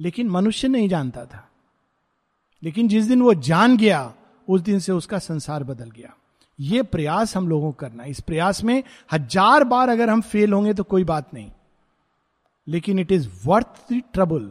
लेकिन 0.00 0.28
मनुष्य 0.28 0.68
नहीं 0.68 0.88
जानता 0.88 1.24
था। 1.24 1.48
लेकिन 2.62 2.88
जिस 2.88 3.04
दिन 3.04 3.22
वो 3.22 3.34
जान 3.34 3.76
गया 3.76 4.14
उस 4.50 4.60
दिन 4.60 4.78
से 4.78 4.92
उसका 4.92 5.18
संसार 5.20 5.64
बदल 5.64 5.90
गया। 5.90 6.14
ये 6.58 6.82
प्रयास 6.84 7.36
हम 7.36 7.48
लोगों 7.48 7.70
को 7.72 7.76
करना 7.80 8.04
इस 8.04 8.20
प्रयास 8.20 8.62
में 8.64 8.82
हज़ार 9.12 9.64
बार 9.64 9.88
अगर 9.88 10.10
हम 10.10 10.20
फेल 10.22 10.52
होंगे 10.52 10.74
तो 10.74 10.82
कोई 10.84 11.04
बात 11.04 11.34
नहीं। 11.34 11.50
लेकिन 12.66 12.98
it 12.98 13.12
is 13.12 13.28
worth 13.44 13.92
the 13.92 14.00
trouble 14.14 14.50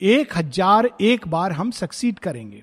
एक 0.00 0.36
हज़ार 0.36 0.90
एक 1.02 1.26
बार 1.28 1.52
हम 1.52 1.70
सक्सीड 1.72 2.18
करेंगे। 2.18 2.62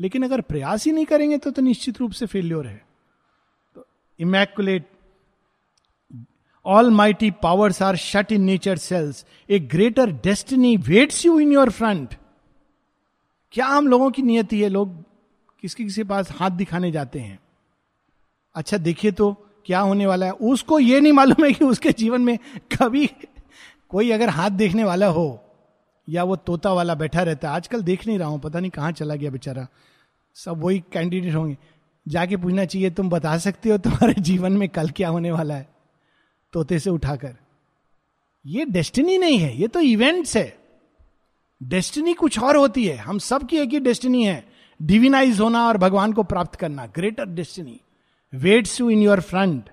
लेकिन 0.00 0.22
अगर 0.22 0.40
प्रयास 0.42 0.84
ही 0.84 0.92
नहीं 0.92 1.04
करेंगे 1.06 1.38
तो, 1.38 1.50
तो 1.50 1.62
निश्चित 1.62 2.00
रूप 2.00 2.12
से 2.12 2.26
फेल्योर 2.26 2.66
है। 2.66 2.82
तो 3.76 3.86
immaculate 4.20 4.90
almighty 6.92 7.30
powers 7.42 7.82
are 7.82 7.96
shut 7.98 8.32
in 8.32 8.42
nature 8.42 8.76
cells 8.78 9.24
a 9.50 9.58
greater 9.68 10.10
destiny 10.22 10.76
waits 10.78 11.24
you 11.26 11.38
in 11.40 11.52
your 11.52 11.70
front 11.70 12.14
क्या 13.54 13.66
हम 13.66 13.88
लोगों 13.88 14.10
की 14.10 14.22
नियति 14.22 14.60
है? 14.62 14.68
लोग 14.68 15.02
किसके 15.62 15.84
किसी 15.84 16.02
पास 16.02 16.30
हाथ 16.32 16.50
दिखाने 16.50 16.90
जाते 16.92 17.20
हैं? 17.20 17.38
अच्छा 18.54 18.76
देखिए 18.76 19.10
तो 19.10 19.32
क्या 19.66 19.80
होने 19.80 20.06
वाला 20.06 20.26
है? 20.26 20.32
उसको 20.32 20.78
ये 20.78 21.00
नहीं 21.00 21.12
मालूम 21.12 21.44
है 21.44 21.52
कि 21.52 21.64
उसके 21.64 21.92
जीवन 21.92 22.20
में 22.20 22.38
कभी 22.72 23.06
कोई 23.88 24.10
अगर 24.10 24.28
हाथ 24.28 24.50
देखने 24.50 24.84
वाला 24.84 25.06
हो, 25.06 25.40
या 26.08 26.24
वो 26.24 26.36
तोता 26.36 26.72
वाला 26.72 26.94
बैठा 26.94 27.22
रहता 27.22 27.48
है। 27.48 27.54
आजकल 27.54 27.82
देख 27.82 28.06
नहीं 28.06 28.18
रहा 28.18 28.28
हूँ, 28.28 28.40
पता 28.40 28.60
नहीं 28.60 28.70
कहाँ 28.70 28.92
चला 28.92 29.14
गया 29.14 29.30
बेचारा। 29.30 29.66
सब 30.34 30.62
वही 30.62 30.84
कैंडिडेट 30.92 31.34
होंगे। 31.34 31.56
जाके 32.08 32.36
पूछना 32.36 32.64
चाहिए, 32.64 32.90
तुम 32.90 33.10
बता 33.10 33.38
सकते 33.38 33.70
हो 33.70 33.78
तुम्हारे 33.78 34.14
जीवन 34.22 34.52
में 34.52 34.68
कल 34.68 34.90
क्या 34.90 35.08
होने 35.08 35.30
वाला 35.30 35.54
है? 35.54 35.68
तोते 36.52 36.78
से 36.78 36.90
उठाकर। 36.90 37.36
ये 38.46 38.64
डेस्टिनी 38.64 39.18
नहीं 39.18 39.38
है, 39.38 39.56
ये 39.60 39.68
तो 39.68 39.80
इवेंट्स 39.80 40.36
है। 40.36 40.58
डेस्टिनी 41.62 42.14
कुछ 42.14 42.38
और 42.38 42.56
होती 42.56 42.86
है। 42.86 42.96
हम 42.96 43.18
सब 43.18 43.48
की 43.48 43.56
एक 43.56 43.68
ही 43.68 43.80
डेस्टिनी 43.80 44.24
है। 44.24 44.51
डिविनाइज 44.82 45.40
होना 45.40 45.66
और 45.66 45.76
भगवान 45.78 46.12
को 46.12 46.22
प्राप्त 46.22 46.54
करना 46.54 46.86
greater 46.86 47.26
destiny 47.26 47.80
waits 48.32 48.80
you 48.80 48.90
in 48.90 49.02
your 49.02 49.20
front 49.20 49.70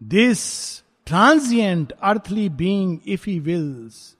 this 0.00 0.40
transient 1.06 1.92
earthly 2.02 2.48
being 2.48 2.98
if 3.06 3.28
he 3.30 3.38
wills 3.40 4.16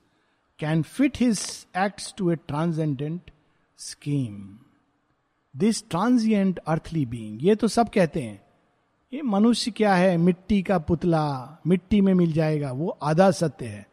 can 0.59 0.81
fit 0.81 1.17
his 1.17 1.39
act 1.77 2.13
to 2.17 2.31
a 2.31 2.35
transcendent 2.47 3.31
scheme 3.79 4.57
this 5.55 5.83
transient 5.89 6.59
earthly 6.67 7.05
being 7.05 7.43
ये 7.43 7.55
तो 7.55 7.67
सब 7.67 7.89
कहते 7.89 8.21
हैं 8.21 8.41
ये 9.13 9.21
मनुष्य 9.21 9.71
क्या 9.71 9.93
है 9.95 10.17
मिट्टी 10.17 10.61
का 10.61 10.77
पुतला 10.79 11.25
मिट्टी 11.67 12.01
में 12.01 12.13
मिल 12.13 12.31
जाएगा 12.33 12.71
वो 12.71 12.97
आधा 13.03 13.31
सत्य 13.31 13.65
है 13.65 13.85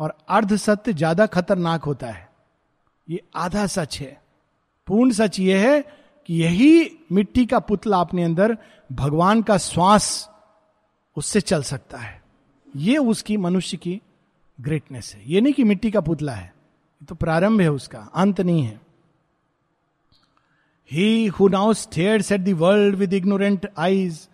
और 0.00 0.16
अर्ध 0.28 0.56
सत्य 0.56 0.92
ज़्यादा 0.92 1.26
खतरनाक 1.26 1.84
होता 1.84 2.06
है 2.06 2.31
ये 3.08 3.20
आधा 3.34 3.66
सच 3.66 3.98
है। 4.00 4.20
पूर्ण 4.86 5.12
सच 5.12 5.38
ये 5.40 5.58
है 5.58 5.80
कि 6.28 6.34
यही 6.34 6.98
मिट्टी 7.12 7.46
का 7.46 7.58
पुतला 7.58 8.00
अपने 8.00 8.24
अंदर 8.24 8.56
भगवान 8.92 9.42
का 9.42 9.58
श्वास 9.58 10.28
उससे 11.16 11.40
चल 11.40 11.62
सकता 11.62 11.98
है। 11.98 12.20
ये 12.76 12.96
उसकी 12.96 13.36
मनुष्य 13.36 13.76
की 13.76 14.00
ग्रेटनेस 14.60 15.14
है। 15.14 15.22
ये 15.26 15.40
नहीं 15.40 15.52
कि 15.52 15.64
मिट्टी 15.64 15.90
का 15.90 16.00
पुतला 16.00 16.32
है। 16.32 16.52
तो 17.08 17.14
प्रारंभ 17.14 17.60
है 17.60 17.70
उसका, 17.70 17.98
अंत 18.14 18.40
नहीं 18.40 18.62
है। 18.62 18.80
He 20.90 21.26
who 21.26 21.48
now 21.48 21.72
stares 21.72 22.32
at 22.32 22.40
the 22.40 22.52
world 22.52 22.94
with 22.94 23.12
ignorant 23.12 23.66
eyes 23.78 24.28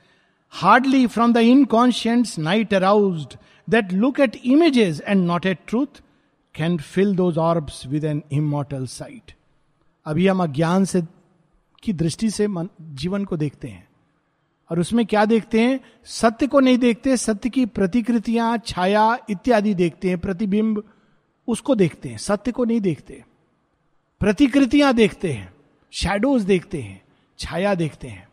hardly 0.52 1.06
from 1.06 1.32
the 1.32 1.36
inconscient 1.36 2.28
night 2.38 2.74
arouse 2.74 3.26
that 3.68 3.92
look 3.92 4.20
at 4.20 4.36
images 4.36 5.00
and 5.00 5.24
not 5.26 5.46
at 5.46 5.58
truth 5.66 6.02
can 6.54 6.78
fill 6.78 7.16
those 7.16 7.38
orbs 7.38 7.86
with 7.86 8.04
an 8.04 8.22
immortal 8.32 8.86
sight 8.86 9.32
अभी 10.06 10.26
हम 10.28 10.42
अज्ञान 10.42 10.84
से 10.84 11.02
की 11.82 11.92
दृष्टि 11.92 12.30
से 12.30 12.46
मन, 12.46 12.68
जीवन 12.80 13.24
को 13.24 13.36
देखते 13.36 13.68
हैं। 13.68 13.88
और 14.70 14.80
उसमें 14.80 15.06
क्या 15.06 15.24
देखते 15.24 15.60
हैं? 15.60 15.80
सत्य 16.04 16.46
को 16.46 16.60
नहीं 16.60 16.78
देखते 16.78 17.16
सत्य 17.16 17.48
की 17.48 17.66
प्रतिकृतियाँ 17.66 18.58
छाया 18.58 19.18
इत्यादि 19.30 19.74
देखते 19.74 20.08
हैं 20.08 20.18
प्रतिबिंब 20.18 20.84
उसको 21.48 21.74
देखते 21.74 22.08
हैं 22.08 22.18
सत्य 22.18 22.52
को 22.52 22.64
नहीं 22.64 22.80
देखते। 22.80 23.24
प्रतिकृतियाँ 24.20 24.94
देखते 24.94 25.32
हैं 25.32 25.54
शेडोज 25.90 26.42
देखते 26.42 26.82
हैं 26.82 27.02
छाया 27.38 27.74
देखते 27.74 28.08
हैं। 28.08 28.28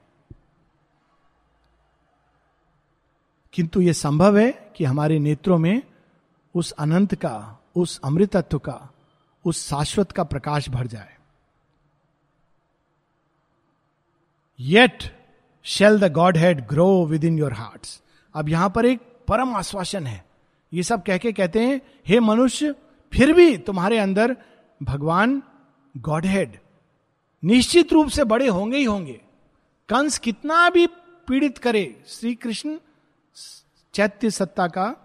किंतु 3.53 3.81
यह 3.81 3.93
संभव 3.93 4.37
है 4.37 4.73
कि 4.75 4.83
हमारे 4.83 5.19
नेत्रों 5.19 5.57
में 5.57 5.81
उस 6.55 6.71
अनंत 6.71 7.15
का 7.15 7.64
उस 7.75 7.99
अमृतत्व 8.03 8.57
का, 8.59 8.89
उस 9.45 9.67
शाश्वत 9.69 10.11
का 10.11 10.23
प्रकाश 10.23 10.69
भर 10.69 10.87
जाए। 10.87 11.13
Yet 14.59 15.03
shall 15.65 15.99
the 15.99 16.11
godhead 16.37 16.65
grow 16.67 17.05
within 17.23 17.37
your 17.39 17.53
heart 17.53 17.87
अब 18.35 18.49
यहाँ 18.49 18.69
पर 18.69 18.85
एक 18.85 19.01
परम 19.27 19.55
आश्वासन 19.55 20.07
है। 20.07 20.23
ये 20.71 20.83
सब 20.83 21.03
कह 21.03 21.17
के 21.17 21.31
कहते 21.31 21.59
हैं, 21.59 21.81
हे 22.07 22.19
मनुष्य, 22.19 22.73
फिर 23.13 23.33
भी 23.33 23.57
तुम्हारे 23.57 23.97
अंदर 23.97 24.35
भगवान 24.81 25.41
गॉड 25.95 26.25
हेड 26.25 26.57
निश्चित 27.43 27.93
रूप 27.93 28.07
से 28.09 28.23
बड़े 28.23 28.47
होंगे 28.47 28.77
ही 28.77 28.83
होंगे। 28.83 29.21
कंस 29.89 30.17
कितना 30.17 30.69
भी 30.69 30.87
पीड़ित 31.27 31.57
करे, 31.57 32.03
श्री 32.07 32.33
कृष्ण 32.35 32.77
चैत्य 33.93 34.29
सत्ता 34.31 34.67
का 34.67 34.95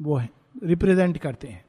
वो 0.00 0.16
है। 0.16 0.28
रिप्रेजेंट 0.64 1.18
करते 1.18 1.48
हैं। 1.48 1.64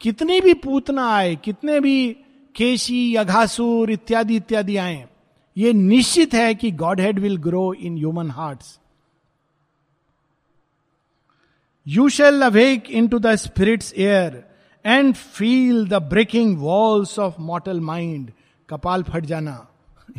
कितनी 0.00 0.40
भी 0.40 0.54
पूतना 0.54 1.10
आए, 1.10 1.36
कितने 1.36 1.80
भी 1.80 2.16
केशी, 2.54 3.14
अघासुर 3.14 3.90
इत्यादि 3.90 4.36
इत्यादि 4.36 4.76
आए, 4.76 5.08
ये 5.56 5.72
निश्चित 5.72 6.34
है 6.34 6.54
कि 6.54 6.70
godhead 7.00 7.18
will 7.18 7.36
grow 7.36 7.72
in 7.72 7.96
human 7.96 8.30
hearts 8.30 8.78
you 11.86 12.08
shall 12.08 12.42
awake 12.42 12.90
into 13.08 13.18
the 13.18 13.34
spirits 13.34 13.94
air 13.94 14.44
and 14.86 15.14
feel 15.14 15.88
the 15.88 15.94
breaking 15.94 16.58
walls 16.58 17.18
of 17.18 17.34
mortal 17.40 17.80
mind 17.80 18.32
कपाल 18.68 19.02
फट 19.02 19.24
जाना। 19.24 19.66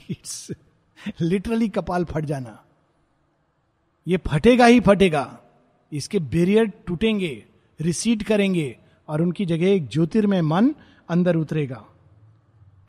इट्स 0.09 0.51
लिटरली 1.21 1.69
कपाल 1.69 2.05
फट 2.05 2.25
जाना। 2.25 2.63
ये 4.07 4.17
फटेगा 4.17 4.65
ही 4.65 4.79
फटेगा। 4.79 5.39
इसके 5.91 6.19
बेरियर 6.19 6.65
टूटेंगे। 6.87 7.45
रिसीड 7.81 8.23
करेंगे 8.23 8.77
और 9.07 9.21
उनकी 9.21 9.45
जगह 9.45 9.67
एक 9.67 9.87
ज्योतिर्मय 9.87 10.41
मन 10.41 10.75
अंदर 11.09 11.35
उतरेगा। 11.35 11.85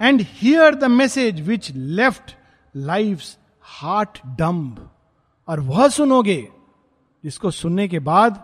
And 0.01 0.21
hear 0.23 0.75
the 0.75 0.85
message 0.85 1.41
which 1.41 1.71
left 1.71 2.37
life 2.77 3.23
heart 3.63 4.19
dumb 4.27 4.91
और 5.49 5.61
वह 5.61 5.89
सुनोगे 5.89 6.49
जिसको 7.25 7.51
सुनने 7.51 7.89
के 7.89 7.99
बाद 7.99 8.37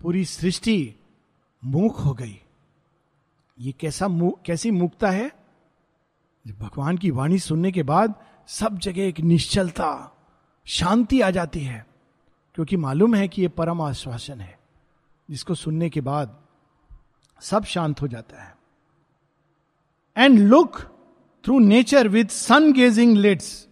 पूरी 0.00 0.24
सृष्टि 0.24 0.94
मूक 1.64 1.96
हो 1.96 2.12
गई। 2.12 2.40
ये 3.58 3.72
कैसा 3.72 4.08
मु, 4.08 4.30
कैसी 4.46 4.70
मुक्ता 4.70 5.10
है? 5.10 5.32
भगवान 6.58 6.96
की 6.96 7.10
वाणी 7.10 7.38
सुनने 7.38 7.72
के 7.72 7.82
बाद 7.82 8.14
सब 8.46 8.78
जगह 8.78 9.02
एक 9.02 9.20
निश्चलता 9.20 10.16
शांति 10.64 11.20
आ 11.20 11.30
जाती 11.30 11.60
है 11.60 11.86
क्योंकि 12.54 12.76
मालूम 12.76 13.14
है 13.14 13.28
कि 13.28 13.42
यह 13.42 13.48
परम 13.48 13.80
आश्वासन 13.80 14.40
है। 14.40 14.55
जिसको 15.30 15.54
सुनने 15.54 15.90
के 15.90 16.00
बाद 16.00 16.42
सब 17.40 17.64
शांत 17.64 18.02
हो 18.02 18.08
जाता 18.08 18.42
है। 18.42 18.56
And 20.16 20.38
look 20.38 20.78
through 21.44 21.58
nature 21.58 22.08
with 22.08 22.24
sun 22.24 22.72
gazing 22.72 23.16
lids 23.16 23.68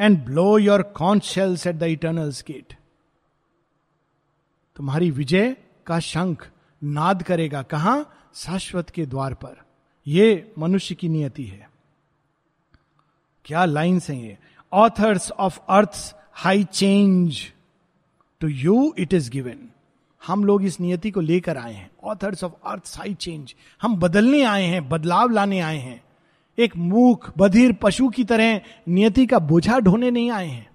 and 0.00 0.24
blow 0.24 0.58
your 0.58 0.82
conch 0.82 1.22
shells 1.22 1.66
at 1.66 1.76
the 1.76 1.82
eternal 1.82 2.30
gate 2.30 2.78
तुम्हारी 4.76 5.10
विजय 5.10 5.56
का 5.86 5.98
शंख 5.98 6.50
नाद 6.84 7.22
करेगा 7.22 7.62
कहा? 7.62 8.04
शाश्वत 8.34 8.90
के 8.90 9.06
द्वार 9.06 9.34
पर। 9.34 9.64
यह 10.06 10.52
मनुष्य 10.58 10.94
की 10.94 11.08
नियति 11.08 11.44
है। 11.44 11.70
क्या 13.44 13.64
लाइन्स 13.64 14.10
हैं 14.10 14.22
ये? 14.22 14.38
Authors 14.72 15.30
of 15.30 15.58
earth 15.68 16.16
high 16.32 16.64
change 16.64 17.52
to 18.40 18.48
you 18.48 18.94
it 18.98 19.14
is 19.14 19.30
given 19.30 19.70
हम 20.26 20.44
लोग 20.44 20.64
इस 20.64 20.80
नियति 20.80 21.10
को 21.10 21.20
लेकर 21.20 21.56
आए 21.56 21.74
हैं। 21.74 21.90
Authors 22.04 22.44
of 22.44 22.52
earth 22.66 22.94
high 22.98 23.14
change 23.14 23.54
हम 23.82 23.96
बदलने 23.96 24.42
आए 24.42 24.64
हैं, 24.64 24.88
बदलाव 24.88 25.28
लाने 25.28 25.60
आए 25.60 25.78
हैं। 25.78 26.04
एक 26.58 26.76
मूख 26.76 27.32
बधिर 27.38 27.72
पशु 27.72 28.08
की 28.08 28.24
तरह 28.24 28.60
नियति 28.88 29.26
का 29.26 29.38
बोझा 29.38 29.78
ढोने 29.78 30.10
नहीं 30.10 30.30
आए 30.30 30.46
हैं। 30.46 30.70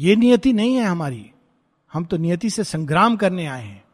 ये 0.00 0.16
नियति 0.16 0.52
नहीं 0.52 0.74
है 0.74 0.84
हमारी। 0.84 1.30
हम 1.92 2.04
तो 2.04 2.16
नियति 2.16 2.50
से 2.50 2.64
संग्राम 2.64 3.16
करने 3.16 3.46
आए 3.46 3.64
हैं। 3.64 3.84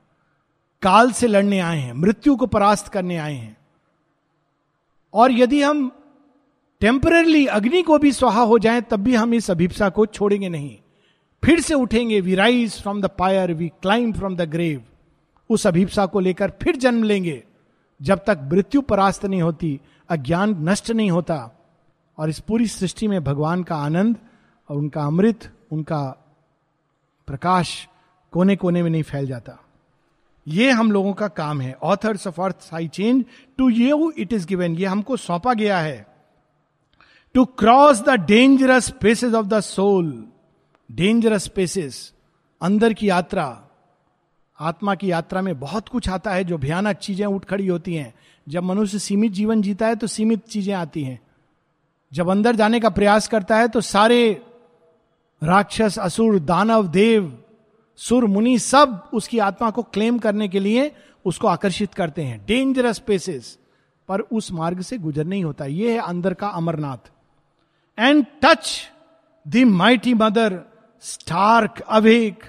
काल 0.82 1.12
से 1.12 1.26
लड़ने 1.26 1.60
आए 1.60 1.78
हैं। 1.78 1.92
मृत्यु 1.92 2.36
को 2.36 2.46
परास्त 2.46 2.88
करने 2.88 3.16
आए 3.16 3.34
हैं। 3.34 3.56
और 5.14 5.32
यदि 5.32 5.62
हम 5.62 5.92
टेम्परली 6.80 7.46
अग्नि 7.46 7.82
को 7.82 7.98
भी 7.98 8.12
स्वाहा 8.12 8.42
हो 8.42 8.58
जाए, 8.58 8.80
तब 8.80 8.96
भी 8.96 9.14
हम 9.14 9.34
इस 9.34 9.50
अभिप्सा 9.50 9.88
को 9.88 10.06
छोड़ेंगे 10.06 10.48
नहीं। 10.48 10.78
फिर 11.44 11.60
से 11.60 11.74
उठेंगे 11.74 12.20
we 12.20 12.34
rise 12.34 12.82
from 12.82 13.02
the 13.02 13.06
pyre 13.06 13.52
we 13.52 13.68
climb 13.68 14.12
from 14.12 14.36
the 14.36 14.40
grave 14.40 14.84
उस 15.50 15.66
अभिप्सा 15.66 16.06
को 16.06 16.20
लेकर 16.20 16.52
फिर 16.62 16.76
जन्म 16.76 17.02
लेंगे। 17.02 17.44
जब 18.02 18.24
तक 18.26 18.40
मृत्यु 18.52 18.80
परास्त 18.80 19.24
नहीं 19.24 19.42
होती, 19.42 19.80
अज्ञान 20.08 20.68
नष्ट 20.68 20.90
नहीं 20.90 21.10
होता। 21.10 21.58
और 22.18 22.28
इस 22.28 22.40
पूरी 22.40 22.66
सृष्टि 22.66 23.08
में 23.08 23.24
भगवान 23.24 23.62
का 23.62 23.76
आनंद 23.76 24.16
और 24.68 24.76
उनका 24.76 25.02
अमृत, 25.02 25.52
उनका 25.72 26.02
प्रकाश 27.26 27.88
कोने 28.32 28.56
कोने 28.56 28.82
में 28.82 28.90
नहीं 28.90 29.02
फैल 29.02 29.26
जाता। 29.26 29.60
ये 30.48 30.70
हम 30.70 30.92
लोगों 30.92 31.12
का 31.12 31.28
काम 31.28 31.60
है। 31.60 31.78
Authors 31.82 32.26
of 32.26 32.42
earth 32.42 32.60
high 32.60 32.88
change 32.88 33.24
to 33.58 33.68
you 33.68 34.12
it 34.18 34.32
is 34.32 34.46
given 34.46 34.74
ये 34.74 34.86
हमको 34.86 35.16
सौंपा 35.16 35.54
गया 35.54 35.78
है। 35.78 36.06
To 37.34 37.44
cross 37.44 38.02
the 38.02 38.10
dangerous 38.10 38.84
spaces 38.84 39.34
of 39.34 39.46
the 39.46 39.60
soul 39.60 40.26
dangerous 40.90 41.44
spaces 41.44 42.12
अंदर 42.62 42.92
की 42.92 43.08
यात्रा, 43.08 43.46
आत्मा 44.58 44.94
की 44.94 45.10
यात्रा 45.10 45.40
में 45.42 45.58
बहुत 45.60 45.88
कुछ 45.88 46.08
आता 46.08 46.30
है 46.30 46.44
जो 46.44 46.58
भयानक 46.58 46.96
चीज़ें 46.96 47.26
उठ 47.26 47.44
खड़ी 47.44 47.66
होती 47.66 47.94
हैं। 47.94 48.14
जब 48.46 48.62
मनुष्य 48.62 48.98
सीमित 48.98 49.32
जीवन 49.32 49.62
जीता 49.62 49.86
है 49.86 49.96
तो 49.96 50.06
सीमित 50.06 50.44
चीज़ें 50.46 50.74
आती 50.74 51.02
हैं। 51.02 51.20
जब 52.12 52.28
अंदर 52.30 52.56
जाने 52.56 52.80
का 52.80 52.90
प्रयास 52.90 53.28
करता 53.28 53.56
है 53.56 53.68
तो 53.68 53.80
सारे 53.80 54.30
राक्षस, 55.42 55.98
असुर, 55.98 56.38
दानव, 56.38 56.86
देव, 56.88 57.38
सुर, 57.98 58.24
मुनि 58.24 58.58
सब 58.58 59.10
उसकी 59.14 59.38
आत्मा 59.38 59.70
को 59.70 59.82
क्लेम 59.82 60.18
करने 60.18 60.48
के 60.48 60.60
लिए 60.60 60.90
उसको 61.24 61.48
आकर्षित 61.48 61.94
करते 61.94 62.22
हैं। 62.22 62.44
डेंजरस 62.46 62.96
स्पेसेस 62.96 63.58
पर 64.08 64.20
उस 64.20 64.52
मार्ग 64.52 64.80
से 64.80 64.98
गुजर 64.98 65.24
नहीं 65.24 65.44
होता। 65.44 65.64
यह 65.64 65.92
है 65.92 65.98
अंदर 65.98 66.34
का 66.34 66.48
Amarnath. 66.48 67.10
And 67.98 68.24
touch 68.42 68.90
the 69.46 69.64
mighty 69.66 70.14
mother 70.14 70.60
awake 71.88 72.44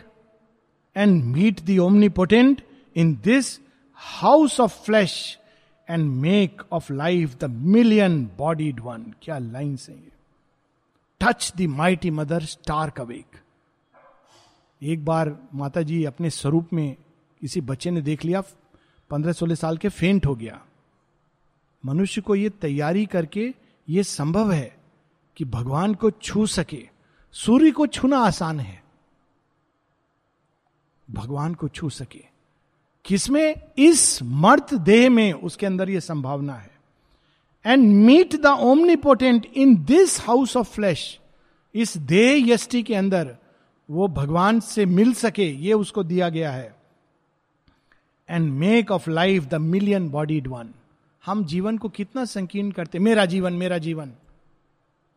and 0.95 1.23
meet 1.23 1.61
the 1.61 1.79
omnipotent 2.09 2.61
in 2.95 3.15
this 3.15 3.59
house 3.95 4.59
of 4.59 4.83
flesh 4.85 5.39
and 5.89 6.11
make 6.11 6.61
of 6.71 6.93
life 6.93 7.35
the 7.35 7.43
million 7.43 8.25
bodied 8.37 8.79
one 8.79 9.13
क्या 9.21 9.37
लाइन 9.37 9.75
से 9.75 10.07
touch 11.21 11.53
the 11.57 11.61
mighty 11.61 12.11
mother 12.11 12.39
stark 12.39 13.01
awake 13.01 13.25
एक 14.83 15.05
बार 15.05 15.37
माता 15.53 15.81
जी 15.81 16.03
अपने 16.03 16.29
स्वरूप 16.29 16.73
में 16.73 16.95
किसी 17.41 17.61
बच्चे 17.61 17.91
ने 17.91 18.01
देख 18.01 18.25
लिया, 18.25 18.43
पंद्रह 19.09 19.31
सोलह 19.31 19.55
साल 19.55 19.77
के 19.77 19.89
फेंट 19.89 20.25
हो 20.25 20.35
गया। 20.35 20.61
मनुष्य 21.85 22.21
को 22.21 22.35
यह 22.35 22.49
तैयारी 22.49 23.05
करके 23.05 23.53
ये 23.89 24.03
संभव 24.03 24.51
है 24.51 24.77
कि 25.37 25.45
भगवान 25.45 25.93
को 25.93 26.11
छू 26.11 26.45
सके। 26.45 26.94
सूर्य 27.35 27.71
को 27.71 27.87
छूना 27.87 28.17
आसान 28.17 28.59
है। 28.59 28.83
भगवान 31.11 31.53
को 31.53 31.67
छू 31.67 31.89
सके। 31.89 32.23
किसमें? 33.05 33.55
इस 33.77 34.19
मर्त 34.23 34.73
देह 34.73 35.09
में 35.09 35.33
उसके 35.33 35.65
अंदर 35.65 35.89
यह 35.89 35.99
संभावना 35.99 36.53
है। 36.53 36.71
And 37.65 38.05
meet 38.05 38.35
the 38.35 38.45
omnipotent 38.95 39.45
in 39.45 39.83
this 39.85 40.21
house 40.21 40.57
of 40.57 40.69
flesh 40.69 41.19
इस 41.75 41.97
देह 41.97 42.53
यष्टि 42.53 42.83
के 42.83 42.95
अंदर 42.95 43.37
वो 43.89 44.07
भगवान 44.07 44.59
से 44.59 44.85
मिल 44.85 45.13
सके, 45.13 45.51
ये 45.51 45.73
उसको 45.73 46.03
दिया 46.03 46.29
गया 46.29 46.51
है। 46.51 46.75
And 48.29 48.51
make 48.51 48.91
of 48.91 49.09
life 49.09 49.43
the 49.43 49.55
million 49.55 50.09
bodied 50.09 50.47
one 50.47 50.73
हम 51.25 51.45
जीवन 51.45 51.77
को 51.77 51.89
कितना 51.89 52.25
संकीर्ण 52.25 52.71
करते 52.71 52.99
मेरा 52.99 53.25
जीवन 53.25 53.53
मेरा 53.53 53.77
जीवन। 53.77 54.13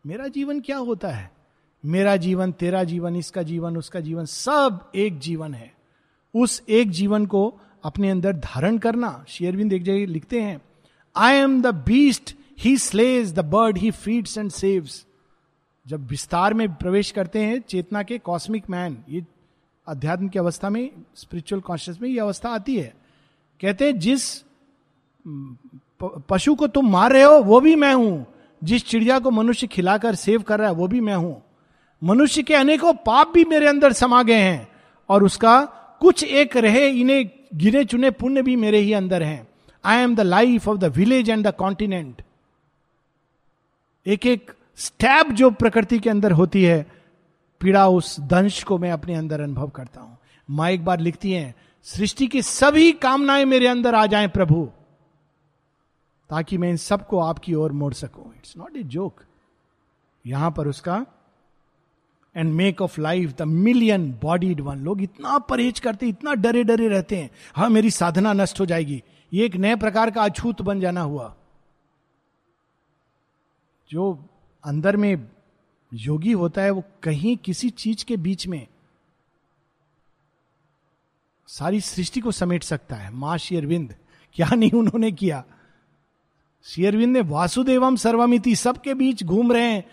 मेरा 0.05 0.27
जीवन 0.27 0.61
क्या 0.61 0.77
होता 0.77 1.07
है? 1.07 1.38
मेरा 1.83 2.15
जीवन, 2.15 2.51
तेरा 2.51 2.83
जीवन, 2.83 3.15
इसका 3.15 3.43
जीवन, 3.43 3.77
उसका 3.77 3.99
जीवन, 3.99 4.25
सब 4.25 4.91
एक 4.95 5.19
जीवन 5.19 5.53
है। 5.53 5.71
उस 6.35 6.61
एक 6.69 6.89
जीवन 6.89 7.25
को 7.25 7.59
अपने 7.83 8.09
अंदर 8.09 8.33
धारण 8.33 8.77
करना 8.77 9.25
शेयरविंद 9.27 9.73
एक 9.73 9.83
जगह 9.83 10.05
लिखते 10.05 10.41
हैं 10.41 10.61
I 11.15 11.35
am 11.35 11.61
the 11.61 11.67
beast 11.85 12.35
he 12.59 12.77
slays 12.77 13.33
the 13.33 13.39
bird 13.39 13.77
he 13.77 13.91
feeds 13.91 14.37
and 14.37 14.51
saves 14.51 15.05
जब 15.85 16.07
विस्तार 16.07 16.53
में 16.53 16.73
प्रवेश 16.75 17.11
करते 17.11 17.39
हैं, 17.39 17.59
चेतना 17.61 18.03
के 18.03 18.17
कॉस्मिक 18.17 18.69
मैन 18.69 18.97
ये 19.09 19.25
अध्यात्म 19.87 20.27
की 20.27 20.39
अवस्था 20.39 20.69
में 20.69 20.89
स्पिरिचुअल 21.15 21.61
कॉन्शियस 21.61 22.01
में 22.01 22.09
ये 22.09 22.19
अवस्था 22.19 22.49
आती 22.49 22.75
है। 22.75 22.93
कहते 23.61 23.85
हैं, 23.85 23.99
जिस 23.99 24.43
पशु 26.29 26.55
को 26.55 26.67
तुम 26.67 26.91
मार 26.91 27.11
रहे 27.11 27.23
हो, 27.23 27.39
वो 27.43 27.59
भी 27.59 27.75
मैं 27.75 27.93
हूँ। 27.93 28.25
जिस 28.63 28.85
चिड़िया 28.85 29.19
को 29.19 29.31
मनुष्य 29.31 29.67
खिलाकर 29.67 30.15
सेव 30.15 30.41
कर 30.41 30.59
रहा 30.59 30.69
है, 30.69 30.75
वो 30.75 30.87
भी 30.87 30.99
मैं 31.01 31.15
हूँ। 31.15 31.41
मनुष्य 32.01 32.43
के 32.43 32.53
अनेकों 32.55 32.93
पाप 33.05 33.31
भी 33.33 33.43
मेरे 33.45 33.67
अंदर 33.67 33.93
समा 33.93 34.21
गए 34.23 34.41
हैं 34.41 34.67
और 35.09 35.23
उसका 35.23 35.59
कुछ 36.01 36.23
एक 36.23 36.55
रहे, 36.57 36.87
इन्हें 36.89 37.29
गिने 37.53 37.83
चुने 37.85 38.11
पुण्य 38.11 38.41
भी 38.41 38.55
मेरे 38.55 38.79
ही 38.79 38.93
अंदर 38.93 39.23
हैं। 39.23 39.47
I 39.83 39.97
am 39.97 40.15
the 40.15 40.19
life 40.19 40.67
of 40.67 40.77
the 40.77 40.93
village 40.95 41.29
and 41.29 41.47
the 41.47 41.53
continent 41.55 42.21
एक 44.05 44.25
एक 44.25 44.51
स्टैप 44.77 45.31
जो 45.31 45.49
प्रकृति 45.51 45.99
के 45.99 46.09
अंदर 46.09 46.31
होती 46.31 46.63
है, 46.63 46.85
पीड़ा 47.61 47.87
उस 47.87 48.19
दंश 48.19 48.63
को 48.63 48.77
मैं 48.77 48.91
अपने 48.91 49.15
अंदर 49.15 49.41
अनुभव 49.41 49.69
करता 49.69 50.01
हूँ। 50.01 50.17
माँ 50.49 50.69
एक 50.69 50.85
बार 50.85 50.99
लिखती 50.99 51.31
हैं, 51.31 51.53
सृष्टि 51.87 52.27
की 52.27 52.41
सभी 52.41 52.91
कामनाएँ 52.91 53.45
मेरे 53.45 53.67
अंदर 53.67 53.95
आ 53.95 54.05
जाएँ 54.05 54.27
प्रभु, 54.27 54.69
ताकि 56.29 56.57
मैं 56.57 56.69
इन 56.69 56.77
सबको 56.77 57.19
आपकी 57.19 57.53
ओर 57.53 57.71
मोड़ 57.71 57.93
सकूँ। 57.93 58.33
इट्स 58.35 58.53
नॉट 58.57 58.77
ए 58.77 58.83
जोक 58.85 59.21
यहाँ 60.25 60.51
पर 60.51 60.67
उसका 60.67 61.05
and 62.35 62.53
make 62.53 62.81
of 62.81 63.01
life 63.01 63.35
the 63.37 63.41
million 63.41 64.11
bodied 64.11 64.61
one 64.61 64.77
लोग 64.77 65.01
इतना 65.01 65.37
परहेज 65.37 65.79
करते, 65.79 66.07
इतना 66.07 66.33
डरे 66.33 66.63
डरे 66.63 66.87
रहते 66.87 67.17
हैं। 67.17 67.29
हाँ 67.55 67.69
मेरी 67.69 67.91
साधना 67.91 68.33
नष्ट 68.33 68.59
हो 68.59 68.65
जाएगी। 68.65 69.03
ये 69.33 69.45
एक 69.45 69.55
नए 69.55 69.75
प्रकार 69.75 70.11
का 70.11 70.23
अछूत 70.23 70.61
बन 70.61 70.79
जाना 70.79 71.01
हुआ। 71.01 71.35
जो 73.89 74.25
अंदर 74.63 74.97
में 74.97 75.29
योगी 75.93 76.31
होता 76.31 76.61
है, 76.61 76.71
वो 76.71 76.83
कहीं 77.03 77.37
किसी 77.37 77.69
चीज़ 77.69 78.05
के 78.05 78.17
बीच 78.17 78.47
में 78.47 78.67
सारी 81.47 81.81
सृष्टि 81.81 82.19
को 82.19 82.31
समेट 82.31 82.63
सकता 82.63 82.95
है। 82.95 83.11
माँ 83.11 83.37
शेरविंद 83.37 83.95
क्या 84.33 84.49
नहीं 84.53 84.71
उन्होंने 84.71 85.11
किया? 85.11 85.43
शेयरविंद 86.63 87.13
ने 87.13 87.21
वासुदेवम 87.21 87.95
सर्वमिति, 87.95 88.55
सबके 88.55 88.93
बीच 88.93 89.23
घूम 89.23 89.51
रहे 89.51 89.73
हैं। 89.73 89.83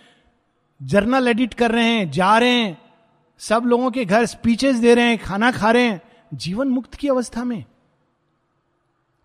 जर्नल 0.80 1.28
एडिट 1.28 1.54
कर 1.54 1.72
रहे 1.72 1.88
हैं, 1.88 2.10
जा 2.10 2.36
रहे 2.38 2.50
हैं, 2.50 2.78
सब 3.40 3.64
लोगों 3.66 3.90
के 3.90 4.04
घर 4.04 4.26
स्पीचेस 4.26 4.76
दे 4.76 4.94
रहे 4.94 5.04
हैं, 5.04 5.18
खाना 5.18 5.50
खा 5.50 5.70
रहे 5.70 5.82
हैं, 5.82 6.00
जीवन 6.34 6.68
मुक्त 6.68 6.94
की 6.94 7.08
अवस्था 7.08 7.44
में। 7.44 7.64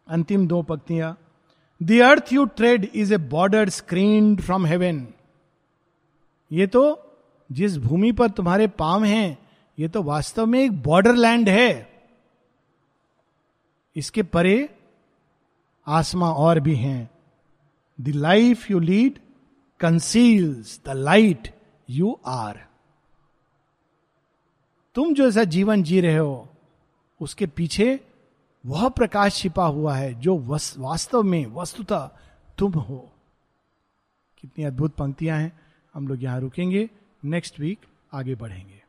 अंतिम 0.07 0.47
दो 0.47 0.61
पंक्तियाँ 0.61 1.17
the 1.81 1.99
earth 2.01 2.33
you 2.33 2.45
tread 2.45 2.89
is 2.95 3.13
a 3.13 3.17
border 3.17 3.69
screen 3.69 4.35
from 4.37 4.65
heaven 4.65 5.07
ये 6.51 6.67
तो 6.67 6.83
जिस 7.49 7.77
भूमि 7.77 8.11
पर 8.11 8.29
तुम्हारे 8.29 8.67
पाम 8.67 9.03
हैं, 9.03 9.37
ये 9.77 9.87
तो 9.87 10.03
वास्तव 10.03 10.45
में 10.45 10.59
एक 10.59 10.81
बॉर्डर 10.83 11.15
लैंड 11.15 11.49
है। 11.49 11.89
इसके 13.95 14.23
परे 14.23 14.69
आसमा 15.87 16.31
और 16.31 16.59
भी 16.59 16.75
हैं। 16.75 17.09
The 17.99 18.07
life 18.07 18.69
you 18.71 18.79
lead 18.79 19.19
conceals 19.81 20.81
the 20.85 20.89
light 20.89 21.55
you 21.89 22.19
are 22.25 22.59
तुम 24.95 25.13
जो 25.13 25.27
ऐसा 25.27 25.43
जीवन 25.43 25.83
जी 25.83 26.01
रहे 26.01 26.17
हो, 26.17 26.49
उसके 27.21 27.45
पीछे 27.45 27.99
वह 28.65 28.89
प्रकाश 28.89 29.35
छिपा 29.35 29.65
हुआ 29.65 29.95
है 29.95 30.13
जो 30.13 30.37
वास्तव 30.77 31.23
में 31.23 31.45
वस्तुतः 31.45 32.09
तुम 32.57 32.71
हो। 32.73 33.11
कितनी 34.37 34.65
अद्भुत 34.65 34.95
पंक्तियाँ 34.95 35.37
हैं। 35.37 35.59
हम 35.93 36.07
लोग 36.07 36.23
यहाँ 36.23 36.39
रुकेंगे। 36.39 36.89
नेक्स्ट 37.23 37.59
वीक 37.59 37.79
आगे 38.13 38.35
बढ़ेंगे। 38.35 38.80